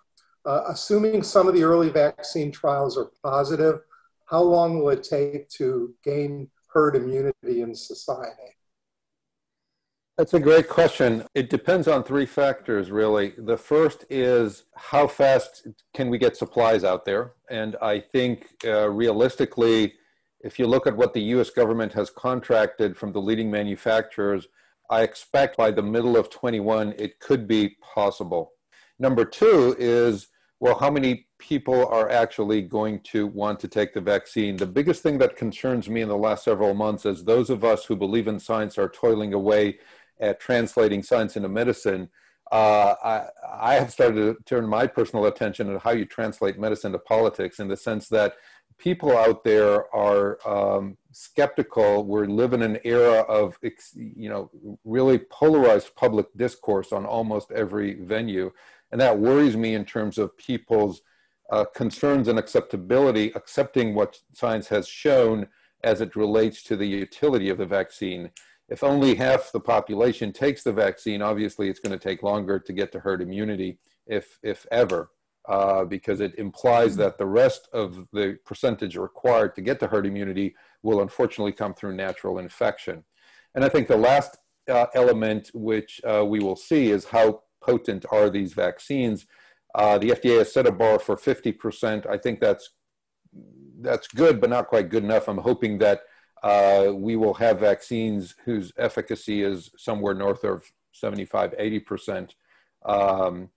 Uh, 0.44 0.64
assuming 0.68 1.22
some 1.22 1.48
of 1.48 1.54
the 1.54 1.62
early 1.62 1.88
vaccine 1.88 2.50
trials 2.52 2.98
are 2.98 3.10
positive, 3.22 3.80
how 4.26 4.42
long 4.42 4.78
will 4.78 4.90
it 4.90 5.02
take 5.02 5.48
to 5.50 5.94
gain 6.04 6.50
herd 6.72 6.96
immunity 6.96 7.62
in 7.62 7.74
society? 7.74 8.56
That's 10.18 10.34
a 10.34 10.40
great 10.40 10.68
question. 10.68 11.22
It 11.36 11.48
depends 11.48 11.86
on 11.86 12.02
three 12.02 12.26
factors, 12.26 12.90
really. 12.90 13.34
The 13.38 13.56
first 13.56 14.04
is 14.10 14.64
how 14.74 15.06
fast 15.06 15.68
can 15.94 16.10
we 16.10 16.18
get 16.18 16.36
supplies 16.36 16.82
out 16.82 17.04
there? 17.04 17.34
And 17.48 17.76
I 17.80 18.00
think 18.00 18.48
uh, 18.64 18.90
realistically, 18.90 19.94
if 20.40 20.58
you 20.58 20.66
look 20.66 20.88
at 20.88 20.96
what 20.96 21.14
the 21.14 21.22
US 21.36 21.50
government 21.50 21.92
has 21.92 22.10
contracted 22.10 22.96
from 22.96 23.12
the 23.12 23.20
leading 23.20 23.48
manufacturers, 23.48 24.48
I 24.90 25.02
expect 25.02 25.56
by 25.56 25.70
the 25.70 25.82
middle 25.82 26.16
of 26.16 26.30
21, 26.30 26.94
it 26.98 27.20
could 27.20 27.46
be 27.46 27.76
possible. 27.94 28.54
Number 28.98 29.24
two 29.24 29.76
is 29.78 30.26
well, 30.60 30.76
how 30.76 30.90
many 30.90 31.28
people 31.38 31.86
are 31.86 32.10
actually 32.10 32.62
going 32.62 33.00
to 33.00 33.28
want 33.28 33.60
to 33.60 33.68
take 33.68 33.94
the 33.94 34.00
vaccine? 34.00 34.56
The 34.56 34.66
biggest 34.66 35.04
thing 35.04 35.18
that 35.18 35.36
concerns 35.36 35.88
me 35.88 36.00
in 36.00 36.08
the 36.08 36.16
last 36.16 36.42
several 36.42 36.74
months 36.74 37.06
is 37.06 37.24
those 37.24 37.48
of 37.48 37.62
us 37.62 37.84
who 37.84 37.94
believe 37.94 38.26
in 38.26 38.40
science 38.40 38.76
are 38.76 38.88
toiling 38.88 39.34
away 39.34 39.78
at 40.20 40.40
translating 40.40 41.02
science 41.02 41.36
into 41.36 41.48
medicine. 41.48 42.10
Uh, 42.50 42.94
I, 43.04 43.26
I 43.60 43.74
have 43.74 43.92
started 43.92 44.14
to 44.14 44.36
turn 44.44 44.66
my 44.66 44.86
personal 44.86 45.26
attention 45.26 45.66
to 45.68 45.78
how 45.78 45.90
you 45.90 46.06
translate 46.06 46.58
medicine 46.58 46.92
to 46.92 46.98
politics 46.98 47.58
in 47.58 47.68
the 47.68 47.76
sense 47.76 48.08
that 48.08 48.34
people 48.78 49.16
out 49.16 49.44
there 49.44 49.94
are 49.94 50.38
um, 50.48 50.96
skeptical. 51.12 52.04
We 52.04 52.26
live 52.26 52.52
in 52.52 52.62
an 52.62 52.78
era 52.84 53.20
of, 53.22 53.58
you 53.94 54.28
know, 54.28 54.50
really 54.84 55.18
polarized 55.18 55.94
public 55.96 56.26
discourse 56.36 56.92
on 56.92 57.04
almost 57.04 57.50
every 57.50 57.94
venue. 57.94 58.52
And 58.90 59.00
that 59.00 59.18
worries 59.18 59.56
me 59.56 59.74
in 59.74 59.84
terms 59.84 60.16
of 60.16 60.36
people's 60.38 61.02
uh, 61.50 61.64
concerns 61.74 62.28
and 62.28 62.38
acceptability, 62.38 63.32
accepting 63.34 63.94
what 63.94 64.20
science 64.32 64.68
has 64.68 64.88
shown 64.88 65.48
as 65.82 66.00
it 66.00 66.16
relates 66.16 66.62
to 66.64 66.76
the 66.76 66.86
utility 66.86 67.50
of 67.50 67.58
the 67.58 67.66
vaccine. 67.66 68.30
If 68.68 68.84
only 68.84 69.14
half 69.14 69.50
the 69.52 69.60
population 69.60 70.32
takes 70.32 70.62
the 70.62 70.72
vaccine, 70.72 71.22
obviously 71.22 71.68
it's 71.68 71.80
going 71.80 71.98
to 71.98 72.02
take 72.02 72.22
longer 72.22 72.58
to 72.58 72.72
get 72.72 72.92
to 72.92 73.00
herd 73.00 73.22
immunity, 73.22 73.78
if, 74.06 74.38
if 74.42 74.66
ever, 74.70 75.10
uh, 75.48 75.84
because 75.84 76.20
it 76.20 76.38
implies 76.38 76.96
that 76.96 77.16
the 77.16 77.26
rest 77.26 77.68
of 77.72 78.08
the 78.12 78.38
percentage 78.44 78.96
required 78.96 79.54
to 79.54 79.62
get 79.62 79.80
to 79.80 79.86
herd 79.86 80.06
immunity 80.06 80.54
will 80.82 81.00
unfortunately 81.00 81.52
come 81.52 81.72
through 81.72 81.96
natural 81.96 82.38
infection. 82.38 83.04
And 83.54 83.64
I 83.64 83.70
think 83.70 83.88
the 83.88 83.96
last 83.96 84.36
uh, 84.68 84.86
element 84.94 85.50
which 85.54 86.00
uh, 86.04 86.24
we 86.24 86.40
will 86.40 86.56
see 86.56 86.90
is 86.90 87.06
how 87.06 87.42
potent 87.62 88.04
are 88.10 88.28
these 88.28 88.52
vaccines. 88.52 89.26
Uh, 89.74 89.98
the 89.98 90.10
FDA 90.10 90.38
has 90.38 90.52
set 90.52 90.66
a 90.66 90.72
bar 90.72 90.98
for 90.98 91.16
50%. 91.16 92.06
I 92.06 92.18
think 92.18 92.40
that's 92.40 92.70
that's 93.80 94.08
good, 94.08 94.40
but 94.40 94.50
not 94.50 94.66
quite 94.66 94.88
good 94.88 95.04
enough. 95.04 95.28
I'm 95.28 95.38
hoping 95.38 95.78
that 95.78 96.00
uh, 96.42 96.92
we 96.94 97.16
will 97.16 97.34
have 97.34 97.60
vaccines 97.60 98.34
whose 98.44 98.72
efficacy 98.76 99.42
is 99.42 99.70
somewhere 99.76 100.14
north 100.14 100.44
of 100.44 100.64
75, 100.92 101.54
80%. 101.56 102.30
Um, 102.84 103.50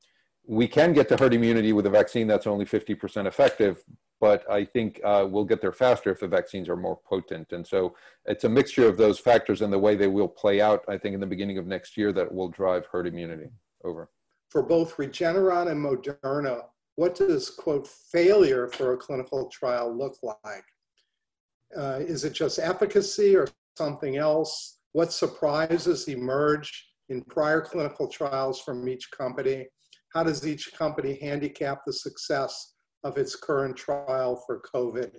we 0.45 0.67
can 0.67 0.93
get 0.93 1.07
to 1.09 1.17
herd 1.17 1.34
immunity 1.34 1.73
with 1.73 1.86
a 1.86 1.89
vaccine 1.89 2.27
that's 2.27 2.47
only 2.47 2.65
50% 2.65 3.25
effective, 3.27 3.84
but 4.19 4.49
I 4.49 4.65
think 4.65 4.99
uh, 5.03 5.25
we'll 5.29 5.45
get 5.45 5.61
there 5.61 5.71
faster 5.71 6.11
if 6.11 6.19
the 6.19 6.27
vaccines 6.27 6.69
are 6.69 6.75
more 6.75 6.99
potent. 7.05 7.53
And 7.53 7.65
so 7.65 7.95
it's 8.25 8.43
a 8.43 8.49
mixture 8.49 8.88
of 8.88 8.97
those 8.97 9.19
factors 9.19 9.61
and 9.61 9.71
the 9.71 9.79
way 9.79 9.95
they 9.95 10.07
will 10.07 10.27
play 10.27 10.61
out, 10.61 10.84
I 10.88 10.97
think, 10.97 11.13
in 11.13 11.19
the 11.19 11.27
beginning 11.27 11.57
of 11.57 11.67
next 11.67 11.97
year 11.97 12.11
that 12.13 12.32
will 12.32 12.49
drive 12.49 12.88
herd 12.91 13.07
immunity. 13.07 13.49
Over. 13.84 14.09
For 14.49 14.61
both 14.61 14.97
Regeneron 14.97 15.71
and 15.71 15.84
Moderna, 15.84 16.65
what 16.95 17.15
does, 17.15 17.49
quote, 17.49 17.88
failure 17.88 18.67
for 18.67 18.93
a 18.93 18.97
clinical 18.97 19.47
trial 19.47 19.95
look 19.95 20.17
like? 20.21 20.65
Uh, 21.78 21.99
is 21.99 22.24
it 22.24 22.34
just 22.34 22.59
efficacy 22.59 23.36
or 23.36 23.47
something 23.78 24.17
else? 24.17 24.80
What 24.93 25.13
surprises 25.13 26.07
emerge 26.07 26.88
in 27.09 27.24
prior 27.24 27.61
clinical 27.61 28.07
trials 28.07 28.61
from 28.61 28.88
each 28.88 29.09
company? 29.11 29.67
How 30.13 30.24
does 30.24 30.45
each 30.45 30.74
company 30.74 31.17
handicap 31.22 31.80
the 31.86 31.93
success 31.93 32.74
of 33.03 33.17
its 33.17 33.36
current 33.36 33.78
trial 33.78 34.43
for 34.45 34.61
COVID? 34.74 35.11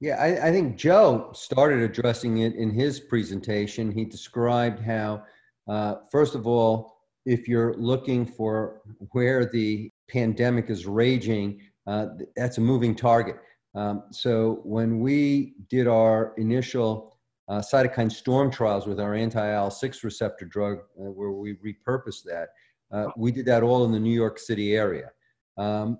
Yeah, 0.00 0.16
I, 0.16 0.48
I 0.48 0.50
think 0.50 0.76
Joe 0.76 1.30
started 1.34 1.80
addressing 1.80 2.38
it 2.38 2.54
in 2.54 2.70
his 2.70 3.00
presentation. 3.00 3.92
He 3.92 4.06
described 4.06 4.80
how, 4.80 5.22
uh, 5.68 5.96
first 6.10 6.34
of 6.34 6.46
all, 6.46 6.96
if 7.26 7.46
you're 7.46 7.74
looking 7.74 8.24
for 8.24 8.80
where 9.12 9.44
the 9.44 9.90
pandemic 10.08 10.70
is 10.70 10.86
raging, 10.86 11.60
uh, 11.86 12.06
that's 12.34 12.56
a 12.56 12.62
moving 12.62 12.94
target. 12.94 13.36
Um, 13.74 14.04
so 14.10 14.60
when 14.64 15.00
we 15.00 15.54
did 15.68 15.86
our 15.86 16.34
initial 16.36 17.16
uh, 17.48 17.60
cytokine 17.60 18.10
storm 18.10 18.50
trials 18.50 18.86
with 18.86 19.00
our 19.00 19.14
anti-IL-6 19.14 20.04
receptor 20.04 20.44
drug, 20.44 20.78
uh, 20.78 21.10
where 21.10 21.32
we 21.32 21.54
repurposed 21.54 22.24
that, 22.24 22.48
uh, 22.92 23.06
we 23.16 23.30
did 23.30 23.46
that 23.46 23.62
all 23.62 23.84
in 23.84 23.92
the 23.92 24.00
New 24.00 24.14
York 24.14 24.38
City 24.38 24.74
area. 24.74 25.10
Um, 25.56 25.98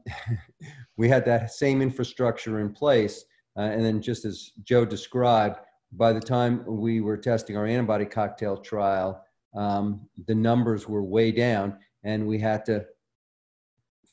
we 0.97 1.09
had 1.09 1.25
that 1.27 1.53
same 1.53 1.83
infrastructure 1.83 2.61
in 2.61 2.73
place, 2.73 3.25
uh, 3.57 3.63
and 3.63 3.85
then 3.85 4.01
just 4.01 4.25
as 4.25 4.53
Joe 4.63 4.85
described, 4.85 5.61
by 5.93 6.13
the 6.13 6.21
time 6.21 6.65
we 6.67 7.01
were 7.01 7.17
testing 7.17 7.57
our 7.57 7.67
antibody 7.67 8.05
cocktail 8.05 8.57
trial, 8.57 9.25
um, 9.57 10.09
the 10.27 10.35
numbers 10.35 10.89
were 10.89 11.03
way 11.03 11.33
down, 11.33 11.77
and 12.05 12.27
we 12.27 12.39
had 12.39 12.65
to 12.67 12.85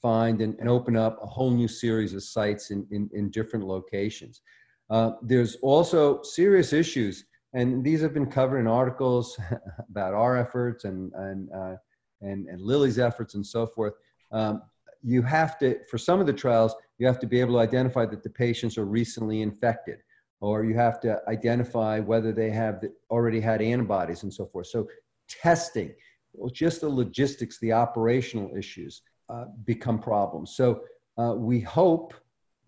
find 0.01 0.41
and, 0.41 0.55
and, 0.59 0.69
open 0.69 0.95
up 0.95 1.17
a 1.21 1.25
whole 1.25 1.51
new 1.51 1.67
series 1.67 2.13
of 2.13 2.23
sites 2.23 2.71
in, 2.71 2.85
in, 2.91 3.09
in 3.13 3.29
different 3.29 3.65
locations. 3.65 4.41
Uh, 4.89 5.11
there's 5.21 5.55
also 5.61 6.21
serious 6.21 6.71
issues, 6.73 7.25
and 7.53 7.83
these 7.83 8.01
have 8.01 8.13
been 8.13 8.29
covered 8.29 8.59
in 8.59 8.67
articles 8.67 9.37
about 9.89 10.13
our 10.13 10.37
efforts 10.37 10.85
and, 10.85 11.11
and, 11.13 11.49
uh, 11.51 11.75
and, 12.21 12.47
and 12.47 12.61
Lilly's 12.61 12.99
efforts 12.99 13.35
and 13.35 13.45
so 13.45 13.65
forth. 13.65 13.93
Um, 14.31 14.61
you 15.03 15.21
have 15.21 15.57
to, 15.59 15.79
for 15.89 15.97
some 15.97 16.19
of 16.19 16.27
the 16.27 16.33
trials, 16.33 16.75
you 16.97 17.07
have 17.07 17.19
to 17.19 17.27
be 17.27 17.39
able 17.39 17.53
to 17.53 17.59
identify 17.59 18.05
that 18.05 18.23
the 18.23 18.29
patients 18.29 18.77
are 18.77 18.85
recently 18.85 19.41
infected, 19.41 19.99
or 20.41 20.63
you 20.63 20.75
have 20.75 20.99
to 21.01 21.19
identify 21.27 21.99
whether 21.99 22.31
they 22.31 22.49
have 22.49 22.83
already 23.09 23.39
had 23.39 23.61
antibodies 23.61 24.23
and 24.23 24.33
so 24.33 24.45
forth. 24.45 24.67
So 24.67 24.87
testing, 25.29 25.93
well, 26.33 26.49
just 26.49 26.81
the 26.81 26.89
logistics, 26.89 27.59
the 27.59 27.73
operational 27.73 28.55
issues 28.55 29.01
uh, 29.29 29.45
become 29.65 29.99
problems. 29.99 30.55
So 30.55 30.81
uh, 31.17 31.33
we 31.35 31.59
hope 31.59 32.13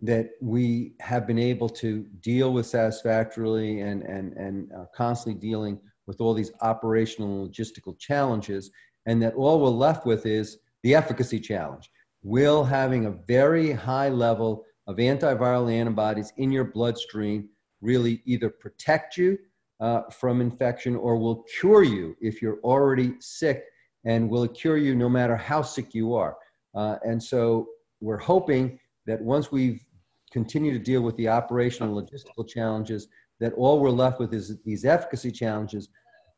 that 0.01 0.31
we 0.41 0.93
have 0.99 1.27
been 1.27 1.39
able 1.39 1.69
to 1.69 2.05
deal 2.21 2.53
with 2.53 2.65
satisfactorily 2.65 3.81
and, 3.81 4.01
and, 4.03 4.33
and 4.33 4.71
uh, 4.71 4.85
constantly 4.95 5.39
dealing 5.39 5.79
with 6.07 6.21
all 6.21 6.33
these 6.33 6.51
operational 6.61 7.43
and 7.43 7.53
logistical 7.53 7.97
challenges, 7.99 8.71
and 9.05 9.21
that 9.21 9.35
all 9.35 9.61
we're 9.61 9.69
left 9.69 10.05
with 10.05 10.25
is 10.25 10.57
the 10.83 10.95
efficacy 10.95 11.39
challenge. 11.39 11.89
Will 12.23 12.63
having 12.63 13.05
a 13.05 13.11
very 13.11 13.71
high 13.71 14.09
level 14.09 14.65
of 14.87 14.97
antiviral 14.97 15.71
antibodies 15.71 16.33
in 16.37 16.51
your 16.51 16.65
bloodstream 16.65 17.49
really 17.81 18.21
either 18.25 18.49
protect 18.49 19.17
you 19.17 19.37
uh, 19.79 20.01
from 20.09 20.41
infection 20.41 20.95
or 20.95 21.17
will 21.17 21.43
cure 21.59 21.83
you 21.83 22.15
if 22.19 22.41
you're 22.41 22.59
already 22.63 23.13
sick 23.19 23.63
and 24.05 24.29
will 24.29 24.47
cure 24.47 24.77
you 24.77 24.95
no 24.95 25.09
matter 25.09 25.35
how 25.35 25.61
sick 25.61 25.93
you 25.93 26.13
are. 26.13 26.35
Uh, 26.75 26.97
and 27.03 27.21
so 27.21 27.67
we're 28.01 28.17
hoping 28.17 28.79
that 29.05 29.21
once 29.21 29.51
we've 29.51 29.83
continued 30.31 30.73
to 30.73 30.79
deal 30.79 31.01
with 31.01 31.15
the 31.17 31.27
operational 31.27 31.99
logistical 31.99 32.47
challenges, 32.47 33.07
that 33.39 33.53
all 33.53 33.79
we're 33.79 33.89
left 33.89 34.19
with 34.19 34.33
is 34.33 34.57
these 34.63 34.85
efficacy 34.85 35.31
challenges. 35.31 35.89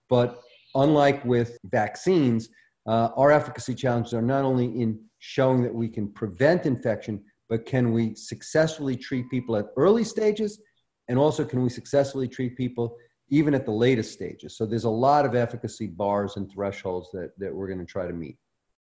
But 0.09 0.41
unlike 0.75 1.23
with 1.25 1.57
vaccines, 1.65 2.49
uh, 2.88 3.09
our 3.15 3.32
efficacy 3.32 3.75
challenges 3.75 4.13
are 4.13 4.21
not 4.21 4.43
only 4.43 4.65
in 4.65 4.99
showing 5.19 5.61
that 5.63 5.73
we 5.73 5.88
can 5.88 6.11
prevent 6.13 6.65
infection, 6.65 7.23
but 7.49 7.65
can 7.65 7.91
we 7.91 8.15
successfully 8.15 8.95
treat 8.95 9.29
people 9.29 9.55
at 9.57 9.67
early 9.75 10.03
stages? 10.03 10.61
And 11.09 11.19
also, 11.19 11.43
can 11.43 11.61
we 11.61 11.69
successfully 11.69 12.27
treat 12.27 12.55
people 12.55 12.95
even 13.32 13.53
at 13.53 13.65
the 13.65 13.71
latest 13.71 14.11
stages. 14.11 14.57
So 14.57 14.65
there's 14.65 14.84
a 14.84 14.89
lot 14.89 15.25
of 15.25 15.36
efficacy 15.36 15.88
bars 15.88 16.36
and 16.36 16.51
thresholds 16.51 17.09
that, 17.13 17.32
that 17.39 17.55
we're 17.55 17.67
going 17.67 17.79
to 17.79 17.86
try 17.86 18.05
to 18.05 18.13
meet. 18.13 18.38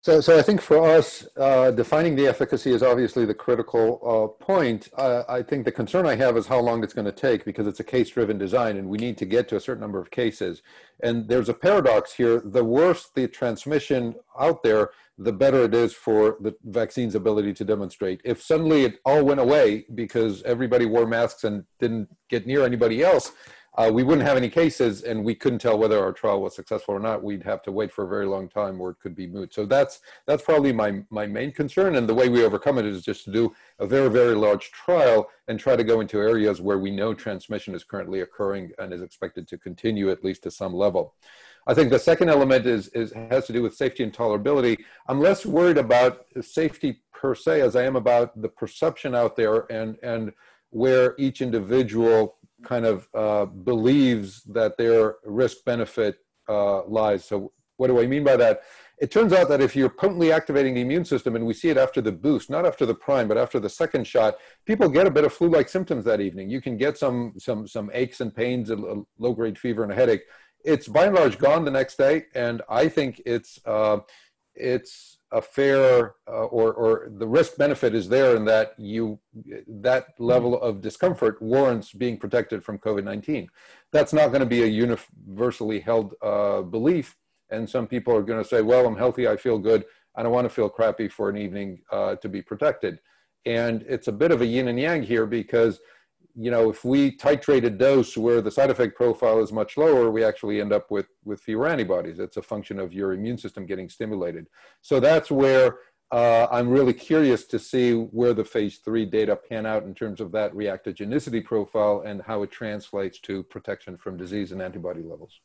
So, 0.05 0.20
so 0.20 0.36
I 0.36 0.42
think 0.42 0.61
for 0.61 0.84
us, 0.84 1.28
uh, 1.36 1.70
defining 1.70 2.16
the 2.16 2.26
efficacy 2.26 2.72
is 2.72 2.82
obviously 2.82 3.24
the 3.24 3.34
critical 3.34 4.00
uh, 4.03 4.44
point. 4.44 4.88
I 4.98 5.42
think 5.42 5.64
the 5.64 5.70
concern 5.70 6.07
I 6.07 6.16
have 6.16 6.36
is 6.36 6.48
how 6.48 6.59
long 6.59 6.82
it's 6.82 6.92
going 6.92 7.05
to 7.05 7.12
take 7.12 7.44
because 7.44 7.68
it's 7.68 7.78
a 7.78 7.84
case-driven 7.84 8.36
design, 8.36 8.76
and 8.76 8.88
we 8.88 8.98
need 8.98 9.16
to 9.18 9.24
get 9.24 9.48
to 9.50 9.57
a 9.57 9.61
certain 9.61 9.80
number 9.80 10.00
of 10.00 10.11
cases. 10.11 10.61
And 11.05 11.28
there's 11.28 11.48
a 11.48 11.55
paradox 11.55 12.14
here: 12.14 12.42
the 12.44 12.64
worse 12.64 13.11
the 13.14 13.28
transmission 13.28 14.16
out 14.36 14.64
there, 14.64 14.90
the 15.18 15.32
better 15.32 15.62
it 15.62 15.74
is 15.74 15.94
for 15.94 16.36
the 16.40 16.57
vaccine's 16.64 17.14
ability 17.14 17.55
to 17.55 17.64
demonstrate. 17.64 18.20
If 18.24 18.42
suddenly 18.42 18.82
it 18.82 18.98
all 19.05 19.22
went 19.24 19.38
away 19.38 19.86
because 19.94 20.42
everybody 20.42 20.84
wore 20.84 21.07
masks 21.07 21.44
and 21.44 21.64
didn't 21.78 22.09
get 22.28 22.44
near 22.44 22.64
anybody 22.64 23.05
else, 23.05 23.30
uh, 23.75 23.91
we 23.93 24.03
wouldn't 24.03 24.27
have 24.27 24.37
any 24.37 24.51
cases 24.51 25.03
and 25.03 25.25
we 25.25 25.35
couldn't 25.35 25.61
tell 25.61 25.79
whether 25.79 25.99
our 25.99 26.12
trial 26.12 26.43
was 26.43 26.55
successful 26.55 26.95
or 26.95 27.01
not. 27.01 27.23
We'd 27.23 27.43
have 27.45 27.62
to 27.62 27.73
wait 27.73 27.91
for 27.91 28.05
a 28.05 28.09
very 28.09 28.27
long 28.27 28.49
time 28.49 28.81
or 28.81 28.91
it 28.91 29.01
could 29.01 29.14
be 29.14 29.27
moot. 29.27 29.55
So 29.55 29.64
that's, 29.64 30.01
that's 30.27 30.43
probably 30.43 30.73
my, 30.73 31.03
my 31.09 31.27
main 31.27 31.53
concern. 31.53 31.97
And 31.97 32.07
the 32.07 32.14
way 32.14 32.29
we 32.29 32.45
overcome 32.45 32.77
it 32.79 32.85
is 32.85 33.03
just 33.03 33.25
to 33.25 33.33
do 33.33 33.55
a 33.79 33.87
very, 33.87 34.11
very 34.11 34.35
large 34.35 34.73
trial 34.73 35.31
and 35.49 35.59
try 35.59 35.75
to 35.75 35.85
go 35.85 36.01
into 36.01 36.18
areas 36.18 36.61
where 36.61 36.79
we 36.79 36.91
know 36.91 37.14
transmission 37.14 37.75
is 37.75 37.83
currently 37.83 38.20
occurring 38.20 38.73
and 38.79 38.93
is 38.93 39.01
expected 39.01 39.49
to 39.49 39.57
continue 39.57 40.11
at 40.11 40.23
least 40.23 40.43
to 40.43 40.51
some 40.51 40.75
level. 40.75 41.14
I 41.66 41.73
think 41.73 41.91
the 41.91 41.99
second 41.99 42.29
element 42.29 42.66
is, 42.66 42.89
is 42.89 43.12
has 43.12 43.47
to 43.47 43.53
do 43.53 43.62
with 43.62 43.75
safety 43.75 44.03
and 44.03 44.12
tolerability. 44.12 44.79
I'm 45.07 45.20
less 45.20 45.47
worried 45.47 45.79
about 45.79 46.27
safety 46.43 47.01
per 47.12 47.35
se 47.35 47.61
as 47.61 47.77
I 47.77 47.85
am 47.85 47.97
about 47.97 48.43
the 48.43 48.49
perception 48.49 49.14
out 49.14 49.37
there 49.37 49.73
and, 49.73 49.97
and 50.03 50.33
where 50.70 51.14
each 51.18 51.41
individual 51.41 52.37
kind 52.62 52.86
of 52.86 53.08
uh, 53.14 53.46
believes 53.46 54.42
that 54.44 54.76
their 54.76 55.16
risk 55.24 55.58
benefit 55.64 56.16
uh, 56.48 56.84
lies. 56.84 57.24
So, 57.24 57.52
what 57.76 57.88
do 57.88 58.00
I 58.00 58.06
mean 58.06 58.24
by 58.24 58.36
that? 58.36 58.62
It 59.00 59.10
turns 59.10 59.32
out 59.32 59.48
that 59.48 59.60
if 59.60 59.74
you're 59.74 59.88
potently 59.88 60.30
activating 60.30 60.74
the 60.74 60.80
immune 60.82 61.04
system, 61.04 61.34
and 61.34 61.44
we 61.44 61.54
see 61.54 61.70
it 61.70 61.76
after 61.76 62.00
the 62.00 62.12
boost, 62.12 62.48
not 62.48 62.64
after 62.64 62.86
the 62.86 62.94
prime, 62.94 63.26
but 63.26 63.36
after 63.36 63.58
the 63.58 63.68
second 63.68 64.06
shot, 64.06 64.36
people 64.64 64.88
get 64.88 65.08
a 65.08 65.10
bit 65.10 65.24
of 65.24 65.32
flu-like 65.32 65.68
symptoms 65.68 66.04
that 66.04 66.20
evening. 66.20 66.48
You 66.48 66.60
can 66.60 66.76
get 66.76 66.96
some 66.96 67.34
some 67.38 67.66
some 67.66 67.90
aches 67.92 68.20
and 68.20 68.34
pains, 68.34 68.70
a 68.70 68.76
low-grade 69.18 69.58
fever, 69.58 69.82
and 69.82 69.90
a 69.90 69.94
headache. 69.96 70.22
It's 70.64 70.86
by 70.86 71.06
and 71.06 71.16
large 71.16 71.38
gone 71.38 71.64
the 71.64 71.72
next 71.72 71.96
day, 71.96 72.26
and 72.34 72.62
I 72.68 72.88
think 72.88 73.20
it's 73.26 73.58
uh, 73.66 73.98
it's 74.54 75.18
a 75.33 75.41
fair 75.41 76.14
uh, 76.28 76.45
or, 76.45 76.72
or 76.74 77.09
the 77.11 77.26
risk 77.26 77.57
benefit 77.57 77.95
is 77.95 78.09
there 78.09 78.37
in 78.37 78.45
that 78.45 78.74
you 78.78 79.18
that 79.66 80.09
level 80.18 80.61
of 80.61 80.83
discomfort 80.83 81.41
warrants 81.41 81.93
being 81.93 82.18
protected 82.18 82.62
from 82.62 82.78
COVID-19. 82.78 83.49
That's 83.93 84.12
not 84.12 84.28
going 84.28 84.41
to 84.41 84.47
be 84.47 84.62
a 84.62 84.66
universally 84.66 85.80
held 85.80 86.14
uh, 86.22 86.61
belief. 86.62 87.16
And 87.51 87.68
some 87.68 87.87
people 87.87 88.14
are 88.14 88.22
going 88.22 88.43
to 88.43 88.49
say, 88.49 88.62
well, 88.62 88.87
I'm 88.87 88.97
healthy, 88.97 89.26
I 89.26 89.37
feel 89.37 89.59
good. 89.59 89.85
I 90.14 90.22
don't 90.22 90.33
want 90.33 90.45
to 90.45 90.55
feel 90.55 90.68
crappy 90.68 91.09
for 91.09 91.30
an 91.30 91.39
evening 91.39 91.80
uh, 91.91 92.16
to 92.16 92.28
be 92.28 92.43
protected. 92.43 93.01
And 93.47 93.85
it's 93.89 94.09
a 94.09 94.12
bit 94.12 94.30
of 94.30 94.43
a 94.43 94.47
yin 94.47 94.68
and 94.68 94.78
yang 94.78 95.03
here 95.03 95.26
because 95.26 95.80
you 96.35 96.51
know, 96.51 96.70
if 96.70 96.85
we 96.85 97.16
titrate 97.16 97.64
a 97.64 97.70
dose 97.70 98.16
where 98.16 98.41
the 98.41 98.51
side 98.51 98.70
effect 98.70 98.97
profile 98.97 99.41
is 99.41 99.53
much 99.53 99.76
lower, 99.76 100.11
we 100.11 100.24
actually 100.24 100.61
end 100.61 100.72
up 100.72 100.91
with, 100.91 101.07
with 101.24 101.41
fewer 101.41 101.66
antibodies. 101.66 102.18
It's 102.18 102.37
a 102.37 102.43
function 102.43 102.78
of 102.78 102.93
your 102.93 103.12
immune 103.12 103.39
system 103.39 103.66
getting 103.66 103.89
stimulated. 103.89 104.49
So 104.80 104.99
that's 104.99 105.30
where 105.30 105.78
uh, 106.11 106.47
I'm 106.51 106.68
really 106.68 106.93
curious 106.93 107.45
to 107.47 107.59
see 107.59 107.93
where 107.93 108.35
the 108.35 108.45
phase 108.45 108.78
three 108.78 109.07
data 109.07 109.37
pan 109.37 109.66
out 109.66 109.85
in 109.85 109.95
terms 109.95 110.20
of 110.20 110.33
that 110.33 110.53
reactogenicity 110.53 111.45
profile 111.45 112.03
and 112.05 112.22
how 112.22 112.43
it 112.43 112.51
translates 112.51 113.18
to 113.20 113.43
protection 113.45 113.97
from 113.97 114.16
disease 114.16 114.53
and 114.53 114.61
antibody 114.61 115.03
levels. 115.03 115.41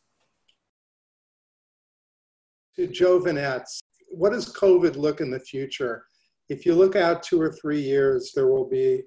To 2.76 2.88
Joe 2.88 3.20
Vinetz, 3.20 3.80
what 4.10 4.32
does 4.32 4.54
COVID 4.54 4.96
look 4.96 5.20
in 5.20 5.32
the 5.32 5.40
future? 5.40 6.06
If 6.50 6.66
you 6.66 6.76
look 6.76 6.96
out 6.96 7.24
two 7.24 7.42
or 7.42 7.52
three 7.52 7.82
years, 7.82 8.32
there 8.36 8.48
will 8.48 8.68
be 8.70 9.04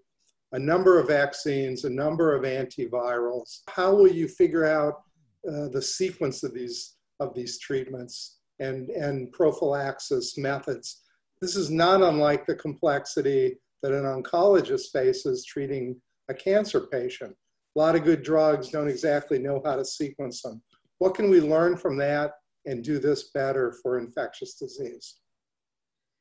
a 0.52 0.58
number 0.58 0.98
of 0.98 1.08
vaccines, 1.08 1.84
a 1.84 1.90
number 1.90 2.34
of 2.34 2.42
antivirals. 2.42 3.60
How 3.68 3.94
will 3.94 4.10
you 4.10 4.28
figure 4.28 4.64
out 4.64 5.02
uh, 5.48 5.68
the 5.68 5.82
sequence 5.82 6.42
of 6.42 6.54
these 6.54 6.96
of 7.20 7.34
these 7.34 7.58
treatments 7.58 8.38
and, 8.60 8.88
and 8.90 9.30
prophylaxis 9.32 10.38
methods? 10.38 11.02
This 11.40 11.54
is 11.54 11.70
not 11.70 12.02
unlike 12.02 12.46
the 12.46 12.54
complexity 12.54 13.56
that 13.82 13.92
an 13.92 14.04
oncologist 14.04 14.90
faces 14.92 15.44
treating 15.44 16.00
a 16.28 16.34
cancer 16.34 16.80
patient. 16.80 17.34
A 17.76 17.78
lot 17.78 17.94
of 17.94 18.04
good 18.04 18.22
drugs 18.22 18.70
don't 18.70 18.88
exactly 18.88 19.38
know 19.38 19.60
how 19.64 19.76
to 19.76 19.84
sequence 19.84 20.42
them. 20.42 20.62
What 20.98 21.14
can 21.14 21.30
we 21.30 21.40
learn 21.40 21.76
from 21.76 21.96
that 21.98 22.32
and 22.66 22.84
do 22.84 22.98
this 22.98 23.30
better 23.32 23.76
for 23.82 23.98
infectious 23.98 24.54
disease? 24.54 25.16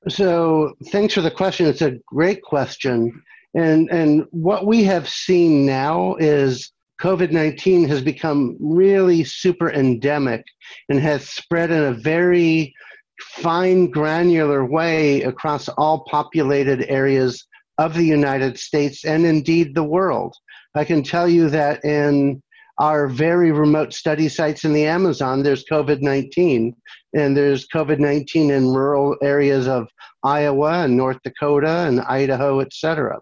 So, 0.07 0.73
thanks 0.88 1.13
for 1.13 1.21
the 1.21 1.32
question. 1.32 1.65
It's 1.65 1.82
a 1.82 1.97
great 2.07 2.41
question. 2.41 3.21
And, 3.56 3.89
and 3.89 4.26
what 4.32 4.66
we 4.66 4.84
have 4.84 5.10
seen 5.10 5.66
now 5.66 6.16
is 6.16 6.72
COVID 7.02 7.32
19 7.32 7.88
has 7.88 8.02
become 8.02 8.58
really 8.60 9.24
super 9.24 9.72
endemic 9.72 10.43
and 10.89 11.00
has 11.00 11.30
spread 11.30 11.72
in 11.72 11.84
a 11.84 11.93
very 11.93 12.74
fine, 13.22 13.89
granular 13.89 14.66
way 14.66 15.24
across 15.24 15.70
all 15.70 16.06
populated 16.10 16.86
areas 16.89 17.45
of 17.78 17.93
the 17.93 18.04
United 18.04 18.60
States 18.60 19.06
and 19.06 19.26
indeed 19.26 19.74
the 19.74 19.84
world. 19.84 20.36
I 20.76 20.84
can 20.84 21.02
tell 21.02 21.28
you 21.28 21.50
that 21.50 21.84
in 21.86 22.43
our 22.78 23.08
very 23.08 23.52
remote 23.52 23.93
study 23.93 24.30
sites 24.30 24.64
in 24.64 24.74
the 24.74 24.86
Amazon, 24.86 25.43
there's 25.43 25.66
COVID 25.66 26.02
19, 26.02 26.76
and 27.14 27.36
there's 27.36 27.68
COVID 27.68 28.00
19 28.00 28.52
in 28.52 28.68
rural 28.68 29.16
areas 29.22 29.68
of 29.68 29.88
Iowa 30.24 30.84
and 30.84 30.97
North 30.97 31.20
Dakota 31.24 31.88
and 31.88 32.02
Idaho, 32.02 32.60
et 32.60 32.74
cetera. 32.74 33.20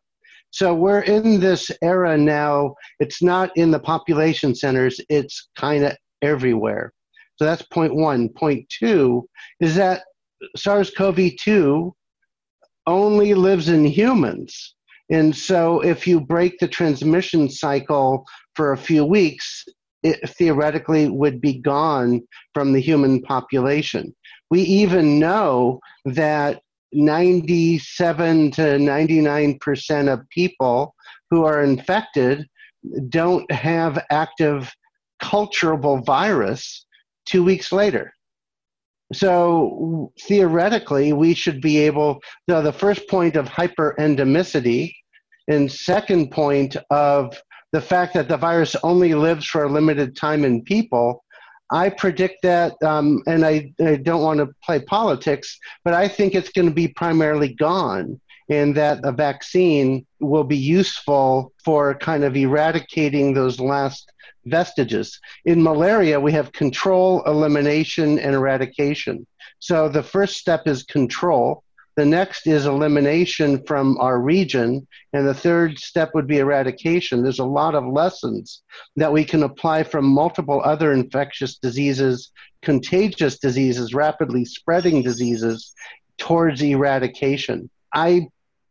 So 0.51 0.73
we're 0.73 1.01
in 1.01 1.39
this 1.39 1.69
era 1.81 2.17
now. 2.17 2.75
It's 2.99 3.21
not 3.21 3.51
in 3.55 3.71
the 3.71 3.79
population 3.79 4.55
centers, 4.55 4.99
it's 5.09 5.49
kind 5.57 5.83
of 5.83 5.95
everywhere. 6.21 6.93
So 7.35 7.45
that's 7.45 7.61
point 7.63 7.93
one. 7.93 8.29
Point 8.29 8.67
two 8.69 9.27
is 9.59 9.75
that 9.75 10.03
SARS 10.55 10.91
CoV 10.91 11.35
2 11.39 11.93
only 12.85 13.33
lives 13.33 13.69
in 13.69 13.85
humans. 13.85 14.75
And 15.09 15.35
so 15.35 15.81
if 15.81 16.07
you 16.07 16.19
break 16.19 16.59
the 16.59 16.67
transmission 16.67 17.49
cycle 17.49 18.25
for 18.55 18.73
a 18.73 18.77
few 18.77 19.05
weeks, 19.05 19.65
it 20.03 20.29
theoretically 20.29 21.09
would 21.09 21.41
be 21.41 21.59
gone 21.59 22.21
from 22.53 22.73
the 22.73 22.79
human 22.79 23.21
population. 23.21 24.15
We 24.49 24.61
even 24.61 25.19
know 25.19 25.79
that 26.05 26.61
97 26.93 28.51
to 28.51 28.61
99% 28.61 30.13
of 30.13 30.29
people 30.29 30.95
who 31.29 31.45
are 31.45 31.63
infected 31.63 32.47
don't 33.09 33.49
have 33.51 34.03
active 34.09 34.71
culturable 35.19 36.01
virus 36.01 36.85
two 37.25 37.43
weeks 37.43 37.71
later. 37.71 38.13
So 39.13 40.11
theoretically, 40.21 41.13
we 41.13 41.33
should 41.33 41.61
be 41.61 41.77
able, 41.79 42.19
so 42.49 42.61
the 42.61 42.73
first 42.73 43.07
point 43.07 43.35
of 43.35 43.47
hyperendemicity, 43.47 44.93
and 45.47 45.71
second 45.71 46.31
point 46.31 46.75
of 46.89 47.41
the 47.71 47.81
fact 47.81 48.13
that 48.15 48.27
the 48.27 48.37
virus 48.37 48.75
only 48.83 49.13
lives 49.13 49.45
for 49.45 49.63
a 49.63 49.71
limited 49.71 50.15
time 50.15 50.43
in 50.43 50.61
people 50.63 51.23
I 51.71 51.89
predict 51.89 52.43
that, 52.43 52.81
um, 52.81 53.21
and 53.27 53.45
I, 53.45 53.73
I 53.83 53.97
don't 53.97 54.21
want 54.21 54.39
to 54.39 54.53
play 54.63 54.79
politics, 54.79 55.59
but 55.83 55.93
I 55.93 56.07
think 56.07 56.33
it's 56.33 56.51
going 56.51 56.67
to 56.67 56.73
be 56.73 56.87
primarily 56.87 57.53
gone, 57.53 58.21
and 58.49 58.75
that 58.75 58.99
a 59.03 59.11
vaccine 59.11 60.05
will 60.19 60.45
be 60.45 60.57
useful 60.57 61.51
for 61.63 61.95
kind 61.95 62.23
of 62.23 62.37
eradicating 62.37 63.33
those 63.33 63.59
last 63.59 64.11
vestiges. 64.45 65.19
In 65.43 65.61
malaria, 65.61 66.19
we 66.19 66.31
have 66.31 66.53
control, 66.53 67.21
elimination, 67.25 68.17
and 68.19 68.33
eradication. 68.33 69.27
So 69.59 69.89
the 69.89 70.03
first 70.03 70.37
step 70.37 70.67
is 70.67 70.83
control. 70.83 71.63
The 71.97 72.05
next 72.05 72.45
is 72.45 72.67
elimination 72.67 73.63
from 73.65 73.97
our 73.97 74.21
region. 74.21 74.87
And 75.13 75.27
the 75.27 75.33
third 75.33 75.79
step 75.79 76.11
would 76.13 76.27
be 76.27 76.37
eradication. 76.37 77.23
There's 77.23 77.39
a 77.39 77.45
lot 77.45 77.73
of 77.73 77.85
lessons 77.87 78.61
that 78.95 79.11
we 79.11 79.25
can 79.25 79.41
apply 79.41 79.81
from 79.81 80.05
multiple 80.05 80.61
other 80.63 80.93
infectious 80.93 81.57
diseases, 81.57 82.31
contagious 82.61 83.39
diseases, 83.39 83.95
rapidly 83.95 84.45
spreading 84.45 85.01
diseases 85.01 85.73
towards 86.19 86.61
eradication. 86.61 87.67
I 87.95 88.27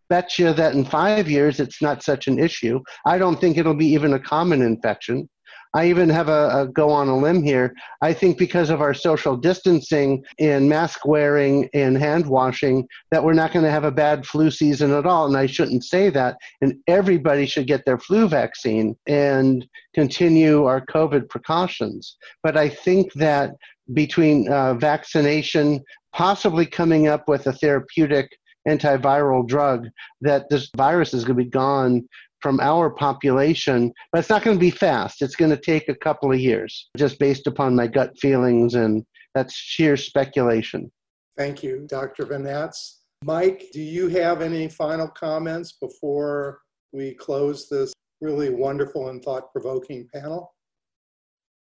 bet 0.08 0.38
you 0.38 0.52
that 0.52 0.74
in 0.74 0.84
five 0.84 1.28
years 1.28 1.58
it's 1.58 1.82
not 1.82 2.04
such 2.04 2.28
an 2.28 2.38
issue. 2.38 2.80
I 3.04 3.18
don't 3.18 3.40
think 3.40 3.58
it'll 3.58 3.74
be 3.74 3.88
even 3.88 4.14
a 4.14 4.20
common 4.20 4.62
infection. 4.62 5.28
I 5.76 5.90
even 5.90 6.08
have 6.08 6.30
a, 6.30 6.62
a, 6.62 6.68
go 6.68 6.88
on 6.88 7.08
a 7.08 7.18
limb 7.18 7.42
here. 7.42 7.74
I 8.00 8.14
think 8.14 8.38
because 8.38 8.70
of 8.70 8.80
our 8.80 8.94
social 8.94 9.36
distancing 9.36 10.24
and 10.38 10.70
mask 10.70 11.04
wearing 11.04 11.68
and 11.74 11.98
hand 11.98 12.26
washing, 12.26 12.88
that 13.10 13.22
we're 13.22 13.34
not 13.34 13.52
going 13.52 13.66
to 13.66 13.70
have 13.70 13.84
a 13.84 13.90
bad 13.90 14.24
flu 14.24 14.50
season 14.50 14.90
at 14.92 15.04
all. 15.04 15.26
And 15.26 15.36
I 15.36 15.44
shouldn't 15.44 15.84
say 15.84 16.08
that. 16.08 16.38
And 16.62 16.78
everybody 16.86 17.44
should 17.44 17.66
get 17.66 17.84
their 17.84 17.98
flu 17.98 18.26
vaccine 18.26 18.96
and 19.06 19.66
continue 19.94 20.64
our 20.64 20.80
COVID 20.86 21.28
precautions. 21.28 22.16
But 22.42 22.56
I 22.56 22.70
think 22.70 23.12
that 23.12 23.50
between 23.92 24.50
uh, 24.50 24.74
vaccination, 24.74 25.84
possibly 26.14 26.64
coming 26.64 27.06
up 27.06 27.28
with 27.28 27.46
a 27.46 27.52
therapeutic 27.52 28.30
antiviral 28.66 29.46
drug, 29.46 29.88
that 30.22 30.48
this 30.48 30.70
virus 30.74 31.12
is 31.12 31.24
going 31.24 31.36
to 31.36 31.44
be 31.44 31.50
gone 31.50 32.08
from 32.46 32.60
our 32.60 32.88
population, 32.88 33.92
but 34.12 34.20
it's 34.20 34.30
not 34.30 34.44
going 34.44 34.56
to 34.56 34.60
be 34.60 34.70
fast. 34.70 35.20
It's 35.20 35.34
going 35.34 35.50
to 35.50 35.56
take 35.56 35.88
a 35.88 35.96
couple 35.96 36.30
of 36.30 36.38
years, 36.38 36.88
just 36.96 37.18
based 37.18 37.48
upon 37.48 37.74
my 37.74 37.88
gut 37.88 38.16
feelings, 38.20 38.76
and 38.76 39.04
that's 39.34 39.52
sheer 39.52 39.96
speculation. 39.96 40.92
Thank 41.36 41.64
you, 41.64 41.88
Dr. 41.88 42.24
Vinetz. 42.24 42.98
Mike, 43.24 43.64
do 43.72 43.82
you 43.82 44.06
have 44.06 44.42
any 44.42 44.68
final 44.68 45.08
comments 45.08 45.72
before 45.72 46.60
we 46.92 47.14
close 47.14 47.68
this 47.68 47.92
really 48.20 48.50
wonderful 48.50 49.08
and 49.08 49.20
thought 49.24 49.50
provoking 49.50 50.08
panel? 50.14 50.54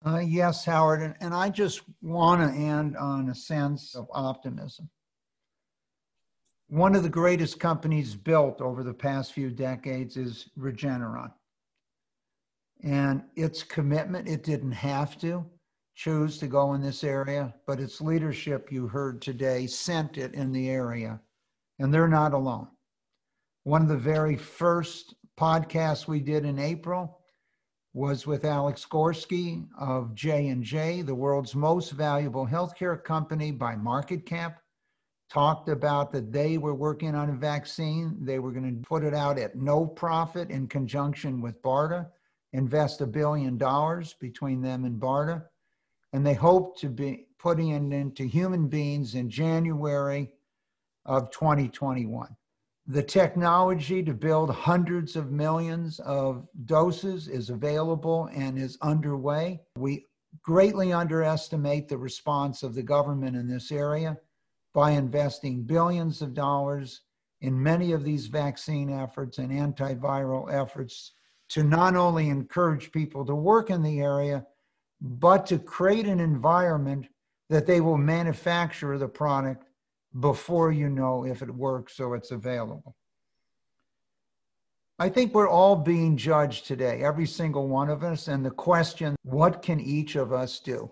Uh, 0.03 0.23
yes, 0.25 0.65
Howard. 0.65 1.03
And, 1.03 1.13
and 1.21 1.35
I 1.35 1.49
just 1.49 1.83
want 2.01 2.41
to 2.41 2.59
end 2.59 2.97
on 2.97 3.29
a 3.29 3.35
sense 3.35 3.93
of 3.93 4.07
optimism. 4.11 4.89
One 6.73 6.95
of 6.95 7.03
the 7.03 7.09
greatest 7.09 7.59
companies 7.59 8.15
built 8.15 8.59
over 8.59 8.81
the 8.81 8.95
past 8.95 9.33
few 9.33 9.51
decades 9.51 10.17
is 10.17 10.49
Regeneron. 10.57 11.31
And 12.81 13.21
its 13.35 13.61
commitment, 13.61 14.27
it 14.27 14.41
didn't 14.41 14.71
have 14.71 15.15
to 15.19 15.45
choose 15.93 16.39
to 16.39 16.47
go 16.47 16.73
in 16.73 16.81
this 16.81 17.03
area, 17.03 17.53
but 17.67 17.79
its 17.79 18.01
leadership 18.01 18.71
you 18.71 18.87
heard 18.87 19.21
today 19.21 19.67
sent 19.67 20.17
it 20.17 20.33
in 20.33 20.51
the 20.51 20.71
area. 20.71 21.21
And 21.77 21.93
they're 21.93 22.07
not 22.07 22.33
alone. 22.33 22.69
One 23.65 23.83
of 23.83 23.87
the 23.87 23.95
very 23.95 24.35
first 24.35 25.13
podcasts 25.39 26.07
we 26.07 26.21
did 26.21 26.43
in 26.43 26.57
April 26.57 27.19
was 27.93 28.25
with 28.25 28.45
Alex 28.45 28.83
Gorsky 28.83 29.63
of 29.77 30.15
J&J, 30.15 31.03
the 31.03 31.13
world's 31.13 31.53
most 31.53 31.91
valuable 31.91 32.47
healthcare 32.47 33.03
company 33.03 33.51
by 33.51 33.75
market 33.75 34.25
cap, 34.25 34.62
talked 35.29 35.69
about 35.69 36.11
that 36.11 36.31
they 36.31 36.57
were 36.57 36.75
working 36.75 37.15
on 37.15 37.29
a 37.29 37.33
vaccine. 37.33 38.17
They 38.21 38.39
were 38.39 38.51
going 38.51 38.81
to 38.81 38.87
put 38.87 39.03
it 39.03 39.13
out 39.13 39.39
at 39.39 39.55
no 39.55 39.85
profit 39.85 40.49
in 40.49 40.67
conjunction 40.67 41.41
with 41.41 41.61
BARDA, 41.61 42.07
invest 42.53 43.01
a 43.01 43.07
billion 43.07 43.57
dollars 43.57 44.13
between 44.19 44.61
them 44.61 44.85
and 44.85 44.99
BARDA, 44.99 45.43
and 46.13 46.25
they 46.25 46.35
hope 46.35 46.77
to 46.79 46.89
be 46.89 47.27
putting 47.39 47.69
it 47.69 47.95
into 47.95 48.25
human 48.25 48.67
beings 48.67 49.15
in 49.15 49.29
January 49.29 50.31
of 51.05 51.31
2021. 51.31 52.35
The 52.87 53.03
technology 53.03 54.03
to 54.03 54.13
build 54.13 54.49
hundreds 54.49 55.15
of 55.15 55.31
millions 55.31 55.99
of 56.01 56.47
doses 56.65 57.27
is 57.27 57.49
available 57.49 58.29
and 58.33 58.57
is 58.57 58.77
underway. 58.81 59.61
We 59.77 60.07
greatly 60.41 60.91
underestimate 60.91 61.87
the 61.87 61.97
response 61.97 62.61
of 62.61 62.75
the 62.75 62.83
government 62.83 63.35
in 63.35 63.47
this 63.47 63.71
area 63.71 64.17
by 64.73 64.91
investing 64.91 65.63
billions 65.63 66.21
of 66.21 66.33
dollars 66.33 67.01
in 67.41 67.61
many 67.61 67.91
of 67.91 68.03
these 68.03 68.27
vaccine 68.27 68.89
efforts 68.89 69.37
and 69.37 69.51
antiviral 69.51 70.51
efforts 70.51 71.13
to 71.49 71.63
not 71.63 71.95
only 71.95 72.29
encourage 72.29 72.91
people 72.91 73.25
to 73.25 73.35
work 73.35 73.69
in 73.69 73.83
the 73.83 73.99
area, 73.99 74.45
but 75.01 75.45
to 75.45 75.59
create 75.59 76.07
an 76.07 76.19
environment 76.19 77.07
that 77.49 77.67
they 77.67 77.81
will 77.81 77.97
manufacture 77.97 78.97
the 78.97 79.07
product 79.07 79.67
before 80.19 80.71
you 80.71 80.89
know 80.89 81.25
if 81.25 81.41
it 81.41 81.53
works 81.53 81.95
so 81.97 82.13
it's 82.13 82.31
available. 82.31 82.95
I 84.99 85.09
think 85.09 85.33
we're 85.33 85.49
all 85.49 85.75
being 85.75 86.15
judged 86.15 86.65
today, 86.65 87.01
every 87.03 87.25
single 87.25 87.67
one 87.67 87.89
of 87.89 88.03
us, 88.03 88.27
and 88.27 88.45
the 88.45 88.51
question, 88.51 89.15
what 89.23 89.61
can 89.61 89.79
each 89.79 90.15
of 90.15 90.31
us 90.31 90.59
do? 90.59 90.89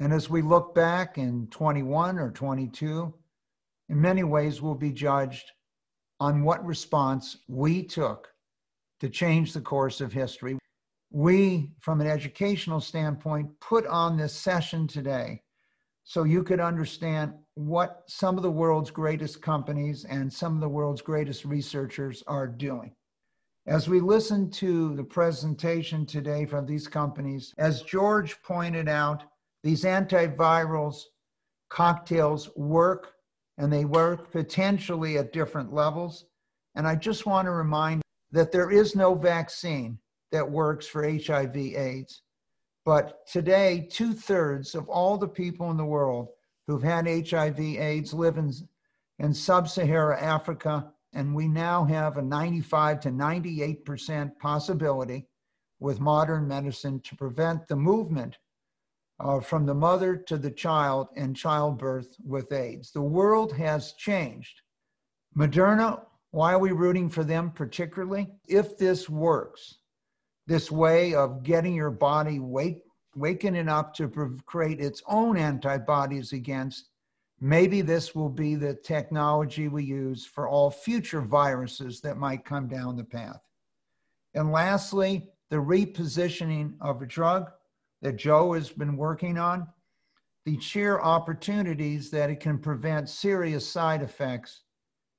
And 0.00 0.12
as 0.12 0.30
we 0.30 0.42
look 0.42 0.74
back 0.74 1.18
in 1.18 1.48
21 1.48 2.18
or 2.18 2.30
22, 2.30 3.12
in 3.88 4.00
many 4.00 4.22
ways 4.22 4.62
we'll 4.62 4.74
be 4.74 4.92
judged 4.92 5.50
on 6.20 6.44
what 6.44 6.64
response 6.64 7.38
we 7.48 7.82
took 7.82 8.28
to 9.00 9.08
change 9.08 9.52
the 9.52 9.60
course 9.60 10.00
of 10.00 10.12
history. 10.12 10.58
We, 11.10 11.70
from 11.80 12.00
an 12.00 12.06
educational 12.06 12.80
standpoint, 12.80 13.48
put 13.60 13.86
on 13.86 14.16
this 14.16 14.34
session 14.34 14.86
today 14.86 15.42
so 16.04 16.24
you 16.24 16.42
could 16.42 16.60
understand 16.60 17.34
what 17.54 18.02
some 18.06 18.36
of 18.36 18.42
the 18.42 18.50
world's 18.50 18.90
greatest 18.90 19.42
companies 19.42 20.04
and 20.04 20.32
some 20.32 20.54
of 20.54 20.60
the 20.60 20.68
world's 20.68 21.02
greatest 21.02 21.44
researchers 21.44 22.22
are 22.26 22.46
doing. 22.46 22.94
As 23.66 23.88
we 23.88 24.00
listen 24.00 24.50
to 24.52 24.94
the 24.96 25.04
presentation 25.04 26.06
today 26.06 26.46
from 26.46 26.66
these 26.66 26.88
companies, 26.88 27.54
as 27.58 27.82
George 27.82 28.40
pointed 28.42 28.88
out, 28.88 29.24
these 29.62 29.84
antivirals 29.84 31.02
cocktails 31.68 32.50
work 32.56 33.12
and 33.58 33.72
they 33.72 33.84
work 33.84 34.30
potentially 34.30 35.18
at 35.18 35.32
different 35.32 35.72
levels. 35.72 36.26
And 36.74 36.86
I 36.86 36.94
just 36.94 37.26
want 37.26 37.46
to 37.46 37.50
remind 37.50 38.02
that 38.30 38.52
there 38.52 38.70
is 38.70 38.94
no 38.94 39.14
vaccine 39.14 39.98
that 40.30 40.48
works 40.48 40.86
for 40.86 41.02
HIV 41.02 41.56
AIDS. 41.56 42.22
But 42.84 43.26
today, 43.26 43.88
two 43.90 44.12
thirds 44.12 44.74
of 44.74 44.88
all 44.88 45.18
the 45.18 45.28
people 45.28 45.70
in 45.70 45.76
the 45.76 45.84
world 45.84 46.28
who've 46.66 46.82
had 46.82 47.06
HIV 47.06 47.58
AIDS 47.58 48.14
live 48.14 48.38
in, 48.38 48.52
in 49.18 49.34
sub 49.34 49.68
Sahara 49.68 50.20
Africa. 50.20 50.92
And 51.14 51.34
we 51.34 51.48
now 51.48 51.84
have 51.84 52.16
a 52.16 52.22
95 52.22 53.00
to 53.00 53.08
98% 53.10 54.38
possibility 54.38 55.26
with 55.80 56.00
modern 56.00 56.46
medicine 56.46 57.00
to 57.00 57.16
prevent 57.16 57.66
the 57.66 57.76
movement 57.76 58.38
uh, 59.20 59.40
from 59.40 59.66
the 59.66 59.74
mother 59.74 60.16
to 60.16 60.36
the 60.36 60.50
child 60.50 61.08
in 61.16 61.34
childbirth 61.34 62.16
with 62.24 62.52
AIDS. 62.52 62.92
The 62.92 63.02
world 63.02 63.52
has 63.56 63.92
changed. 63.92 64.62
Moderna, 65.36 66.02
why 66.30 66.52
are 66.52 66.58
we 66.58 66.72
rooting 66.72 67.08
for 67.08 67.24
them 67.24 67.50
particularly? 67.50 68.28
If 68.46 68.76
this 68.78 69.08
works, 69.08 69.78
this 70.46 70.70
way 70.70 71.14
of 71.14 71.42
getting 71.42 71.74
your 71.74 71.90
body 71.90 72.38
wake, 72.38 72.82
wakening 73.14 73.68
up 73.68 73.94
to 73.94 74.38
create 74.46 74.80
its 74.80 75.02
own 75.06 75.36
antibodies 75.36 76.32
against, 76.32 76.90
maybe 77.40 77.80
this 77.80 78.14
will 78.14 78.28
be 78.28 78.54
the 78.54 78.74
technology 78.74 79.68
we 79.68 79.84
use 79.84 80.24
for 80.24 80.48
all 80.48 80.70
future 80.70 81.20
viruses 81.20 82.00
that 82.02 82.18
might 82.18 82.44
come 82.44 82.68
down 82.68 82.96
the 82.96 83.04
path. 83.04 83.40
And 84.34 84.52
lastly, 84.52 85.30
the 85.50 85.56
repositioning 85.56 86.74
of 86.80 87.02
a 87.02 87.06
drug 87.06 87.50
that 88.02 88.16
Joe 88.16 88.52
has 88.52 88.70
been 88.70 88.96
working 88.96 89.38
on, 89.38 89.66
the 90.44 90.60
sheer 90.60 90.98
opportunities 91.00 92.10
that 92.10 92.30
it 92.30 92.40
can 92.40 92.58
prevent 92.58 93.08
serious 93.08 93.68
side 93.68 94.02
effects, 94.02 94.62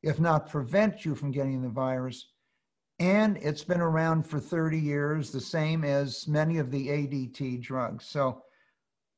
if 0.02 0.20
not 0.20 0.50
prevent 0.50 1.06
you 1.06 1.16
from 1.16 1.32
getting 1.32 1.62
the 1.62 1.70
virus, 1.70 2.32
and 3.00 3.38
it's 3.38 3.64
been 3.64 3.80
around 3.80 4.24
for 4.24 4.40
30 4.40 4.78
years, 4.78 5.32
the 5.32 5.40
same 5.40 5.86
as 5.86 6.28
many 6.28 6.58
of 6.58 6.70
the 6.70 6.88
ADT 6.88 7.62
drugs. 7.62 8.06
So 8.06 8.44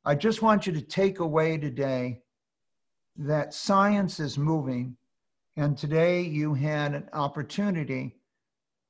I 0.05 0.14
just 0.14 0.43
want 0.43 0.68
you 0.68 0.74
to 0.74 0.82
take 0.82 1.20
away 1.20 1.57
today 1.57 2.22
that 3.18 3.53
science 3.53 4.20
is 4.20 4.38
moving. 4.38 4.95
And 5.57 5.78
today 5.78 6.22
you 6.22 6.53
had 6.53 6.93
an 6.93 7.09
opportunity 7.14 8.18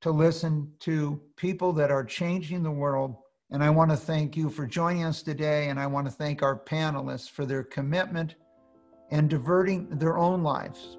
to 0.01 0.11
listen 0.11 0.71
to 0.79 1.21
people 1.37 1.71
that 1.73 1.91
are 1.91 2.03
changing 2.03 2.61
the 2.61 2.71
world. 2.71 3.15
And 3.51 3.63
I 3.63 3.69
want 3.69 3.91
to 3.91 3.97
thank 3.97 4.37
you 4.37 4.49
for 4.49 4.65
joining 4.65 5.03
us 5.03 5.21
today. 5.21 5.69
And 5.69 5.79
I 5.79 5.87
want 5.87 6.07
to 6.07 6.11
thank 6.11 6.41
our 6.41 6.57
panelists 6.57 7.29
for 7.29 7.45
their 7.45 7.63
commitment 7.63 8.35
and 9.11 9.29
diverting 9.29 9.89
their 9.89 10.17
own 10.17 10.41
lives 10.41 10.97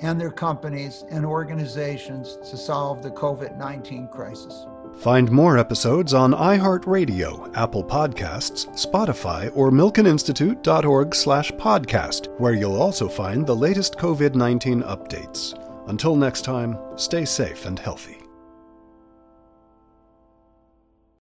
and 0.00 0.20
their 0.20 0.30
companies 0.30 1.04
and 1.10 1.24
organizations 1.24 2.36
to 2.50 2.56
solve 2.56 3.02
the 3.02 3.10
COVID 3.10 3.56
19 3.56 4.08
crisis. 4.08 4.66
Find 5.00 5.30
more 5.30 5.58
episodes 5.58 6.14
on 6.14 6.32
iHeartRadio, 6.32 7.56
Apple 7.56 7.84
Podcasts, 7.84 8.66
Spotify, 8.74 9.50
or 9.54 9.70
milkeninstitute.org 9.70 11.14
slash 11.14 11.52
podcast, 11.52 12.28
where 12.40 12.54
you'll 12.54 12.80
also 12.80 13.08
find 13.08 13.46
the 13.46 13.54
latest 13.54 13.96
COVID-19 13.96 14.82
updates. 14.82 15.54
Until 15.88 16.16
next 16.16 16.42
time, 16.42 16.76
stay 16.96 17.24
safe 17.24 17.66
and 17.66 17.78
healthy. 17.78 18.17